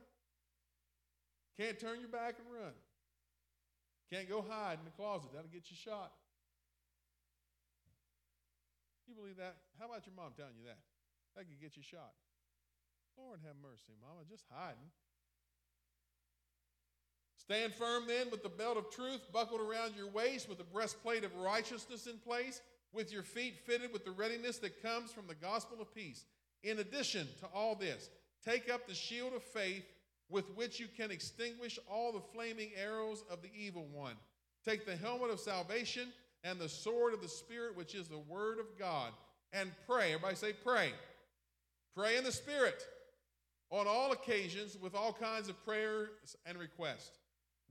Can't 1.58 1.78
turn 1.78 2.00
your 2.00 2.08
back 2.08 2.34
and 2.38 2.46
run. 2.52 2.72
Can't 4.12 4.28
go 4.28 4.44
hide 4.46 4.78
in 4.78 4.84
the 4.84 4.90
closet. 4.90 5.30
That'll 5.32 5.50
get 5.50 5.70
you 5.70 5.76
shot. 5.76 6.12
You 9.06 9.14
believe 9.14 9.36
that? 9.36 9.56
How 9.78 9.86
about 9.86 10.06
your 10.06 10.14
mom 10.16 10.32
telling 10.36 10.56
you 10.58 10.64
that? 10.66 10.78
That 11.36 11.44
could 11.48 11.60
get 11.60 11.76
you 11.76 11.82
shot. 11.82 12.12
Lord 13.18 13.40
have 13.46 13.56
mercy, 13.62 13.92
Mama, 14.00 14.22
just 14.28 14.44
hiding. 14.50 14.90
Stand 17.36 17.74
firm 17.74 18.04
then 18.06 18.30
with 18.30 18.42
the 18.42 18.48
belt 18.48 18.78
of 18.78 18.90
truth 18.90 19.20
buckled 19.32 19.60
around 19.60 19.94
your 19.96 20.08
waist, 20.08 20.48
with 20.48 20.58
the 20.58 20.64
breastplate 20.64 21.24
of 21.24 21.34
righteousness 21.36 22.06
in 22.06 22.18
place, 22.18 22.60
with 22.92 23.12
your 23.12 23.22
feet 23.22 23.58
fitted 23.66 23.92
with 23.92 24.04
the 24.04 24.10
readiness 24.10 24.58
that 24.58 24.82
comes 24.82 25.12
from 25.12 25.26
the 25.26 25.34
gospel 25.34 25.78
of 25.80 25.94
peace. 25.94 26.24
In 26.62 26.78
addition 26.78 27.28
to 27.40 27.46
all 27.54 27.74
this, 27.74 28.08
take 28.44 28.70
up 28.70 28.86
the 28.86 28.94
shield 28.94 29.34
of 29.34 29.42
faith 29.42 29.84
with 30.30 30.48
which 30.54 30.80
you 30.80 30.86
can 30.96 31.10
extinguish 31.10 31.78
all 31.90 32.12
the 32.12 32.20
flaming 32.20 32.70
arrows 32.82 33.24
of 33.30 33.42
the 33.42 33.50
evil 33.54 33.86
one. 33.92 34.14
Take 34.64 34.86
the 34.86 34.96
helmet 34.96 35.30
of 35.30 35.38
salvation 35.38 36.08
and 36.44 36.58
the 36.58 36.68
sword 36.68 37.12
of 37.12 37.20
the 37.20 37.28
Spirit, 37.28 37.76
which 37.76 37.94
is 37.94 38.08
the 38.08 38.18
word 38.18 38.58
of 38.58 38.78
God, 38.78 39.12
and 39.52 39.70
pray. 39.86 40.14
Everybody 40.14 40.36
say, 40.36 40.52
pray. 40.52 40.92
Pray 41.94 42.16
in 42.16 42.24
the 42.24 42.32
Spirit 42.32 42.82
on 43.70 43.86
all 43.86 44.12
occasions 44.12 44.76
with 44.80 44.94
all 44.94 45.12
kinds 45.12 45.48
of 45.48 45.64
prayers 45.64 46.36
and 46.46 46.58
requests. 46.58 47.18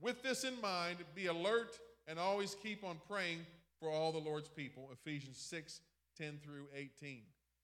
With 0.00 0.22
this 0.22 0.44
in 0.44 0.60
mind, 0.60 0.98
be 1.14 1.26
alert 1.26 1.78
and 2.06 2.18
always 2.18 2.54
keep 2.54 2.84
on 2.84 2.98
praying 3.08 3.46
for 3.80 3.90
all 3.90 4.12
the 4.12 4.18
Lord's 4.18 4.48
people. 4.48 4.90
Ephesians 4.92 5.38
6 5.38 5.80
10 6.18 6.38
through 6.44 6.66
18. 6.74 6.90
You 7.08 7.22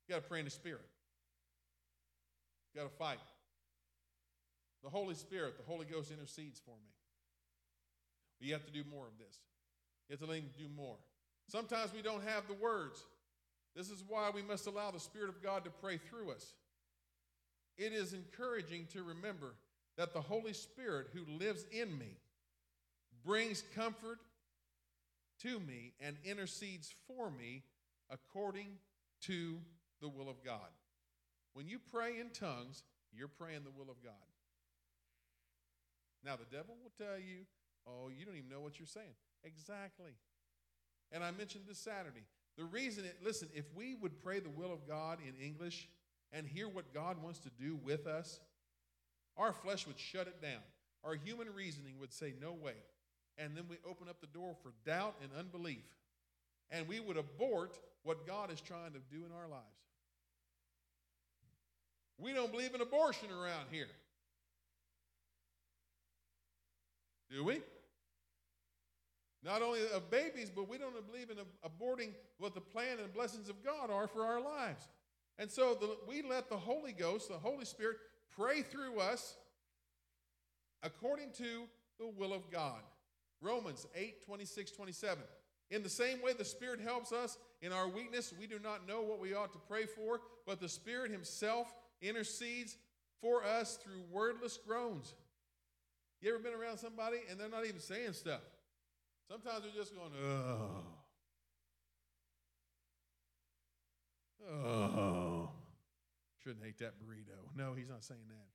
got 0.09 0.23
to 0.23 0.29
pray 0.29 0.41
in 0.41 0.45
the 0.45 0.51
Spirit. 0.51 0.87
You 2.75 2.81
got 2.81 2.91
to 2.91 2.97
fight. 2.97 3.19
The 4.83 4.91
Holy 4.91 5.15
Spirit, 5.15 5.57
the 5.57 5.71
Holy 5.71 5.85
Ghost 5.85 6.11
intercedes 6.11 6.61
for 6.65 6.71
me. 6.71 6.91
But 8.39 8.49
you 8.49 8.55
have 8.55 8.65
to 8.65 8.73
do 8.73 8.83
more 8.91 9.07
of 9.07 9.19
this. 9.19 9.39
You 10.09 10.15
have 10.15 10.21
to 10.21 10.27
let 10.27 10.39
Him 10.39 10.51
do 10.59 10.67
more. 10.75 10.97
Sometimes 11.49 11.93
we 11.93 12.03
don't 12.03 12.25
have 12.25 12.47
the 12.49 12.55
words. 12.55 13.05
This 13.77 13.91
is 13.91 14.03
why 14.09 14.31
we 14.35 14.43
must 14.43 14.67
allow 14.67 14.91
the 14.91 15.01
Spirit 15.01 15.29
of 15.29 15.43
God 15.43 15.65
to 15.65 15.71
pray 15.71 15.99
through 15.99 16.31
us. 16.31 16.55
It 17.79 17.93
is 17.93 18.13
encouraging 18.13 18.87
to 18.93 19.03
remember 19.03 19.55
that 19.97 20.13
the 20.13 20.21
Holy 20.21 20.53
Spirit 20.53 21.09
who 21.13 21.25
lives 21.39 21.65
in 21.73 21.99
me 21.99 22.17
brings 23.25 23.63
comfort 23.75 24.19
to 25.43 25.61
me 25.61 25.93
and 26.01 26.17
intercedes 26.25 26.95
for 27.07 27.31
me 27.31 27.63
according 28.11 28.79
to 29.23 29.59
the 30.01 30.09
will 30.09 30.29
of 30.29 30.43
God. 30.45 30.69
When 31.55 31.69
you 31.69 31.79
pray 31.93 32.19
in 32.19 32.31
tongues, 32.31 32.83
you're 33.13 33.29
praying 33.29 33.65
the 33.65 33.71
will 33.71 33.91
of 33.91 34.03
God. 34.03 34.13
Now, 36.25 36.37
the 36.37 36.57
devil 36.57 36.77
will 36.83 36.93
tell 36.97 37.19
you, 37.19 37.47
oh, 37.87 38.09
you 38.09 38.25
don't 38.25 38.37
even 38.37 38.51
know 38.51 38.61
what 38.61 38.79
you're 38.79 38.87
saying. 38.87 39.15
Exactly. 39.43 40.13
And 41.13 41.25
I 41.25 41.31
mentioned 41.31 41.65
this 41.67 41.79
Saturday. 41.79 42.25
The 42.57 42.65
reason 42.65 43.05
it, 43.05 43.17
listen, 43.25 43.49
if 43.55 43.65
we 43.75 43.95
would 43.95 44.23
pray 44.23 44.39
the 44.39 44.51
will 44.51 44.73
of 44.73 44.87
God 44.87 45.19
in 45.27 45.35
English 45.43 45.89
and 46.33 46.47
hear 46.47 46.69
what 46.69 46.95
God 46.95 47.23
wants 47.23 47.39
to 47.41 47.51
do 47.61 47.79
with 47.83 48.07
us, 48.07 48.41
our 49.37 49.53
flesh 49.53 49.87
would 49.87 49.99
shut 49.99 50.27
it 50.27 50.41
down. 50.41 50.61
Our 51.05 51.15
human 51.15 51.53
reasoning 51.55 51.95
would 51.99 52.13
say, 52.13 52.35
no 52.41 52.53
way. 52.53 52.75
And 53.39 53.57
then 53.57 53.65
we 53.69 53.77
open 53.89 54.09
up 54.09 54.21
the 54.21 54.27
door 54.27 54.55
for 54.63 54.73
doubt 54.85 55.15
and 55.23 55.31
unbelief. 55.39 55.85
And 56.71 56.87
we 56.87 57.01
would 57.01 57.17
abort 57.17 57.79
what 58.03 58.27
God 58.27 58.53
is 58.53 58.61
trying 58.61 58.93
to 58.93 59.01
do 59.11 59.25
in 59.25 59.33
our 59.33 59.49
lives. 59.49 59.65
We 62.19 62.33
don't 62.33 62.53
believe 62.53 62.75
in 62.75 62.81
abortion 62.81 63.29
around 63.31 63.67
here. 63.71 63.89
Do 67.31 67.45
we? 67.45 67.61
Not 69.43 69.63
only 69.63 69.81
of 69.95 70.11
babies, 70.11 70.51
but 70.55 70.69
we 70.69 70.77
don't 70.77 70.95
believe 71.11 71.31
in 71.31 71.39
aborting 71.65 72.11
what 72.39 72.55
the 72.55 72.61
plan 72.61 72.99
and 73.03 73.13
blessings 73.15 73.49
of 73.49 73.65
God 73.65 73.91
are 73.91 74.07
for 74.07 74.25
our 74.27 74.41
lives. 74.41 74.87
And 75.39 75.51
so 75.51 75.75
the, 75.75 75.97
we 76.09 76.23
let 76.23 76.49
the 76.49 76.57
Holy 76.57 76.93
Ghost, 76.93 77.29
the 77.29 77.39
Holy 77.39 77.65
Spirit, 77.65 77.97
pray 78.37 78.63
through 78.63 78.99
us 78.99 79.37
according 80.83 81.33
to 81.39 81.65
the 81.99 82.09
will 82.09 82.33
of 82.33 82.51
God. 82.51 82.81
Romans 83.41 83.87
8 83.95 84.25
26, 84.27 84.71
27. 84.73 85.23
In 85.71 85.83
the 85.83 85.89
same 85.89 86.21
way, 86.21 86.33
the 86.33 86.45
Spirit 86.45 86.81
helps 86.81 87.13
us 87.13 87.39
in 87.63 87.73
our 87.73 87.89
weakness. 87.89 88.35
We 88.39 88.47
do 88.47 88.59
not 88.59 88.89
know 88.89 89.03
what 89.03 89.21
we 89.21 89.35
ought 89.35 89.53
to 89.53 89.59
pray 89.69 89.87
for, 89.87 90.21
but 90.47 90.61
the 90.61 90.69
Spirit 90.69 91.13
Himself 91.13 91.73
intercedes 92.03 92.77
for 93.21 93.45
us 93.45 93.77
through 93.77 94.03
wordless 94.11 94.59
groans. 94.67 95.15
You 96.21 96.35
ever 96.35 96.43
been 96.43 96.55
around 96.55 96.79
somebody 96.79 97.19
and 97.31 97.39
they're 97.39 97.49
not 97.49 97.67
even 97.67 97.81
saying 97.81 98.13
stuff? 98.15 98.41
Sometimes 99.31 99.63
they're 99.63 99.83
just 99.83 99.95
going, 99.95 100.11
oh. 100.23 101.00
Oh. 104.49 105.51
shouldn't 106.43 106.65
hate 106.65 106.79
that 106.79 106.95
burrito. 107.01 107.57
No, 107.57 107.75
he's 107.75 107.89
not 107.89 108.05
saying 108.05 108.21
that. 108.29 108.47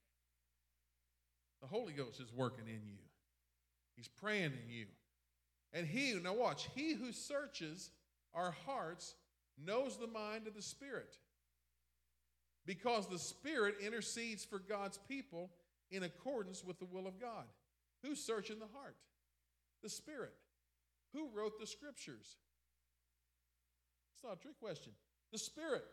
The 1.61 1.67
Holy 1.67 1.93
Ghost 1.93 2.19
is 2.19 2.31
working 2.33 2.67
in 2.67 2.85
you, 2.85 2.99
he's 3.95 4.07
praying 4.07 4.53
in 4.53 4.69
you. 4.69 4.85
And 5.73 5.85
he, 5.85 6.13
now 6.13 6.33
watch, 6.33 6.69
he 6.73 6.93
who 6.93 7.11
searches 7.11 7.91
our 8.33 8.55
hearts 8.65 9.15
knows 9.61 9.97
the 9.97 10.07
mind 10.07 10.47
of 10.47 10.55
the 10.55 10.61
Spirit. 10.61 11.17
Because 12.65 13.07
the 13.07 13.19
Spirit 13.19 13.75
intercedes 13.83 14.45
for 14.45 14.59
God's 14.59 14.99
people 15.09 15.51
in 15.91 16.03
accordance 16.03 16.63
with 16.63 16.79
the 16.79 16.85
will 16.85 17.07
of 17.07 17.19
God. 17.19 17.45
Who's 18.03 18.23
searching 18.23 18.59
the 18.59 18.67
heart? 18.73 18.95
The 19.83 19.89
Spirit. 19.89 20.33
Who 21.13 21.29
wrote 21.33 21.59
the 21.59 21.67
scriptures? 21.67 22.37
It's 24.15 24.23
not 24.23 24.37
a 24.37 24.39
trick 24.39 24.59
question. 24.59 24.93
The 25.31 25.37
Spirit, 25.37 25.83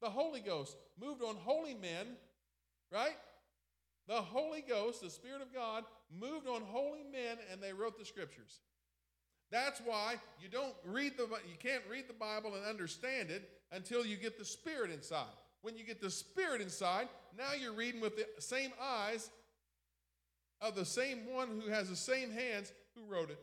the 0.00 0.10
Holy 0.10 0.40
Ghost, 0.40 0.76
moved 1.00 1.22
on 1.22 1.36
holy 1.36 1.74
men, 1.74 2.06
right? 2.92 3.16
The 4.08 4.14
Holy 4.14 4.62
Ghost, 4.66 5.02
the 5.02 5.10
Spirit 5.10 5.42
of 5.42 5.52
God, 5.52 5.84
moved 6.18 6.46
on 6.46 6.62
holy 6.62 7.04
men 7.10 7.38
and 7.50 7.62
they 7.62 7.72
wrote 7.72 7.98
the 7.98 8.04
scriptures. 8.04 8.60
That's 9.50 9.80
why 9.80 10.16
you 10.40 10.48
don't 10.48 10.74
read 10.84 11.16
the 11.16 11.24
you 11.24 11.58
can't 11.58 11.82
read 11.90 12.08
the 12.08 12.14
Bible 12.14 12.54
and 12.54 12.64
understand 12.64 13.30
it 13.30 13.48
until 13.70 14.04
you 14.04 14.16
get 14.16 14.38
the 14.38 14.44
Spirit 14.44 14.90
inside. 14.90 15.26
When 15.60 15.76
you 15.76 15.84
get 15.84 16.00
the 16.00 16.10
Spirit 16.10 16.60
inside, 16.60 17.08
now 17.36 17.52
you're 17.58 17.74
reading 17.74 18.00
with 18.00 18.16
the 18.16 18.26
same 18.42 18.72
eyes 18.80 19.30
of 20.60 20.74
the 20.74 20.84
same 20.84 21.30
one 21.30 21.48
who 21.60 21.70
has 21.70 21.88
the 21.88 21.96
same 21.96 22.30
hands 22.30 22.72
who 22.94 23.04
wrote 23.04 23.30
it, 23.30 23.38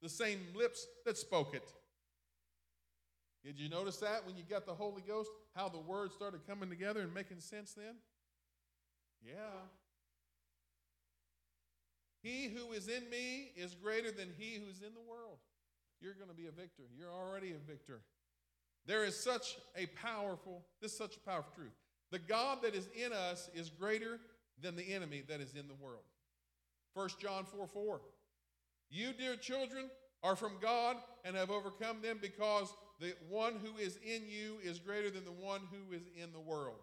the 0.00 0.08
same 0.08 0.40
lips 0.54 0.86
that 1.04 1.18
spoke 1.18 1.54
it. 1.54 1.72
Did 3.44 3.58
you 3.58 3.68
notice 3.68 3.96
that 3.98 4.24
when 4.24 4.36
you 4.36 4.44
got 4.48 4.66
the 4.66 4.74
Holy 4.74 5.02
Ghost, 5.02 5.30
how 5.54 5.68
the 5.68 5.78
words 5.78 6.14
started 6.14 6.46
coming 6.46 6.68
together 6.68 7.00
and 7.00 7.12
making 7.12 7.40
sense 7.40 7.72
then? 7.72 7.96
Yeah. 9.24 9.32
He 12.22 12.48
who 12.48 12.72
is 12.72 12.86
in 12.86 13.08
me 13.10 13.50
is 13.56 13.74
greater 13.74 14.12
than 14.12 14.28
he 14.38 14.54
who 14.54 14.70
is 14.70 14.78
in 14.78 14.94
the 14.94 15.00
world. 15.00 15.38
You're 16.00 16.14
going 16.14 16.28
to 16.28 16.36
be 16.36 16.46
a 16.46 16.52
victor. 16.52 16.84
You're 16.96 17.12
already 17.12 17.52
a 17.52 17.58
victor. 17.58 18.00
There 18.86 19.04
is 19.04 19.18
such 19.18 19.56
a 19.76 19.86
powerful, 19.86 20.62
this 20.80 20.92
is 20.92 20.98
such 20.98 21.16
a 21.16 21.20
powerful 21.20 21.52
truth. 21.54 21.72
The 22.10 22.18
God 22.18 22.58
that 22.62 22.74
is 22.74 22.88
in 22.94 23.12
us 23.12 23.48
is 23.54 23.70
greater 23.70 24.18
than 24.60 24.76
the 24.76 24.92
enemy 24.92 25.22
that 25.28 25.40
is 25.40 25.54
in 25.54 25.66
the 25.66 25.74
world. 25.74 26.02
1 26.94 27.08
John 27.20 27.44
4 27.44 27.66
4. 27.66 28.00
You, 28.90 29.12
dear 29.12 29.36
children, 29.36 29.88
are 30.22 30.36
from 30.36 30.52
God 30.60 30.96
and 31.24 31.36
have 31.36 31.50
overcome 31.50 32.02
them 32.02 32.18
because 32.20 32.72
the 33.02 33.14
one 33.28 33.54
who 33.54 33.82
is 33.82 33.98
in 34.04 34.22
you 34.28 34.58
is 34.62 34.78
greater 34.78 35.10
than 35.10 35.24
the 35.24 35.32
one 35.32 35.62
who 35.72 35.92
is 35.94 36.02
in 36.14 36.32
the 36.32 36.38
world. 36.38 36.78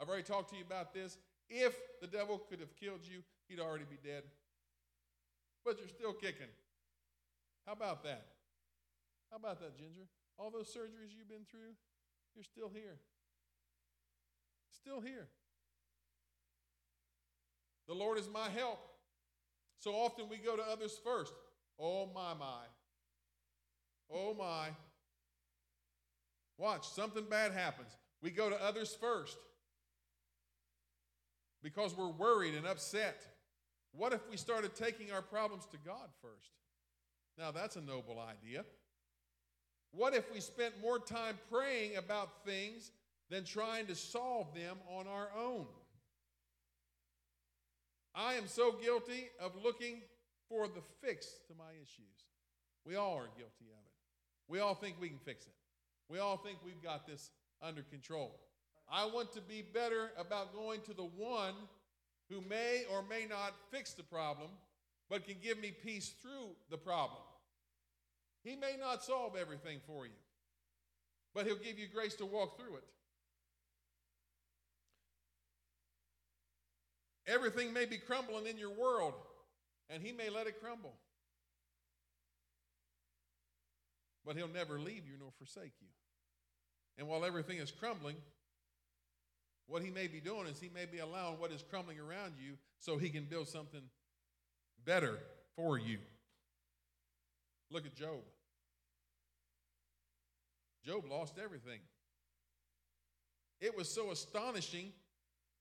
I've 0.00 0.08
already 0.08 0.24
talked 0.24 0.50
to 0.50 0.56
you 0.56 0.64
about 0.66 0.94
this. 0.94 1.18
If 1.50 1.74
the 2.00 2.06
devil 2.06 2.38
could 2.48 2.60
have 2.60 2.74
killed 2.74 3.00
you, 3.02 3.22
he'd 3.46 3.60
already 3.60 3.84
be 3.84 3.98
dead. 4.02 4.22
But 5.66 5.78
you're 5.78 5.88
still 5.88 6.14
kicking. 6.14 6.48
How 7.66 7.74
about 7.74 8.02
that? 8.04 8.24
How 9.30 9.36
about 9.36 9.60
that, 9.60 9.76
Ginger? 9.76 10.08
All 10.38 10.50
those 10.50 10.68
surgeries 10.68 11.12
you've 11.16 11.28
been 11.28 11.46
through, 11.50 11.76
you're 12.34 12.44
still 12.44 12.70
here. 12.72 12.96
Still 14.72 15.00
here. 15.00 15.28
The 17.86 17.94
Lord 17.94 18.18
is 18.18 18.28
my 18.32 18.48
help. 18.48 18.78
So 19.78 19.92
often 19.92 20.30
we 20.30 20.38
go 20.38 20.56
to 20.56 20.62
others 20.62 20.98
first. 21.04 21.34
Oh, 21.78 22.08
my, 22.14 22.32
my. 22.32 22.64
Oh, 24.12 24.34
my. 24.34 24.68
Watch, 26.58 26.88
something 26.88 27.24
bad 27.28 27.52
happens. 27.52 27.96
We 28.22 28.30
go 28.30 28.48
to 28.48 28.62
others 28.62 28.96
first 29.00 29.36
because 31.62 31.96
we're 31.96 32.08
worried 32.08 32.54
and 32.54 32.66
upset. 32.66 33.26
What 33.92 34.12
if 34.12 34.20
we 34.30 34.36
started 34.36 34.74
taking 34.74 35.12
our 35.12 35.22
problems 35.22 35.66
to 35.72 35.78
God 35.84 36.08
first? 36.22 36.50
Now, 37.38 37.50
that's 37.50 37.76
a 37.76 37.80
noble 37.80 38.20
idea. 38.20 38.64
What 39.92 40.14
if 40.14 40.32
we 40.32 40.40
spent 40.40 40.80
more 40.80 40.98
time 40.98 41.38
praying 41.50 41.96
about 41.96 42.44
things 42.44 42.90
than 43.30 43.44
trying 43.44 43.86
to 43.86 43.94
solve 43.94 44.54
them 44.54 44.76
on 44.88 45.06
our 45.06 45.28
own? 45.36 45.66
I 48.14 48.34
am 48.34 48.46
so 48.46 48.72
guilty 48.72 49.28
of 49.40 49.52
looking 49.62 50.02
for 50.48 50.68
the 50.68 50.82
fix 51.00 51.26
to 51.48 51.54
my 51.56 51.70
issues. 51.82 52.24
We 52.84 52.96
all 52.96 53.16
are 53.16 53.28
guilty 53.36 53.70
of 53.70 53.83
it. 53.83 53.83
We 54.48 54.60
all 54.60 54.74
think 54.74 54.96
we 55.00 55.08
can 55.08 55.18
fix 55.18 55.46
it. 55.46 55.52
We 56.08 56.18
all 56.18 56.36
think 56.36 56.58
we've 56.64 56.82
got 56.82 57.06
this 57.06 57.30
under 57.62 57.82
control. 57.82 58.38
I 58.90 59.06
want 59.06 59.32
to 59.32 59.40
be 59.40 59.62
better 59.62 60.10
about 60.18 60.54
going 60.54 60.82
to 60.82 60.94
the 60.94 61.04
one 61.04 61.54
who 62.30 62.42
may 62.42 62.84
or 62.90 63.02
may 63.02 63.26
not 63.28 63.54
fix 63.70 63.92
the 63.94 64.02
problem, 64.02 64.50
but 65.08 65.26
can 65.26 65.36
give 65.42 65.58
me 65.58 65.70
peace 65.70 66.12
through 66.20 66.50
the 66.70 66.76
problem. 66.76 67.22
He 68.42 68.56
may 68.56 68.76
not 68.78 69.02
solve 69.02 69.36
everything 69.40 69.80
for 69.86 70.04
you, 70.04 70.12
but 71.34 71.46
he'll 71.46 71.56
give 71.56 71.78
you 71.78 71.86
grace 71.92 72.14
to 72.16 72.26
walk 72.26 72.58
through 72.58 72.76
it. 72.76 72.84
Everything 77.26 77.72
may 77.72 77.86
be 77.86 77.96
crumbling 77.96 78.46
in 78.46 78.58
your 78.58 78.70
world, 78.70 79.14
and 79.88 80.02
He 80.02 80.12
may 80.12 80.28
let 80.28 80.46
it 80.46 80.60
crumble. 80.60 80.94
But 84.24 84.36
He'll 84.36 84.48
never 84.48 84.78
leave 84.78 85.06
you 85.06 85.14
nor 85.18 85.30
forsake 85.38 85.72
you. 85.80 85.88
And 86.98 87.08
while 87.08 87.24
everything 87.24 87.58
is 87.58 87.70
crumbling, 87.70 88.16
what 89.66 89.82
He 89.82 89.90
may 89.90 90.06
be 90.06 90.20
doing 90.20 90.46
is 90.46 90.58
He 90.60 90.70
may 90.72 90.86
be 90.86 90.98
allowing 90.98 91.38
what 91.38 91.52
is 91.52 91.62
crumbling 91.68 91.98
around 92.00 92.34
you 92.38 92.54
so 92.78 92.96
He 92.98 93.10
can 93.10 93.24
build 93.24 93.48
something 93.48 93.82
better 94.84 95.18
for 95.56 95.78
you. 95.78 95.98
Look 97.70 97.86
at 97.86 97.94
Job. 97.94 98.20
Job 100.84 101.04
lost 101.10 101.38
everything. 101.42 101.80
It 103.60 103.76
was 103.76 103.88
so 103.88 104.10
astonishing 104.10 104.92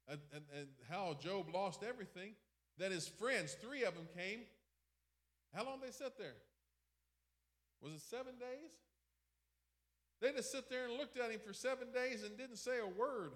and, 0.07 0.19
and, 0.33 0.43
and 0.57 0.67
how 0.89 1.17
Job 1.21 1.47
lost 1.53 1.83
everything, 1.83 2.33
that 2.77 2.91
his 2.91 3.07
friends, 3.07 3.55
three 3.61 3.83
of 3.83 3.95
them 3.95 4.07
came. 4.17 4.41
How 5.53 5.63
long 5.65 5.79
they 5.81 5.91
sit 5.91 6.17
there? 6.17 6.35
Was 7.83 7.93
it 7.93 8.01
seven 8.01 8.33
days? 8.39 8.71
They 10.21 10.31
just 10.31 10.51
sit 10.51 10.69
there 10.69 10.85
and 10.85 10.93
looked 10.93 11.17
at 11.17 11.31
him 11.31 11.39
for 11.45 11.51
seven 11.51 11.89
days 11.93 12.23
and 12.23 12.37
didn't 12.37 12.55
say 12.55 12.79
a 12.79 12.87
word. 12.87 13.31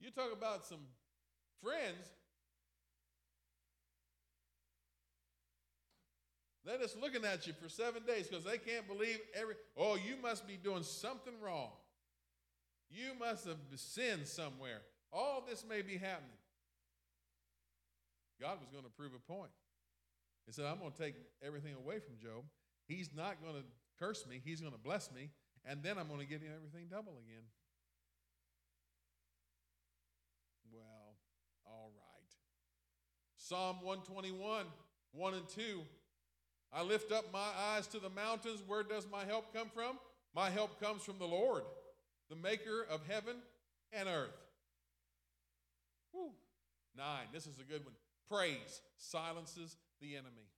You 0.00 0.10
talk 0.10 0.32
about 0.32 0.64
some 0.64 0.80
friends. 1.62 2.10
They're 6.64 6.78
just 6.78 7.00
looking 7.00 7.24
at 7.24 7.46
you 7.46 7.52
for 7.52 7.68
seven 7.68 8.02
days 8.06 8.26
because 8.26 8.44
they 8.44 8.58
can't 8.58 8.88
believe 8.88 9.18
every, 9.34 9.54
oh, 9.76 9.94
you 9.96 10.16
must 10.20 10.48
be 10.48 10.56
doing 10.56 10.82
something 10.82 11.34
wrong. 11.40 11.70
You 12.90 13.12
must 13.18 13.46
have 13.46 13.56
sinned 13.76 14.26
somewhere. 14.26 14.80
All 15.12 15.44
this 15.48 15.64
may 15.68 15.82
be 15.82 15.96
happening. 15.96 16.30
God 18.40 18.58
was 18.60 18.68
going 18.70 18.84
to 18.84 18.90
prove 18.90 19.12
a 19.14 19.32
point. 19.32 19.50
He 20.50 20.54
said, 20.54 20.64
I'm 20.64 20.80
going 20.80 20.90
to 20.90 20.98
take 20.98 21.14
everything 21.46 21.74
away 21.76 22.00
from 22.00 22.18
Job. 22.18 22.42
He's 22.88 23.10
not 23.14 23.40
going 23.40 23.54
to 23.54 23.62
curse 24.00 24.26
me, 24.26 24.40
he's 24.44 24.60
going 24.60 24.72
to 24.72 24.80
bless 24.80 25.08
me, 25.12 25.30
and 25.64 25.80
then 25.80 25.96
I'm 25.96 26.08
going 26.08 26.18
to 26.18 26.26
give 26.26 26.42
him 26.42 26.50
everything 26.56 26.88
double 26.90 27.12
again. 27.24 27.44
Well, 30.72 31.14
all 31.64 31.92
right. 31.94 32.34
Psalm 33.36 33.76
121, 33.76 34.66
1 35.12 35.34
and 35.34 35.48
2. 35.48 35.82
I 36.72 36.82
lift 36.82 37.12
up 37.12 37.32
my 37.32 37.50
eyes 37.76 37.86
to 37.86 38.00
the 38.00 38.10
mountains. 38.10 38.60
Where 38.66 38.82
does 38.82 39.06
my 39.08 39.24
help 39.24 39.54
come 39.54 39.68
from? 39.72 40.00
My 40.34 40.50
help 40.50 40.80
comes 40.80 41.04
from 41.04 41.20
the 41.20 41.26
Lord 41.26 41.62
the 42.28 42.34
maker 42.34 42.86
of 42.90 43.02
heaven 43.08 43.36
and 43.92 44.08
earth. 44.08 44.36
Whew. 46.10 46.32
Nine, 46.96 47.26
this 47.32 47.46
is 47.46 47.60
a 47.60 47.64
good 47.64 47.84
one. 47.84 47.94
Praise 48.28 48.80
silences 48.96 49.76
the 50.00 50.16
enemy. 50.16 50.48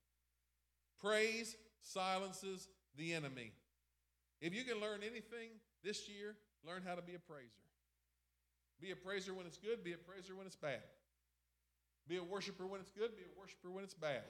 Praise 1.01 1.57
silences 1.80 2.68
the 2.97 3.12
enemy. 3.12 3.53
If 4.40 4.55
you 4.55 4.64
can 4.64 4.80
learn 4.80 5.01
anything 5.03 5.51
this 5.82 6.09
year, 6.09 6.36
learn 6.66 6.82
how 6.86 6.95
to 6.95 7.03
be 7.03 7.14
a 7.14 7.18
praiser. 7.18 7.66
Be 8.80 8.90
a 8.90 8.97
praiser 8.97 9.34
when 9.34 9.47
it's 9.47 9.59
good, 9.59 9.84
be 9.84 9.93
a 9.93 9.97
praiser 9.97 10.34
when 10.34 10.47
it's 10.47 10.57
bad. 10.57 10.82
Be 12.09 12.16
a 12.16 12.24
worshiper 12.24 12.66
when 12.66 12.80
it's 12.80 12.90
good, 12.90 13.16
be 13.16 13.22
a 13.22 13.40
worshiper 13.40 13.70
when 13.70 13.84
it's 13.84 13.95
bad. 13.95 14.24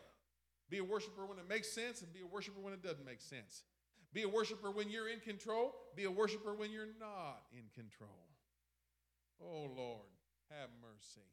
Be 0.69 0.79
a 0.79 0.85
worshiper 0.85 1.27
when 1.27 1.39
it 1.39 1.49
makes 1.49 1.71
sense, 1.71 2.03
and 2.03 2.13
be 2.13 2.21
a 2.21 2.27
worshiper 2.27 2.61
when 2.61 2.73
it 2.73 2.83
doesn't 2.83 3.05
make 3.05 3.21
sense. 3.21 3.65
Be 4.13 4.23
a 4.23 4.29
worshiper 4.29 4.71
when 4.71 4.91
you're 4.91 5.09
in 5.09 5.21
control. 5.21 5.75
Be 5.97 6.05
a 6.05 6.11
worshiper 6.11 6.55
when 6.55 6.71
you're 6.71 6.93
not 7.01 7.43
in 7.53 7.65
control. 7.75 8.29
Oh, 9.41 9.73
Lord, 9.75 10.09
have 10.51 10.69
mercy. 10.81 11.27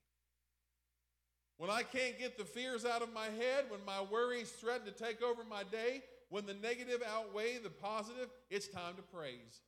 When 1.59 1.69
I 1.69 1.83
can't 1.83 2.17
get 2.17 2.37
the 2.37 2.45
fears 2.45 2.85
out 2.85 3.01
of 3.01 3.13
my 3.13 3.25
head, 3.25 3.65
when 3.67 3.83
my 3.85 4.01
worries 4.01 4.49
threaten 4.49 4.85
to 4.85 4.91
take 4.93 5.21
over 5.21 5.43
my 5.43 5.63
day, 5.63 6.01
when 6.29 6.45
the 6.45 6.53
negative 6.53 7.03
outweigh 7.05 7.57
the 7.57 7.69
positive, 7.69 8.29
it's 8.49 8.69
time 8.69 8.95
to 8.95 9.01
praise. 9.01 9.59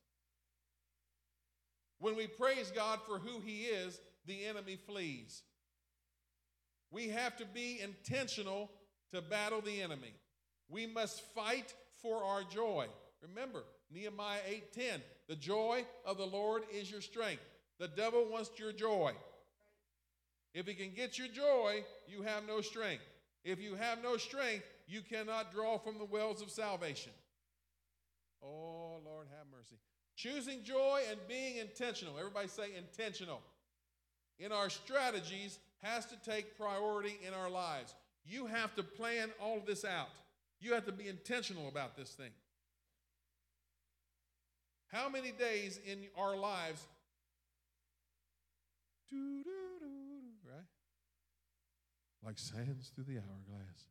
When 1.98 2.16
we 2.16 2.26
praise 2.26 2.72
God 2.74 3.00
for 3.06 3.18
who 3.18 3.40
He 3.40 3.64
is, 3.64 4.00
the 4.26 4.46
enemy 4.46 4.76
flees. 4.76 5.42
We 6.90 7.10
have 7.10 7.36
to 7.36 7.44
be 7.44 7.80
intentional 7.82 8.70
to 9.12 9.20
battle 9.20 9.60
the 9.60 9.82
enemy. 9.82 10.14
We 10.70 10.86
must 10.86 11.20
fight 11.34 11.74
for 12.00 12.24
our 12.24 12.42
joy. 12.42 12.86
Remember, 13.20 13.64
Nehemiah 13.90 14.40
8:10, 14.48 15.02
the 15.28 15.36
joy 15.36 15.84
of 16.06 16.16
the 16.16 16.26
Lord 16.26 16.62
is 16.72 16.90
your 16.90 17.02
strength. 17.02 17.42
The 17.78 17.88
devil 17.88 18.24
wants 18.24 18.50
your 18.58 18.72
joy. 18.72 19.12
If 20.54 20.66
he 20.66 20.74
can 20.74 20.92
get 20.94 21.18
your 21.18 21.28
joy, 21.28 21.84
you 22.06 22.22
have 22.22 22.46
no 22.46 22.60
strength. 22.60 23.04
If 23.44 23.60
you 23.60 23.74
have 23.74 24.02
no 24.02 24.16
strength, 24.16 24.64
you 24.86 25.00
cannot 25.00 25.52
draw 25.52 25.78
from 25.78 25.98
the 25.98 26.04
wells 26.04 26.42
of 26.42 26.50
salvation. 26.50 27.12
Oh, 28.42 28.98
Lord, 29.04 29.26
have 29.36 29.46
mercy. 29.50 29.76
Choosing 30.16 30.62
joy 30.62 31.00
and 31.10 31.18
being 31.28 31.56
intentional. 31.56 32.18
Everybody 32.18 32.48
say 32.48 32.76
intentional. 32.76 33.40
In 34.38 34.52
our 34.52 34.68
strategies 34.68 35.58
has 35.82 36.06
to 36.06 36.16
take 36.24 36.58
priority 36.58 37.18
in 37.26 37.34
our 37.34 37.50
lives. 37.50 37.94
You 38.24 38.46
have 38.46 38.74
to 38.76 38.82
plan 38.82 39.30
all 39.40 39.56
of 39.56 39.66
this 39.66 39.84
out. 39.84 40.08
You 40.60 40.74
have 40.74 40.84
to 40.86 40.92
be 40.92 41.08
intentional 41.08 41.68
about 41.68 41.96
this 41.96 42.10
thing. 42.10 42.30
How 44.88 45.08
many 45.08 45.32
days 45.32 45.80
in 45.86 45.98
our 46.16 46.36
lives, 46.36 46.86
right? 49.10 49.61
Like 52.24 52.38
sands 52.38 52.92
through 52.94 53.04
the 53.04 53.18
hourglass, 53.18 53.86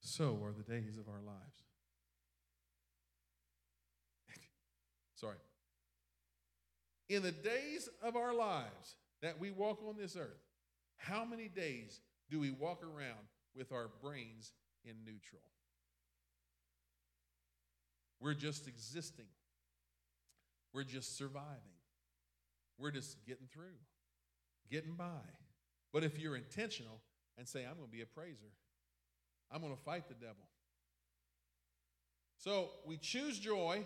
so 0.00 0.38
are 0.42 0.52
the 0.52 0.64
days 0.64 0.98
of 0.98 1.08
our 1.08 1.20
lives. 1.24 1.62
Sorry. 5.14 5.36
In 7.08 7.22
the 7.22 7.32
days 7.32 7.88
of 8.02 8.16
our 8.16 8.34
lives 8.34 8.96
that 9.22 9.38
we 9.38 9.50
walk 9.50 9.80
on 9.86 9.96
this 9.96 10.16
earth, 10.16 10.42
how 10.96 11.24
many 11.24 11.48
days 11.48 12.00
do 12.30 12.40
we 12.40 12.50
walk 12.50 12.82
around 12.82 13.28
with 13.54 13.72
our 13.72 13.90
brains 14.02 14.52
in 14.84 14.94
neutral? 15.04 15.42
We're 18.20 18.34
just 18.34 18.66
existing. 18.66 19.26
We're 20.72 20.84
just 20.84 21.16
surviving. 21.16 21.46
We're 22.78 22.90
just 22.90 23.24
getting 23.26 23.46
through, 23.46 23.78
getting 24.70 24.94
by. 24.94 25.22
But 25.92 26.02
if 26.04 26.18
you're 26.18 26.36
intentional 26.36 27.00
and 27.38 27.48
say, 27.48 27.60
I'm 27.60 27.76
going 27.76 27.86
to 27.86 27.92
be 27.92 28.02
a 28.02 28.06
praiser, 28.06 28.52
I'm 29.50 29.60
going 29.60 29.74
to 29.74 29.82
fight 29.82 30.08
the 30.08 30.14
devil. 30.14 30.44
So 32.38 32.70
we 32.84 32.96
choose 32.98 33.38
joy 33.38 33.84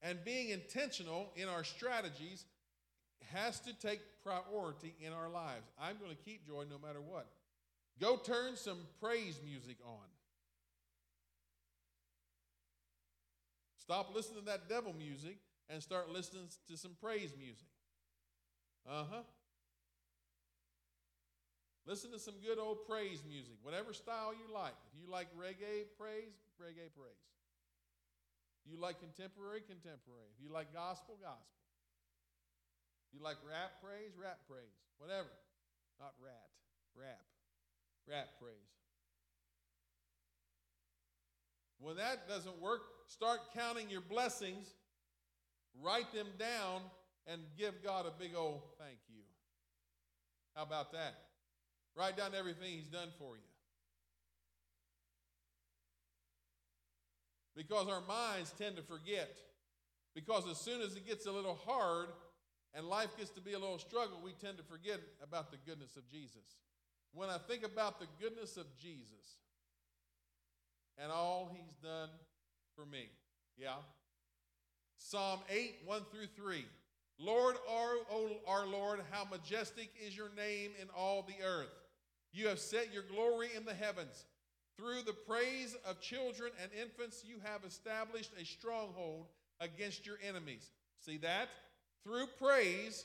and 0.00 0.18
being 0.24 0.50
intentional 0.50 1.30
in 1.36 1.48
our 1.48 1.64
strategies 1.64 2.44
has 3.32 3.60
to 3.60 3.72
take 3.78 4.00
priority 4.22 4.94
in 5.00 5.12
our 5.12 5.28
lives. 5.28 5.66
I'm 5.80 5.96
going 5.98 6.10
to 6.10 6.22
keep 6.24 6.46
joy 6.46 6.64
no 6.70 6.78
matter 6.78 7.00
what. 7.00 7.26
Go 8.00 8.16
turn 8.16 8.56
some 8.56 8.78
praise 9.00 9.40
music 9.44 9.76
on. 9.84 10.06
Stop 13.78 14.14
listening 14.14 14.40
to 14.40 14.46
that 14.46 14.68
devil 14.68 14.94
music 14.96 15.36
and 15.68 15.82
start 15.82 16.10
listening 16.10 16.48
to 16.68 16.76
some 16.76 16.92
praise 17.02 17.34
music. 17.38 17.68
Uh 18.88 19.04
huh. 19.10 19.22
Listen 21.86 22.10
to 22.12 22.18
some 22.18 22.34
good 22.40 22.58
old 22.58 22.88
praise 22.88 23.20
music, 23.28 23.60
whatever 23.62 23.92
style 23.92 24.32
you 24.32 24.52
like. 24.52 24.72
If 24.88 24.96
you 24.96 25.10
like 25.10 25.28
reggae 25.36 25.84
praise, 26.00 26.32
reggae 26.56 26.88
praise. 26.96 27.24
You 28.64 28.80
like 28.80 29.00
contemporary, 29.00 29.60
contemporary. 29.60 30.32
If 30.32 30.40
you 30.40 30.48
like 30.48 30.72
gospel, 30.72 31.20
gospel. 31.20 31.60
If 33.12 33.18
you 33.18 33.22
like 33.22 33.36
rap 33.44 33.84
praise, 33.84 34.16
rap 34.16 34.40
praise. 34.48 34.72
Whatever. 34.96 35.28
Not 36.00 36.14
rat, 36.24 36.48
rap. 36.96 37.20
Rap 38.08 38.28
praise. 38.40 38.72
When 41.78 41.96
that 41.96 42.26
doesn't 42.26 42.58
work, 42.62 42.80
start 43.08 43.40
counting 43.54 43.90
your 43.90 44.00
blessings, 44.00 44.72
write 45.82 46.10
them 46.14 46.28
down, 46.38 46.80
and 47.26 47.42
give 47.58 47.82
God 47.82 48.06
a 48.06 48.12
big 48.18 48.34
old 48.34 48.62
thank 48.78 48.98
you. 49.08 49.22
How 50.54 50.62
about 50.62 50.92
that? 50.92 51.14
Write 51.96 52.16
down 52.16 52.32
everything 52.36 52.72
He's 52.72 52.88
done 52.88 53.08
for 53.18 53.36
you. 53.36 53.42
because 57.56 57.88
our 57.88 58.02
minds 58.02 58.52
tend 58.58 58.76
to 58.76 58.82
forget. 58.82 59.36
Because 60.14 60.48
as 60.48 60.58
soon 60.58 60.80
as 60.80 60.96
it 60.96 61.06
gets 61.06 61.26
a 61.26 61.32
little 61.32 61.58
hard 61.66 62.08
and 62.74 62.86
life 62.86 63.16
gets 63.16 63.30
to 63.30 63.40
be 63.40 63.52
a 63.52 63.58
little 63.58 63.78
struggle, 63.78 64.20
we 64.22 64.32
tend 64.32 64.58
to 64.58 64.64
forget 64.64 65.00
about 65.22 65.50
the 65.50 65.58
goodness 65.66 65.96
of 65.96 66.08
Jesus. 66.08 66.58
When 67.12 67.30
I 67.30 67.38
think 67.38 67.64
about 67.64 68.00
the 68.00 68.06
goodness 68.20 68.56
of 68.56 68.66
Jesus 68.80 69.38
and 70.98 71.10
all 71.10 71.50
he's 71.52 71.76
done 71.82 72.08
for 72.76 72.84
me, 72.84 73.08
yeah. 73.56 73.76
Psalm 74.96 75.40
8, 75.48 75.76
1 75.84 76.02
through 76.10 76.26
3. 76.36 76.64
Lord, 77.18 77.56
our, 77.70 77.94
our 78.48 78.66
Lord, 78.66 79.00
how 79.12 79.24
majestic 79.30 79.90
is 80.04 80.16
your 80.16 80.30
name 80.36 80.72
in 80.80 80.88
all 80.96 81.22
the 81.22 81.44
earth. 81.44 81.83
You 82.34 82.48
have 82.48 82.58
set 82.58 82.92
your 82.92 83.04
glory 83.04 83.48
in 83.56 83.64
the 83.64 83.74
heavens. 83.74 84.24
Through 84.76 85.02
the 85.02 85.12
praise 85.12 85.76
of 85.88 86.00
children 86.00 86.50
and 86.60 86.70
infants, 86.72 87.22
you 87.24 87.36
have 87.44 87.62
established 87.64 88.32
a 88.38 88.44
stronghold 88.44 89.26
against 89.60 90.04
your 90.04 90.16
enemies. 90.26 90.68
See 90.98 91.16
that? 91.18 91.48
Through 92.02 92.26
praise 92.40 93.04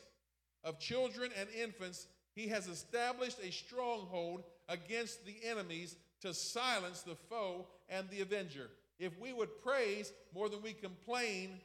of 0.63 0.79
children 0.79 1.29
and 1.39 1.47
infants, 1.51 2.07
he 2.33 2.47
has 2.47 2.67
established 2.67 3.37
a 3.43 3.51
stronghold 3.51 4.43
against 4.67 5.23
the 5.27 5.35
enemies 5.45 5.95
to 6.21 6.33
silence 6.33 7.03
the 7.03 7.15
foe 7.29 7.67
and 7.87 8.09
the 8.09 8.21
avenger. 8.21 8.71
If 8.97 9.19
we 9.19 9.31
would 9.31 9.61
praise 9.63 10.11
more 10.33 10.49
than 10.49 10.63
we 10.63 10.73
complain, 10.73 11.59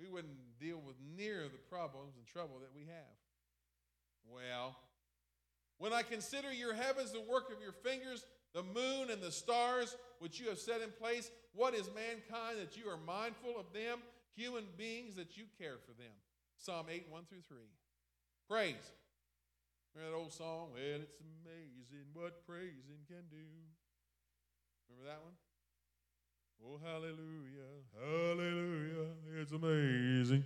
we 0.00 0.08
wouldn't 0.08 0.38
deal 0.60 0.80
with 0.86 0.94
near 1.16 1.42
the 1.42 1.58
problems 1.68 2.14
and 2.16 2.24
trouble 2.26 2.60
that 2.60 2.70
we 2.74 2.82
have. 2.82 3.18
Well, 4.30 4.76
when 5.78 5.92
I 5.92 6.02
consider 6.02 6.52
your 6.52 6.74
heavens, 6.74 7.12
the 7.12 7.20
work 7.20 7.50
of 7.52 7.62
your 7.62 7.72
fingers, 7.72 8.24
the 8.54 8.62
moon 8.62 9.10
and 9.10 9.22
the 9.22 9.32
stars 9.32 9.96
which 10.18 10.40
you 10.40 10.48
have 10.48 10.58
set 10.58 10.80
in 10.80 10.90
place, 10.90 11.30
what 11.54 11.74
is 11.74 11.88
mankind 11.94 12.58
that 12.58 12.76
you 12.76 12.90
are 12.90 12.98
mindful 13.06 13.58
of 13.58 13.72
them, 13.72 13.98
human 14.34 14.64
beings 14.76 15.16
that 15.16 15.36
you 15.36 15.44
care 15.58 15.76
for 15.86 15.92
them? 15.92 16.12
Psalm 16.56 16.86
8, 16.90 17.06
1 17.08 17.22
through 17.28 17.42
3. 17.48 17.58
Praise. 18.48 18.92
Remember 19.94 20.12
that 20.12 20.18
old 20.18 20.32
song? 20.32 20.70
Well, 20.74 21.00
it's 21.00 21.20
amazing 21.20 22.06
what 22.12 22.46
praising 22.46 23.06
can 23.06 23.24
do. 23.30 23.46
Remember 24.88 25.10
that 25.10 25.22
one? 25.22 25.34
Oh, 26.64 26.80
hallelujah, 26.84 27.70
hallelujah, 27.94 29.14
it's 29.40 29.52
amazing. 29.52 30.44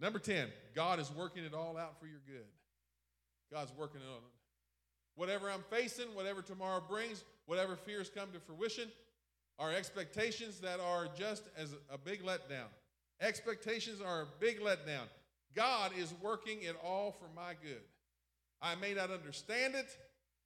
Number 0.00 0.18
10, 0.18 0.48
God 0.74 0.98
is 0.98 1.10
working 1.12 1.44
it 1.44 1.52
all 1.52 1.76
out 1.76 2.00
for 2.00 2.06
your 2.06 2.20
good. 2.26 2.46
God's 3.52 3.72
working 3.76 4.00
it 4.00 4.08
on 4.08 4.22
Whatever 5.16 5.50
I'm 5.50 5.64
facing, 5.68 6.06
whatever 6.14 6.40
tomorrow 6.40 6.82
brings, 6.88 7.24
whatever 7.44 7.76
fears 7.76 8.10
come 8.14 8.30
to 8.32 8.40
fruition, 8.40 8.88
are 9.58 9.72
expectations 9.72 10.60
that 10.60 10.80
are 10.80 11.08
just 11.18 11.42
as 11.58 11.74
a 11.92 11.98
big 11.98 12.22
letdown. 12.22 12.68
Expectations 13.20 14.00
are 14.00 14.22
a 14.22 14.26
big 14.38 14.60
letdown. 14.60 15.04
God 15.54 15.92
is 15.98 16.14
working 16.22 16.62
it 16.62 16.76
all 16.82 17.12
for 17.12 17.26
my 17.36 17.52
good. 17.62 17.82
I 18.62 18.76
may 18.76 18.94
not 18.94 19.10
understand 19.10 19.74
it, 19.74 19.94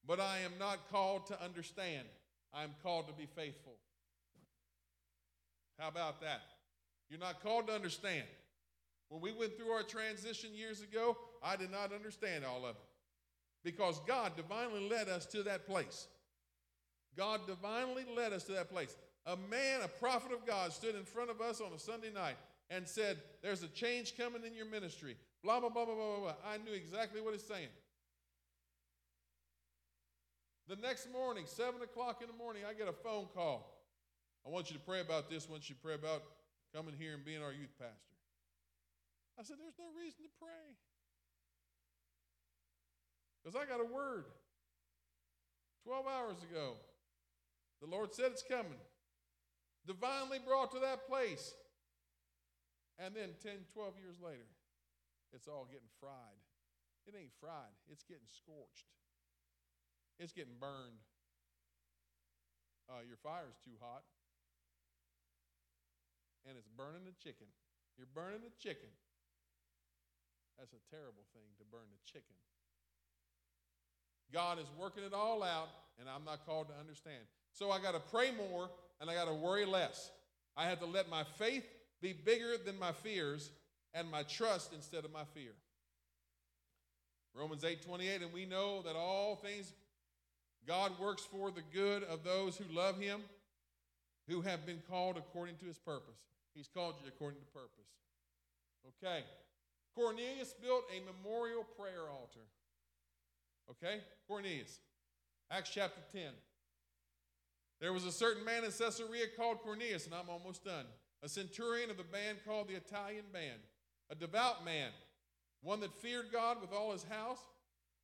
but 0.07 0.19
I 0.19 0.39
am 0.39 0.53
not 0.59 0.91
called 0.91 1.27
to 1.27 1.41
understand. 1.41 2.09
I 2.53 2.65
am 2.65 2.71
called 2.83 3.07
to 3.07 3.13
be 3.13 3.27
faithful. 3.37 3.75
How 5.79 5.89
about 5.89 6.21
that? 6.23 6.43
You're 7.09 7.21
not 7.21 7.43
called 7.43 7.69
to 7.69 7.75
understand. 7.75 8.25
When 9.09 9.21
we 9.21 9.33
went 9.33 9.57
through 9.57 9.71
our 9.71 9.83
transition 9.83 10.51
years 10.55 10.81
ago, 10.81 11.17
I 11.43 11.57
did 11.57 11.71
not 11.71 11.93
understand 11.93 12.45
all 12.45 12.65
of 12.65 12.77
it 12.77 12.83
because 13.63 14.01
God 14.07 14.37
divinely 14.37 14.89
led 14.89 15.09
us 15.09 15.27
to 15.27 15.43
that 15.45 15.67
place. 15.67 16.09
God 17.17 17.47
divinely 17.47 18.05
led 18.15 18.33
us 18.33 18.45
to 18.45 18.53
that 18.53 18.71
place. 18.71 18.97
A 19.27 19.37
man, 19.37 19.81
a 19.83 19.89
prophet 19.89 20.33
of 20.33 20.47
God, 20.47 20.73
stood 20.73 20.95
in 20.95 21.05
front 21.05 21.31
of 21.31 21.41
us 21.41 21.61
on 21.61 21.73
a 21.73 21.79
Sunday 21.79 22.13
night 22.13 22.37
and 22.71 22.87
said, 22.87 23.19
There's 23.43 23.63
a 23.63 23.69
change 23.69 24.17
coming 24.17 24.45
in 24.45 24.55
your 24.55 24.67
ministry. 24.67 25.17
Blah, 25.43 25.61
blah, 25.61 25.69
blah, 25.69 25.85
blah, 25.85 25.95
blah, 25.95 26.21
blah. 26.21 26.35
I 26.47 26.59
knew 26.59 26.73
exactly 26.73 27.21
what 27.21 27.33
he's 27.33 27.45
saying. 27.45 27.69
The 30.69 30.77
next 30.77 31.13
morning, 31.13 31.45
7 31.47 31.83
o'clock 31.83 32.23
in 32.23 32.29
the 32.29 32.37
morning, 32.37 32.63
I 32.69 32.73
get 32.73 32.89
a 32.89 32.93
phone 32.93 33.27
call. 33.35 33.85
I 34.47 34.51
want 34.51 34.71
you 34.71 34.77
to 34.77 34.83
pray 34.83 35.01
about 35.01 35.29
this. 35.29 35.47
I 35.49 35.53
want 35.53 35.69
you 35.69 35.75
to 35.75 35.81
pray 35.81 35.95
about 35.95 36.23
coming 36.75 36.95
here 36.99 37.13
and 37.13 37.25
being 37.25 37.43
our 37.43 37.53
youth 37.53 37.73
pastor. 37.79 38.14
I 39.39 39.43
said, 39.43 39.57
There's 39.59 39.79
no 39.79 39.91
reason 39.97 40.25
to 40.25 40.33
pray. 40.39 40.77
Because 43.43 43.59
I 43.61 43.69
got 43.69 43.81
a 43.81 43.89
word 43.89 44.25
12 45.85 46.07
hours 46.07 46.41
ago. 46.51 46.81
The 47.83 47.91
Lord 47.91 48.15
said 48.15 48.33
it's 48.33 48.43
coming. 48.43 48.81
Divinely 49.87 50.39
brought 50.41 50.73
to 50.73 50.81
that 50.81 51.07
place. 51.07 51.53
And 52.99 53.13
then 53.15 53.37
10, 53.43 53.69
12 53.75 54.01
years 54.01 54.17
later, 54.23 54.49
it's 55.35 55.49
all 55.49 55.67
getting 55.69 55.91
fried. 56.01 56.41
It 57.05 57.13
ain't 57.13 57.37
fried, 57.37 57.75
it's 57.93 58.05
getting 58.05 58.25
scorched, 58.33 58.89
it's 60.17 60.33
getting 60.33 60.57
burned. 60.57 61.05
Uh, 62.89 63.05
your 63.05 63.21
fire's 63.21 63.61
too 63.61 63.77
hot, 63.81 64.05
and 66.49 66.57
it's 66.57 66.69
burning 66.69 67.05
the 67.05 67.17
chicken. 67.21 67.49
You're 67.97 68.09
burning 68.09 68.41
the 68.41 68.53
chicken. 68.57 68.89
That's 70.59 70.73
a 70.73 70.83
terrible 70.91 71.25
thing 71.35 71.49
to 71.59 71.65
burn 71.71 71.87
the 71.91 72.01
chicken. 72.11 72.37
God 74.33 74.59
is 74.59 74.67
working 74.79 75.05
it 75.05 75.13
all 75.13 75.43
out, 75.43 75.69
and 75.99 76.09
I'm 76.09 76.25
not 76.25 76.47
called 76.47 76.69
to 76.69 76.75
understand. 76.79 77.23
So 77.53 77.71
I 77.71 77.81
got 77.81 77.93
to 77.93 78.01
pray 78.01 78.31
more 78.33 78.69
and 79.01 79.09
I 79.09 79.15
got 79.15 79.27
to 79.27 79.35
worry 79.35 79.65
less. 79.65 80.11
I 80.57 80.67
have 80.67 80.81
to 80.81 80.87
let 80.87 81.09
my 81.09 81.25
faith 81.39 81.65
be 82.01 82.13
bigger 82.13 82.57
than 82.65 82.79
my 82.79 82.93
fears 82.93 83.51
and 83.93 84.11
my 84.11 84.23
trust 84.25 84.73
instead 84.73 85.05
of 85.05 85.13
my 85.13 85.25
fear. 85.35 85.53
Romans 87.35 87.65
8 87.65 87.83
28, 87.83 88.23
and 88.23 88.33
we 88.33 88.45
know 88.45 88.83
that 88.83 88.95
all 88.97 89.37
things 89.37 89.73
God 90.67 90.99
works 90.99 91.23
for 91.23 91.51
the 91.51 91.63
good 91.73 92.05
of 92.05 92.25
those 92.25 92.57
who 92.57 92.65
love 92.75 92.99
him, 92.99 93.21
who 94.29 94.41
have 94.41 94.65
been 94.65 94.83
called 94.89 95.17
according 95.17 95.57
to 95.57 95.67
his 95.67 95.79
purpose. 95.79 96.19
He's 96.55 96.69
called 96.69 96.95
you 97.03 97.09
according 97.09 97.41
to 97.41 97.47
purpose. 97.47 97.91
Okay. 99.03 99.25
Cornelius 99.95 100.55
built 100.61 100.85
a 100.91 101.01
memorial 101.05 101.65
prayer 101.79 102.11
altar. 102.11 102.47
Okay? 103.71 104.01
Cornelius. 104.27 104.79
Acts 105.51 105.71
chapter 105.73 106.01
10. 106.13 106.23
There 107.81 107.93
was 107.93 108.05
a 108.05 108.13
certain 108.13 108.45
man 108.45 108.65
in 108.65 108.71
Caesarea 108.71 109.27
called 109.37 109.61
Cornelius, 109.61 110.07
and 110.07 110.15
I'm 110.15 110.31
almost 110.31 110.65
done. 110.65 110.87
A 111.23 111.29
centurion 111.29 111.91
of 111.91 111.97
the 111.97 112.05
band 112.05 112.39
called 112.47 112.69
the 112.69 112.75
Italian 112.75 113.25
band, 113.33 113.61
a 114.11 114.15
devout 114.15 114.65
man, 114.65 114.91
one 115.63 115.81
that 115.81 115.95
feared 115.95 116.27
God 116.33 116.61
with 116.61 116.73
all 116.73 116.93
his 116.93 117.05
house, 117.05 117.41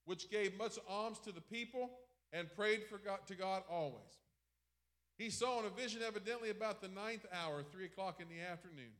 which 0.05 0.31
gave 0.31 0.57
much 0.57 0.79
alms 0.89 1.19
to 1.21 1.33
the 1.33 1.41
people 1.41 1.91
and 2.33 2.55
prayed 2.55 2.85
for 2.89 2.99
God, 2.99 3.21
to 3.27 3.35
God 3.35 3.63
always. 3.71 4.19
He 5.19 5.29
saw 5.29 5.61
in 5.61 5.67
a 5.67 5.71
vision, 5.71 6.01
evidently 6.07 6.49
about 6.49 6.81
the 6.81 6.89
ninth 6.89 7.27
hour, 7.33 7.63
three 7.63 7.85
o'clock 7.85 8.21
in 8.21 8.29
the 8.29 8.43
afternoon, 8.43 8.93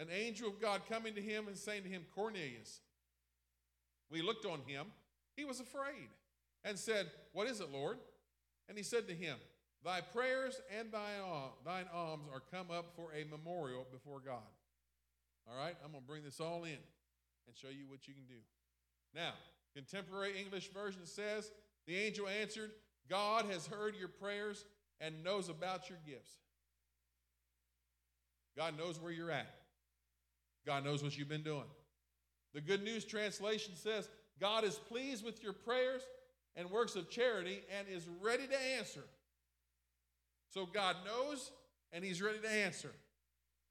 an 0.00 0.08
angel 0.10 0.48
of 0.48 0.60
God 0.60 0.80
coming 0.88 1.14
to 1.14 1.20
him 1.20 1.46
and 1.46 1.56
saying 1.56 1.82
to 1.82 1.88
him, 1.88 2.02
Cornelius. 2.14 2.80
We 4.10 4.22
looked 4.22 4.46
on 4.46 4.60
him. 4.66 4.86
He 5.36 5.44
was 5.44 5.60
afraid 5.60 6.08
and 6.64 6.78
said, 6.78 7.06
What 7.32 7.46
is 7.46 7.60
it, 7.60 7.70
Lord? 7.70 7.98
And 8.68 8.78
he 8.78 8.82
said 8.82 9.06
to 9.08 9.14
him, 9.14 9.36
Thy 9.84 10.00
prayers 10.00 10.60
and 10.78 10.90
thine, 10.90 11.84
alms 11.94 12.28
are 12.32 12.42
come 12.50 12.70
up 12.70 12.92
for 12.96 13.12
a 13.12 13.24
memorial 13.30 13.86
before 13.92 14.20
God. 14.20 14.42
All 15.48 15.56
right, 15.56 15.76
I'm 15.84 15.92
going 15.92 16.02
to 16.02 16.08
bring 16.08 16.24
this 16.24 16.40
all 16.40 16.64
in 16.64 16.70
and 16.70 17.56
show 17.56 17.68
you 17.68 17.84
what 17.88 18.08
you 18.08 18.14
can 18.14 18.24
do. 18.24 18.40
Now, 19.14 19.32
contemporary 19.74 20.38
English 20.38 20.70
version 20.72 21.04
says, 21.04 21.50
The 21.86 21.96
angel 21.96 22.26
answered, 22.28 22.70
God 23.08 23.46
has 23.46 23.66
heard 23.66 23.96
your 23.96 24.08
prayers 24.08 24.64
and 25.00 25.24
knows 25.24 25.48
about 25.48 25.88
your 25.88 25.98
gifts. 26.06 26.32
God 28.56 28.76
knows 28.78 29.00
where 29.00 29.12
you're 29.12 29.30
at. 29.30 29.59
God 30.66 30.84
knows 30.84 31.02
what 31.02 31.16
you've 31.16 31.28
been 31.28 31.42
doing. 31.42 31.64
The 32.54 32.60
Good 32.60 32.82
News 32.82 33.04
translation 33.04 33.74
says, 33.76 34.08
God 34.40 34.64
is 34.64 34.76
pleased 34.76 35.24
with 35.24 35.42
your 35.42 35.52
prayers 35.52 36.02
and 36.56 36.70
works 36.70 36.96
of 36.96 37.10
charity 37.10 37.60
and 37.78 37.86
is 37.88 38.06
ready 38.20 38.46
to 38.46 38.62
answer. 38.78 39.04
So 40.48 40.66
God 40.66 40.96
knows 41.04 41.50
and 41.92 42.04
He's 42.04 42.22
ready 42.22 42.38
to 42.38 42.50
answer. 42.50 42.90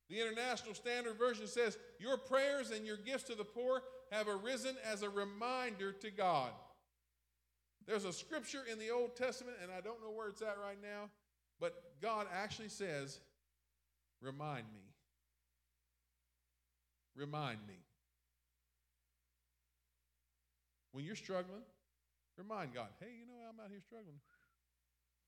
The 0.10 0.20
International 0.20 0.74
Standard 0.74 1.18
Version 1.18 1.48
says, 1.48 1.78
Your 2.00 2.18
prayers 2.18 2.72
and 2.72 2.86
your 2.86 2.98
gifts 2.98 3.24
to 3.26 3.36
the 3.36 3.44
poor 3.44 3.82
have 4.12 4.28
arisen 4.28 4.76
as 4.92 5.04
a 5.04 5.10
reminder 5.10 5.92
to 5.92 6.10
God. 6.10 6.52
There's 7.86 8.06
a 8.06 8.14
scripture 8.14 8.64
in 8.72 8.80
the 8.80 8.90
Old 8.90 9.16
Testament, 9.16 9.58
and 9.62 9.72
I 9.72 9.82
don't 9.82 10.02
know 10.02 10.12
where 10.12 10.28
it's 10.28 10.42
at 10.42 10.58
right 10.62 10.82
now, 10.82 11.10
but 11.60 11.74
God 12.02 12.28
actually 12.34 12.70
says, 12.70 13.20
Remind 14.22 14.66
me. 14.74 14.89
Remind 17.16 17.60
me. 17.68 17.76
When 20.92 21.06
you're 21.06 21.16
struggling, 21.16 21.62
remind 22.38 22.74
God, 22.74 22.88
hey, 23.00 23.12
you 23.20 23.26
know, 23.28 23.34
I'm 23.48 23.60
out 23.64 23.70
here 23.70 23.82
struggling. 23.82 24.20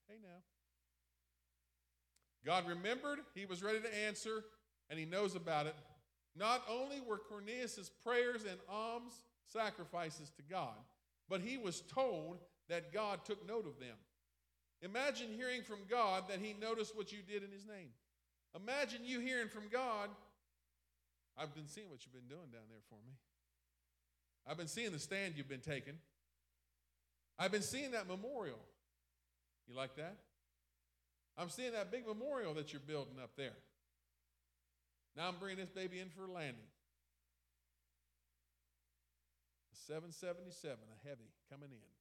Hey, 0.08 0.16
now. 0.22 0.40
God 2.46 2.68
remembered, 2.68 3.20
he 3.36 3.46
was 3.46 3.62
ready 3.62 3.80
to 3.80 4.06
answer, 4.08 4.44
and 4.90 4.98
he 4.98 5.06
knows 5.06 5.36
about 5.36 5.68
it. 5.68 5.76
Not 6.36 6.64
only 6.70 7.00
were 7.02 7.18
Cornelius' 7.18 7.92
prayers 8.04 8.44
and 8.50 8.58
alms 8.68 9.14
sacrifices 9.46 10.32
to 10.38 10.44
God, 10.50 10.76
but 11.30 11.42
he 11.42 11.58
was 11.58 11.82
told 11.82 12.40
that 12.70 12.94
God 12.94 13.24
took 13.26 13.48
note 13.48 13.68
of 13.68 13.80
them. 13.80 13.96
Imagine 14.82 15.28
hearing 15.36 15.62
from 15.62 15.80
God 15.90 16.24
that 16.30 16.40
he 16.40 16.56
noticed 16.60 16.96
what 16.96 17.12
you 17.12 17.20
did 17.22 17.44
in 17.44 17.52
his 17.52 17.66
name. 17.66 17.90
Imagine 18.56 19.02
you 19.04 19.20
hearing 19.20 19.50
from 19.50 19.64
God, 19.72 20.10
I've 21.42 21.56
been 21.56 21.68
seeing 21.68 21.90
what 21.90 22.06
you've 22.06 22.14
been 22.14 22.30
doing 22.30 22.52
down 22.52 22.70
there 22.70 22.86
for 22.88 23.00
me. 23.06 23.14
I've 24.48 24.58
been 24.58 24.68
seeing 24.68 24.92
the 24.92 25.00
stand 25.00 25.34
you've 25.36 25.50
been 25.50 25.60
taking. 25.60 25.96
I've 27.40 27.52
been 27.52 27.64
seeing 27.64 27.92
that 27.92 28.08
memorial. 28.08 28.60
You 29.68 29.76
like 29.76 29.96
that? 29.96 30.18
I'm 31.38 31.50
seeing 31.50 31.72
that 31.72 31.92
big 31.92 32.06
memorial 32.06 32.54
that 32.56 32.74
you're 32.74 32.86
building 32.86 33.16
up 33.22 33.32
there. 33.38 33.58
Now 35.18 35.28
I'm 35.30 35.36
bringing 35.40 35.58
this 35.58 35.70
baby 35.70 36.00
in 36.00 36.10
for 36.10 36.26
a 36.26 36.32
landing. 36.32 36.70
A 39.74 39.76
777, 39.88 40.78
a 40.78 41.08
heavy 41.08 41.32
coming 41.50 41.70
in. 41.72 41.92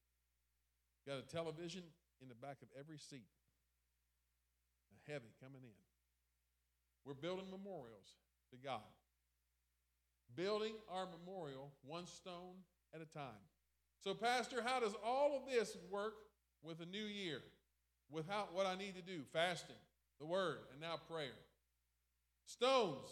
Got 1.11 1.19
a 1.19 1.27
television 1.27 1.83
in 2.21 2.29
the 2.29 2.35
back 2.35 2.59
of 2.61 2.69
every 2.79 2.99
seat. 2.99 3.31
A 4.93 5.11
heavy 5.11 5.33
coming 5.43 5.63
in. 5.65 5.81
We're 7.07 7.15
building 7.15 7.47
memorials 7.51 8.21
to 8.51 8.57
God. 8.57 8.85
Building 10.37 10.75
our 10.91 11.07
memorial 11.07 11.73
one 11.85 12.07
stone 12.07 12.55
at 12.95 13.01
a 13.01 13.05
time. 13.05 13.43
So, 14.01 14.15
Pastor, 14.15 14.63
how 14.65 14.81
does 14.81 14.95
all 15.05 15.37
of 15.37 15.53
this 15.53 15.77
work 15.91 16.15
with 16.63 16.81
a 16.81 16.87
new 16.87 17.05
year? 17.05 17.41
Without 18.11 18.55
what 18.55 18.67
I 18.67 18.77
need 18.77 18.97
to 18.97 19.03
do 19.03 19.23
fasting, 19.33 19.77
the 20.19 20.27
word, 20.27 20.59
and 20.73 20.81
now 20.81 20.97
prayer. 21.09 21.37
Stones, 22.47 23.07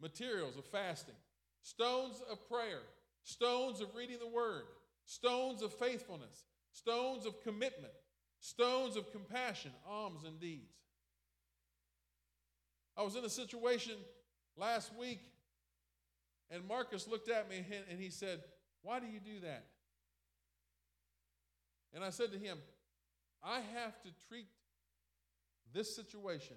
materials 0.00 0.56
of 0.56 0.64
fasting, 0.66 1.14
stones 1.62 2.22
of 2.30 2.48
prayer, 2.48 2.80
stones 3.24 3.80
of 3.80 3.94
reading 3.94 4.18
the 4.18 4.26
word, 4.26 4.64
stones 5.04 5.62
of 5.62 5.72
faithfulness, 5.74 6.44
stones 6.72 7.26
of 7.26 7.40
commitment, 7.42 7.92
stones 8.40 8.96
of 8.96 9.12
compassion, 9.12 9.70
alms, 9.88 10.24
and 10.24 10.40
deeds. 10.40 10.74
I 12.96 13.02
was 13.02 13.16
in 13.16 13.24
a 13.24 13.30
situation 13.30 13.94
last 14.56 14.90
week, 14.98 15.20
and 16.50 16.66
Marcus 16.66 17.06
looked 17.06 17.30
at 17.30 17.48
me 17.48 17.64
and 17.90 18.00
he 18.00 18.10
said, 18.10 18.40
Why 18.82 19.00
do 19.00 19.06
you 19.06 19.20
do 19.20 19.40
that? 19.40 19.66
And 21.92 22.04
I 22.04 22.10
said 22.10 22.32
to 22.32 22.38
him, 22.38 22.58
I 23.42 23.56
have 23.56 24.00
to 24.02 24.10
treat 24.28 24.46
this 25.72 25.94
situation 25.94 26.56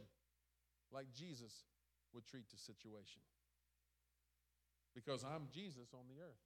like 0.92 1.08
Jesus 1.16 1.64
would 2.14 2.26
treat 2.28 2.50
the 2.50 2.58
situation. 2.58 3.22
Because 4.94 5.24
I'm 5.24 5.48
Jesus 5.52 5.94
on 5.94 6.06
the 6.08 6.22
earth. 6.22 6.44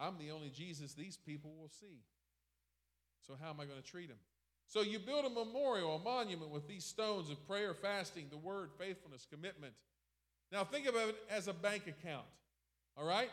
I'm 0.00 0.16
the 0.18 0.30
only 0.30 0.50
Jesus 0.50 0.94
these 0.94 1.16
people 1.16 1.52
will 1.58 1.70
see. 1.80 2.02
So, 3.26 3.34
how 3.40 3.50
am 3.50 3.60
I 3.60 3.64
going 3.64 3.82
to 3.82 3.86
treat 3.86 4.08
them? 4.08 4.18
So, 4.66 4.82
you 4.82 5.00
build 5.00 5.24
a 5.24 5.30
memorial, 5.30 5.96
a 5.96 5.98
monument 5.98 6.50
with 6.52 6.68
these 6.68 6.84
stones 6.84 7.30
of 7.30 7.46
prayer, 7.48 7.74
fasting, 7.74 8.26
the 8.30 8.36
word, 8.36 8.70
faithfulness, 8.78 9.26
commitment. 9.28 9.72
Now, 10.50 10.64
think 10.64 10.86
of 10.86 10.94
it 10.94 11.16
as 11.30 11.48
a 11.48 11.52
bank 11.52 11.86
account. 11.86 12.24
All 12.96 13.06
right? 13.06 13.30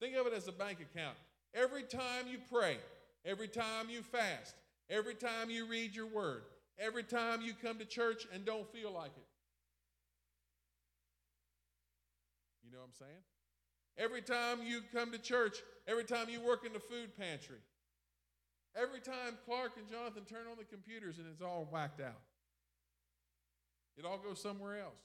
Think 0.00 0.16
of 0.16 0.26
it 0.26 0.32
as 0.32 0.48
a 0.48 0.52
bank 0.52 0.78
account. 0.80 1.16
Every 1.54 1.82
time 1.82 2.26
you 2.30 2.38
pray, 2.52 2.78
every 3.24 3.48
time 3.48 3.88
you 3.88 4.02
fast, 4.02 4.54
every 4.90 5.14
time 5.14 5.50
you 5.50 5.66
read 5.66 5.94
your 5.94 6.06
word, 6.06 6.42
every 6.78 7.02
time 7.02 7.40
you 7.42 7.52
come 7.54 7.78
to 7.78 7.84
church 7.84 8.26
and 8.32 8.44
don't 8.44 8.70
feel 8.72 8.92
like 8.92 9.12
it. 9.16 9.26
You 12.64 12.72
know 12.72 12.78
what 12.78 12.88
I'm 12.88 13.06
saying? 13.06 13.22
Every 13.96 14.22
time 14.22 14.58
you 14.64 14.80
come 14.92 15.10
to 15.10 15.18
church, 15.18 15.58
every 15.88 16.04
time 16.04 16.28
you 16.28 16.40
work 16.40 16.64
in 16.64 16.72
the 16.72 16.78
food 16.78 17.16
pantry, 17.18 17.58
every 18.76 19.00
time 19.00 19.38
Clark 19.44 19.72
and 19.76 19.90
Jonathan 19.90 20.24
turn 20.24 20.46
on 20.50 20.56
the 20.56 20.64
computers 20.64 21.18
and 21.18 21.26
it's 21.32 21.42
all 21.42 21.66
whacked 21.70 22.00
out, 22.00 22.20
it 23.96 24.04
all 24.04 24.18
goes 24.18 24.40
somewhere 24.40 24.78
else. 24.80 25.00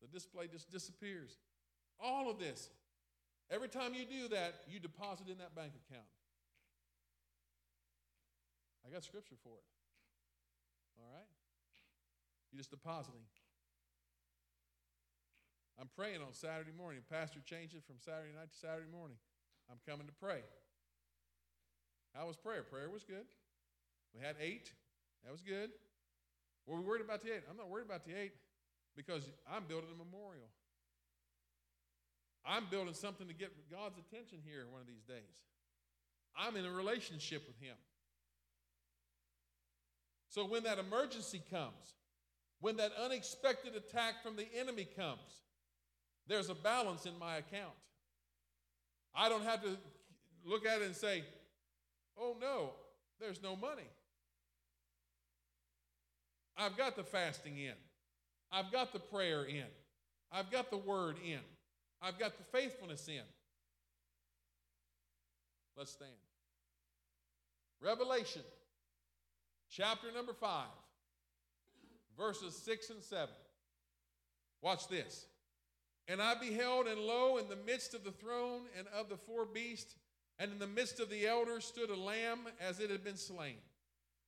The 0.00 0.08
display 0.08 0.46
just 0.46 0.70
disappears. 0.70 1.36
All 2.00 2.30
of 2.30 2.38
this, 2.38 2.70
every 3.50 3.68
time 3.68 3.94
you 3.94 4.04
do 4.04 4.28
that, 4.28 4.62
you 4.68 4.78
deposit 4.78 5.28
in 5.28 5.38
that 5.38 5.54
bank 5.54 5.72
account. 5.88 6.06
I 8.86 8.92
got 8.92 9.04
scripture 9.04 9.36
for 9.42 9.52
it. 9.58 9.66
All 10.98 11.10
right? 11.12 11.26
You're 12.50 12.58
just 12.58 12.70
depositing. 12.70 13.26
I'm 15.78 15.90
praying 15.94 16.22
on 16.22 16.32
Saturday 16.32 16.72
morning. 16.76 17.02
Pastor 17.10 17.40
changed 17.44 17.74
it 17.74 17.82
from 17.86 17.96
Saturday 18.00 18.34
night 18.34 18.50
to 18.50 18.58
Saturday 18.58 18.90
morning. 18.90 19.16
I'm 19.70 19.78
coming 19.86 20.06
to 20.06 20.12
pray. 20.12 20.40
How 22.14 22.26
was 22.26 22.36
prayer? 22.36 22.62
Prayer 22.62 22.90
was 22.90 23.04
good. 23.04 23.28
We 24.14 24.24
had 24.24 24.36
eight. 24.40 24.72
That 25.24 25.32
was 25.32 25.42
good. 25.42 25.70
Were 26.66 26.76
we 26.76 26.82
worried 26.82 27.04
about 27.04 27.22
the 27.22 27.34
eight? 27.34 27.42
I'm 27.50 27.56
not 27.56 27.68
worried 27.68 27.86
about 27.86 28.04
the 28.04 28.14
eight 28.18 28.32
because 28.98 29.30
I'm 29.48 29.62
building 29.68 29.90
a 29.94 29.96
memorial. 29.96 30.50
I'm 32.44 32.64
building 32.68 32.94
something 32.94 33.28
to 33.28 33.32
get 33.32 33.52
God's 33.70 33.96
attention 33.96 34.38
here 34.44 34.64
one 34.68 34.80
of 34.80 34.88
these 34.88 35.04
days. 35.06 35.38
I'm 36.36 36.56
in 36.56 36.66
a 36.66 36.70
relationship 36.70 37.46
with 37.46 37.56
Him. 37.60 37.76
So 40.28 40.44
when 40.44 40.64
that 40.64 40.78
emergency 40.78 41.40
comes, 41.48 41.94
when 42.60 42.76
that 42.78 42.90
unexpected 43.04 43.76
attack 43.76 44.22
from 44.22 44.34
the 44.34 44.46
enemy 44.58 44.88
comes, 44.96 45.42
there's 46.26 46.50
a 46.50 46.54
balance 46.54 47.06
in 47.06 47.16
my 47.20 47.36
account. 47.36 47.74
I 49.14 49.28
don't 49.28 49.44
have 49.44 49.62
to 49.62 49.76
look 50.44 50.66
at 50.66 50.82
it 50.82 50.86
and 50.86 50.96
say, 50.96 51.22
oh 52.18 52.36
no, 52.40 52.72
there's 53.20 53.42
no 53.42 53.54
money. 53.54 53.88
I've 56.56 56.76
got 56.76 56.96
the 56.96 57.04
fasting 57.04 57.58
in. 57.58 57.74
I've 58.50 58.72
got 58.72 58.92
the 58.92 58.98
prayer 58.98 59.44
in. 59.44 59.66
I've 60.32 60.50
got 60.50 60.70
the 60.70 60.76
word 60.76 61.16
in. 61.24 61.40
I've 62.00 62.18
got 62.18 62.38
the 62.38 62.44
faithfulness 62.44 63.08
in. 63.08 63.22
Let's 65.76 65.92
stand. 65.92 66.10
Revelation 67.80 68.42
chapter 69.70 70.10
number 70.12 70.32
5, 70.32 70.66
verses 72.16 72.56
6 72.56 72.90
and 72.90 73.02
7. 73.02 73.28
Watch 74.62 74.88
this. 74.88 75.26
And 76.08 76.22
I 76.22 76.34
beheld, 76.34 76.86
and 76.86 77.00
lo, 77.00 77.36
in 77.36 77.48
the 77.48 77.58
midst 77.66 77.94
of 77.94 78.02
the 78.02 78.10
throne 78.10 78.62
and 78.76 78.86
of 78.88 79.08
the 79.08 79.16
four 79.16 79.44
beasts, 79.44 79.94
and 80.38 80.50
in 80.52 80.58
the 80.58 80.66
midst 80.66 81.00
of 81.00 81.10
the 81.10 81.26
elders 81.26 81.64
stood 81.64 81.90
a 81.90 81.96
lamb 81.96 82.40
as 82.60 82.80
it 82.80 82.90
had 82.90 83.04
been 83.04 83.16
slain, 83.16 83.56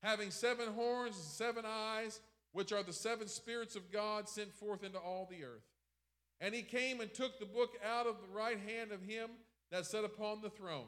having 0.03 0.31
seven 0.31 0.69
horns 0.75 1.17
and 1.17 1.25
seven 1.25 1.65
eyes, 1.67 2.21
which 2.53 2.73
are 2.73 2.83
the 2.83 2.93
seven 2.93 3.29
spirits 3.29 3.77
of 3.77 3.93
God 3.93 4.29
sent 4.29 4.53
forth 4.53 4.83
into 4.85 4.99
all 4.99 5.29
the 5.31 5.45
earth. 5.45 5.67
And 6.41 6.55
he 6.55 6.63
came 6.63 7.01
and 7.01 7.13
took 7.13 7.39
the 7.39 7.47
book 7.47 7.77
out 7.85 8.07
of 8.07 8.17
the 8.21 8.35
right 8.35 8.59
hand 8.59 8.93
of 8.93 9.03
him 9.03 9.29
that 9.71 9.87
sat 9.87 10.05
upon 10.05 10.41
the 10.41 10.51
throne. 10.51 10.87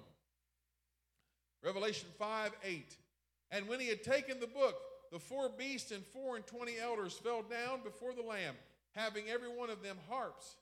Revelation 1.63 2.09
5 2.19 2.53
8. 2.65 2.97
And 3.51 3.69
when 3.69 3.81
he 3.81 3.89
had 3.89 4.03
taken 4.03 4.41
the 4.41 4.47
book, 4.47 4.77
the 5.13 5.19
four 5.19 5.51
beasts 5.51 5.93
and 5.93 6.05
four 6.07 6.37
and 6.37 6.47
twenty 6.47 6.79
elders 6.81 7.13
fell 7.13 7.43
down 7.43 7.83
before 7.85 8.15
the 8.15 8.23
Lamb, 8.23 8.55
having 8.95 9.29
every 9.29 9.49
one 9.49 9.69
of 9.69 9.83
them 9.83 9.99
harps 10.09 10.57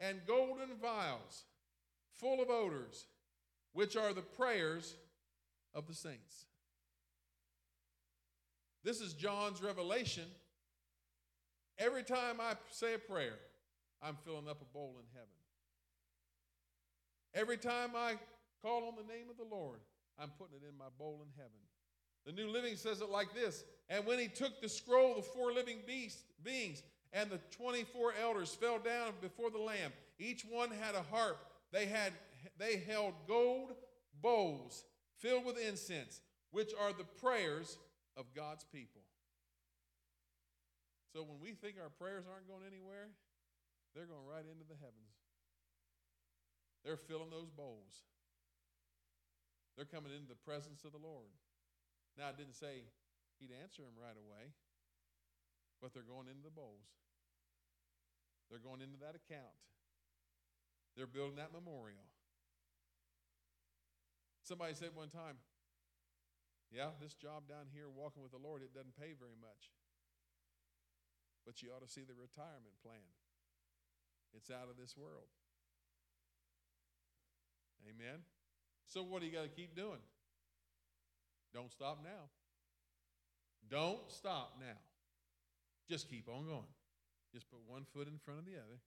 and 0.00 0.26
golden 0.26 0.76
vials 0.82 1.44
full 2.16 2.42
of 2.42 2.50
odors, 2.50 3.06
which 3.72 3.96
are 3.96 4.12
the 4.12 4.20
prayers 4.20 4.96
of 5.74 5.86
the 5.86 5.94
saints. 5.94 6.47
This 8.88 9.02
is 9.02 9.12
John's 9.12 9.62
revelation. 9.62 10.24
Every 11.78 12.02
time 12.02 12.36
I 12.40 12.54
say 12.70 12.94
a 12.94 12.98
prayer, 12.98 13.34
I'm 14.00 14.16
filling 14.24 14.48
up 14.48 14.62
a 14.62 14.72
bowl 14.72 14.96
in 14.98 15.04
heaven. 15.12 15.28
Every 17.34 17.58
time 17.58 17.90
I 17.94 18.14
call 18.62 18.88
on 18.88 18.94
the 18.96 19.02
name 19.02 19.26
of 19.28 19.36
the 19.36 19.54
Lord, 19.54 19.80
I'm 20.18 20.30
putting 20.38 20.54
it 20.54 20.66
in 20.66 20.78
my 20.78 20.86
bowl 20.98 21.20
in 21.22 21.28
heaven. 21.36 21.58
The 22.24 22.32
New 22.32 22.50
Living 22.50 22.76
says 22.76 23.02
it 23.02 23.10
like 23.10 23.34
this 23.34 23.62
And 23.90 24.06
when 24.06 24.18
he 24.18 24.26
took 24.26 24.58
the 24.62 24.70
scroll, 24.70 25.16
the 25.16 25.22
four 25.22 25.52
living 25.52 25.80
beasts, 25.86 26.22
beings 26.42 26.82
and 27.12 27.28
the 27.28 27.40
24 27.50 28.14
elders 28.22 28.54
fell 28.54 28.78
down 28.78 29.12
before 29.20 29.50
the 29.50 29.58
Lamb. 29.58 29.92
Each 30.18 30.46
one 30.48 30.70
had 30.70 30.94
a 30.94 31.04
harp. 31.14 31.36
They, 31.72 31.84
had, 31.84 32.14
they 32.58 32.78
held 32.78 33.12
gold 33.26 33.72
bowls 34.22 34.84
filled 35.18 35.44
with 35.44 35.58
incense, 35.58 36.22
which 36.52 36.72
are 36.80 36.94
the 36.94 37.04
prayers 37.04 37.76
of 38.18 38.34
God's 38.34 38.66
people. 38.66 39.06
So 41.14 41.22
when 41.22 41.38
we 41.38 41.54
think 41.54 41.78
our 41.78 41.88
prayers 41.88 42.26
aren't 42.26 42.50
going 42.50 42.66
anywhere, 42.66 43.14
they're 43.94 44.10
going 44.10 44.26
right 44.26 44.44
into 44.44 44.66
the 44.66 44.76
heavens. 44.76 45.14
They're 46.84 46.98
filling 46.98 47.30
those 47.30 47.48
bowls. 47.48 48.04
They're 49.78 49.88
coming 49.88 50.10
into 50.10 50.26
the 50.26 50.42
presence 50.42 50.82
of 50.82 50.90
the 50.90 51.00
Lord. 51.00 51.30
Now, 52.18 52.34
it 52.34 52.36
didn't 52.36 52.58
say 52.58 52.82
he'd 53.38 53.54
answer 53.54 53.86
them 53.86 53.94
right 53.94 54.18
away, 54.18 54.50
but 55.78 55.94
they're 55.94 56.02
going 56.02 56.26
into 56.26 56.42
the 56.42 56.52
bowls. 56.52 56.90
They're 58.50 58.58
going 58.58 58.82
into 58.82 58.98
that 58.98 59.14
account. 59.14 59.54
They're 60.98 61.06
building 61.06 61.38
that 61.38 61.54
memorial. 61.54 62.02
Somebody 64.42 64.74
said 64.74 64.90
one 64.94 65.08
time, 65.08 65.38
Yeah, 66.68 66.92
this 67.00 67.14
job 67.14 67.48
down 67.48 67.72
here, 67.72 67.88
walking 67.88 68.22
with 68.22 68.32
the 68.32 68.42
Lord, 68.42 68.60
it 68.60 68.74
doesn't 68.74 68.96
pay 68.96 69.16
very 69.16 69.36
much. 69.40 69.72
But 71.48 71.62
you 71.62 71.72
ought 71.72 71.80
to 71.80 71.88
see 71.88 72.04
the 72.04 72.12
retirement 72.12 72.76
plan. 72.84 73.08
It's 74.36 74.50
out 74.50 74.68
of 74.68 74.76
this 74.76 74.96
world. 74.96 75.32
Amen. 77.88 78.20
So, 78.84 79.02
what 79.02 79.20
do 79.20 79.26
you 79.26 79.32
got 79.32 79.44
to 79.44 79.48
keep 79.48 79.74
doing? 79.74 80.02
Don't 81.54 81.72
stop 81.72 82.00
now. 82.04 82.28
Don't 83.70 84.00
stop 84.08 84.56
now. 84.60 84.76
Just 85.88 86.10
keep 86.10 86.28
on 86.28 86.44
going. 86.44 86.72
Just 87.32 87.50
put 87.50 87.60
one 87.66 87.84
foot 87.94 88.08
in 88.08 88.18
front 88.18 88.40
of 88.40 88.46
the 88.46 88.52
other. 88.52 88.80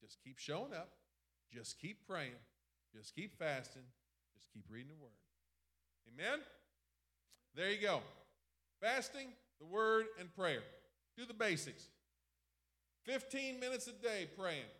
Just 0.00 0.18
keep 0.24 0.38
showing 0.38 0.72
up. 0.72 0.92
Just 1.52 1.78
keep 1.78 2.06
praying. 2.06 2.40
Just 2.94 3.14
keep 3.14 3.38
fasting. 3.38 3.84
Just 4.34 4.48
keep 4.52 4.64
reading 4.70 4.88
the 4.88 5.02
Word. 5.02 5.16
Amen? 6.08 6.40
There 7.54 7.70
you 7.70 7.80
go. 7.80 8.00
Fasting, 8.80 9.28
the 9.60 9.66
Word, 9.66 10.06
and 10.18 10.34
prayer. 10.34 10.62
Do 11.16 11.26
the 11.26 11.34
basics. 11.34 11.88
15 13.04 13.58
minutes 13.58 13.86
a 13.86 13.92
day 13.92 14.28
praying. 14.38 14.70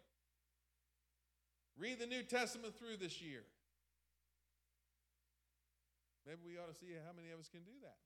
Read 1.78 1.98
the 1.98 2.06
New 2.06 2.22
Testament 2.22 2.76
through 2.78 2.96
this 2.98 3.20
year. 3.22 3.42
Maybe 6.26 6.40
we 6.44 6.58
ought 6.58 6.72
to 6.72 6.78
see 6.78 6.92
how 6.92 7.12
many 7.16 7.30
of 7.32 7.40
us 7.40 7.48
can 7.48 7.62
do 7.62 7.72
that. 7.82 7.96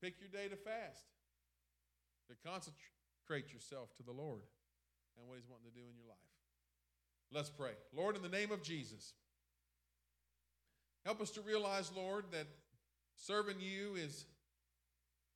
Pick 0.00 0.20
your 0.20 0.28
day 0.28 0.48
to 0.48 0.56
fast, 0.56 1.04
to 2.28 2.36
concentrate 2.46 3.52
yourself 3.52 3.94
to 3.96 4.02
the 4.02 4.12
Lord 4.12 4.42
and 5.18 5.28
what 5.28 5.36
He's 5.36 5.48
wanting 5.48 5.70
to 5.72 5.76
do 5.76 5.84
in 5.88 5.96
your 5.96 6.08
life. 6.08 6.18
Let's 7.32 7.50
pray. 7.50 7.72
Lord, 7.94 8.16
in 8.16 8.22
the 8.22 8.28
name 8.28 8.52
of 8.52 8.62
Jesus, 8.62 9.14
help 11.04 11.20
us 11.20 11.30
to 11.32 11.40
realize, 11.40 11.90
Lord, 11.94 12.24
that 12.32 12.46
serving 13.20 13.60
you 13.60 13.94
is 13.96 14.24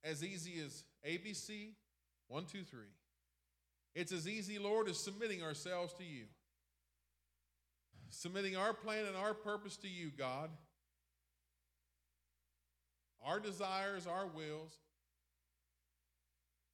as 0.03 0.25
easy 0.25 0.55
as 0.65 0.85
ABC, 1.07 1.73
one, 2.29 2.47
two, 2.47 2.65
three. 2.65 2.93
It's 3.95 4.13
as 4.13 4.27
easy, 4.27 4.59
Lord, 4.59 4.89
as 4.89 4.99
submitting 4.99 5.43
ourselves 5.43 5.93
to 5.95 6.05
you. 6.05 6.25
Submitting 8.11 8.57
our 8.57 8.73
plan 8.73 9.05
and 9.07 9.17
our 9.17 9.35
purpose 9.35 9.77
to 9.79 9.89
you, 9.89 10.11
God. 10.17 10.51
Our 13.25 13.41
desires, 13.41 14.07
our 14.07 14.27
wills 14.27 14.73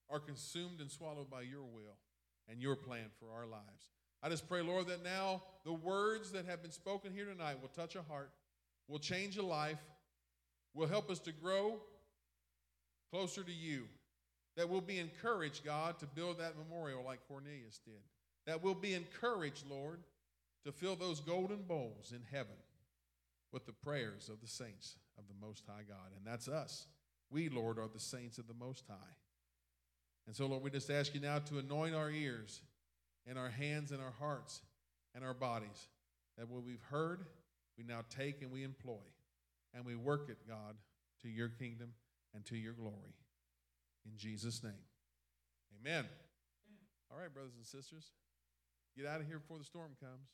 are 0.09 0.19
consumed 0.19 0.81
and 0.81 0.91
swallowed 0.91 1.31
by 1.31 1.43
your 1.43 1.63
will 1.63 1.99
and 2.49 2.61
your 2.61 2.77
plan 2.77 3.07
for 3.19 3.27
our 3.37 3.47
lives. 3.47 3.91
I 4.23 4.29
just 4.29 4.49
pray, 4.49 4.61
Lord, 4.61 4.89
that 4.89 5.05
now 5.05 5.43
the 5.65 5.73
words 5.73 6.33
that 6.33 6.47
have 6.47 6.63
been 6.63 6.73
spoken 6.73 7.13
here 7.13 7.25
tonight 7.27 7.61
will 7.61 7.69
touch 7.69 7.97
a 7.97 8.03
heart, 8.03 8.31
will 8.89 8.99
change 8.99 9.39
a 9.39 9.43
life, 9.43 9.79
will 10.75 10.87
help 10.87 11.11
us 11.11 11.19
to 11.21 11.33
grow 11.33 11.81
closer 13.13 13.43
to 13.43 13.53
you. 13.53 13.85
That 14.57 14.69
we'll 14.69 14.81
be 14.81 14.99
encouraged, 14.99 15.65
God, 15.65 15.99
to 16.01 16.07
build 16.07 16.39
that 16.39 16.59
memorial 16.59 17.05
like 17.05 17.21
Cornelius 17.29 17.81
did. 17.85 18.03
That 18.47 18.63
we'll 18.63 18.75
be 18.75 18.95
encouraged, 18.95 19.65
Lord, 19.69 20.01
to 20.65 20.73
fill 20.73 20.97
those 20.97 21.21
golden 21.21 21.63
bowls 21.63 22.13
in 22.15 22.23
heaven 22.31 22.57
with 23.53 23.67
the 23.67 23.73
prayers 23.73 24.29
of 24.29 24.41
the 24.41 24.49
saints 24.49 24.97
of 25.19 25.25
the 25.29 25.47
Most 25.47 25.65
High 25.67 25.85
God. 25.89 26.13
And 26.17 26.27
that's 26.27 26.49
us. 26.49 26.87
We, 27.31 27.49
Lord, 27.49 27.79
are 27.79 27.89
the 27.89 28.01
saints 28.01 28.39
of 28.39 28.49
the 28.49 28.55
Most 28.55 28.85
High. 28.89 29.15
And 30.27 30.37
so, 30.37 30.47
Lord, 30.47 30.63
we 30.63 30.71
just 30.71 30.91
ask 30.91 31.15
you 31.15 31.21
now 31.21 31.39
to 31.39 31.59
anoint 31.59 31.95
our 31.95 32.11
ears 32.11 32.61
and 33.27 33.39
our 33.39 33.51
hands 33.51 33.93
and 33.93 34.01
our 34.01 34.13
hearts 34.19 34.61
and 35.15 35.25
our 35.25 35.35
bodies, 35.35 35.89
that 36.37 36.49
what 36.49 36.65
we've 36.65 36.83
heard, 36.91 37.25
we 37.77 37.85
now 37.85 38.01
take 38.11 38.43
and 38.43 38.51
we 38.51 38.63
employ, 38.63 39.01
and 39.75 39.85
we 39.85 39.95
work 39.95 40.29
it, 40.29 40.39
God, 40.49 40.77
to 41.23 41.29
your 41.29 41.49
kingdom 41.49 41.93
and 42.35 42.45
to 42.47 42.57
your 42.57 42.73
glory. 42.73 43.15
In 44.05 44.17
Jesus' 44.17 44.63
name. 44.63 44.73
Amen. 45.81 46.07
All 47.11 47.19
right, 47.19 47.33
brothers 47.33 47.55
and 47.57 47.67
sisters, 47.67 48.13
get 48.97 49.07
out 49.07 49.21
of 49.21 49.27
here 49.27 49.39
before 49.39 49.59
the 49.59 49.65
storm 49.65 49.91
comes. 50.01 50.29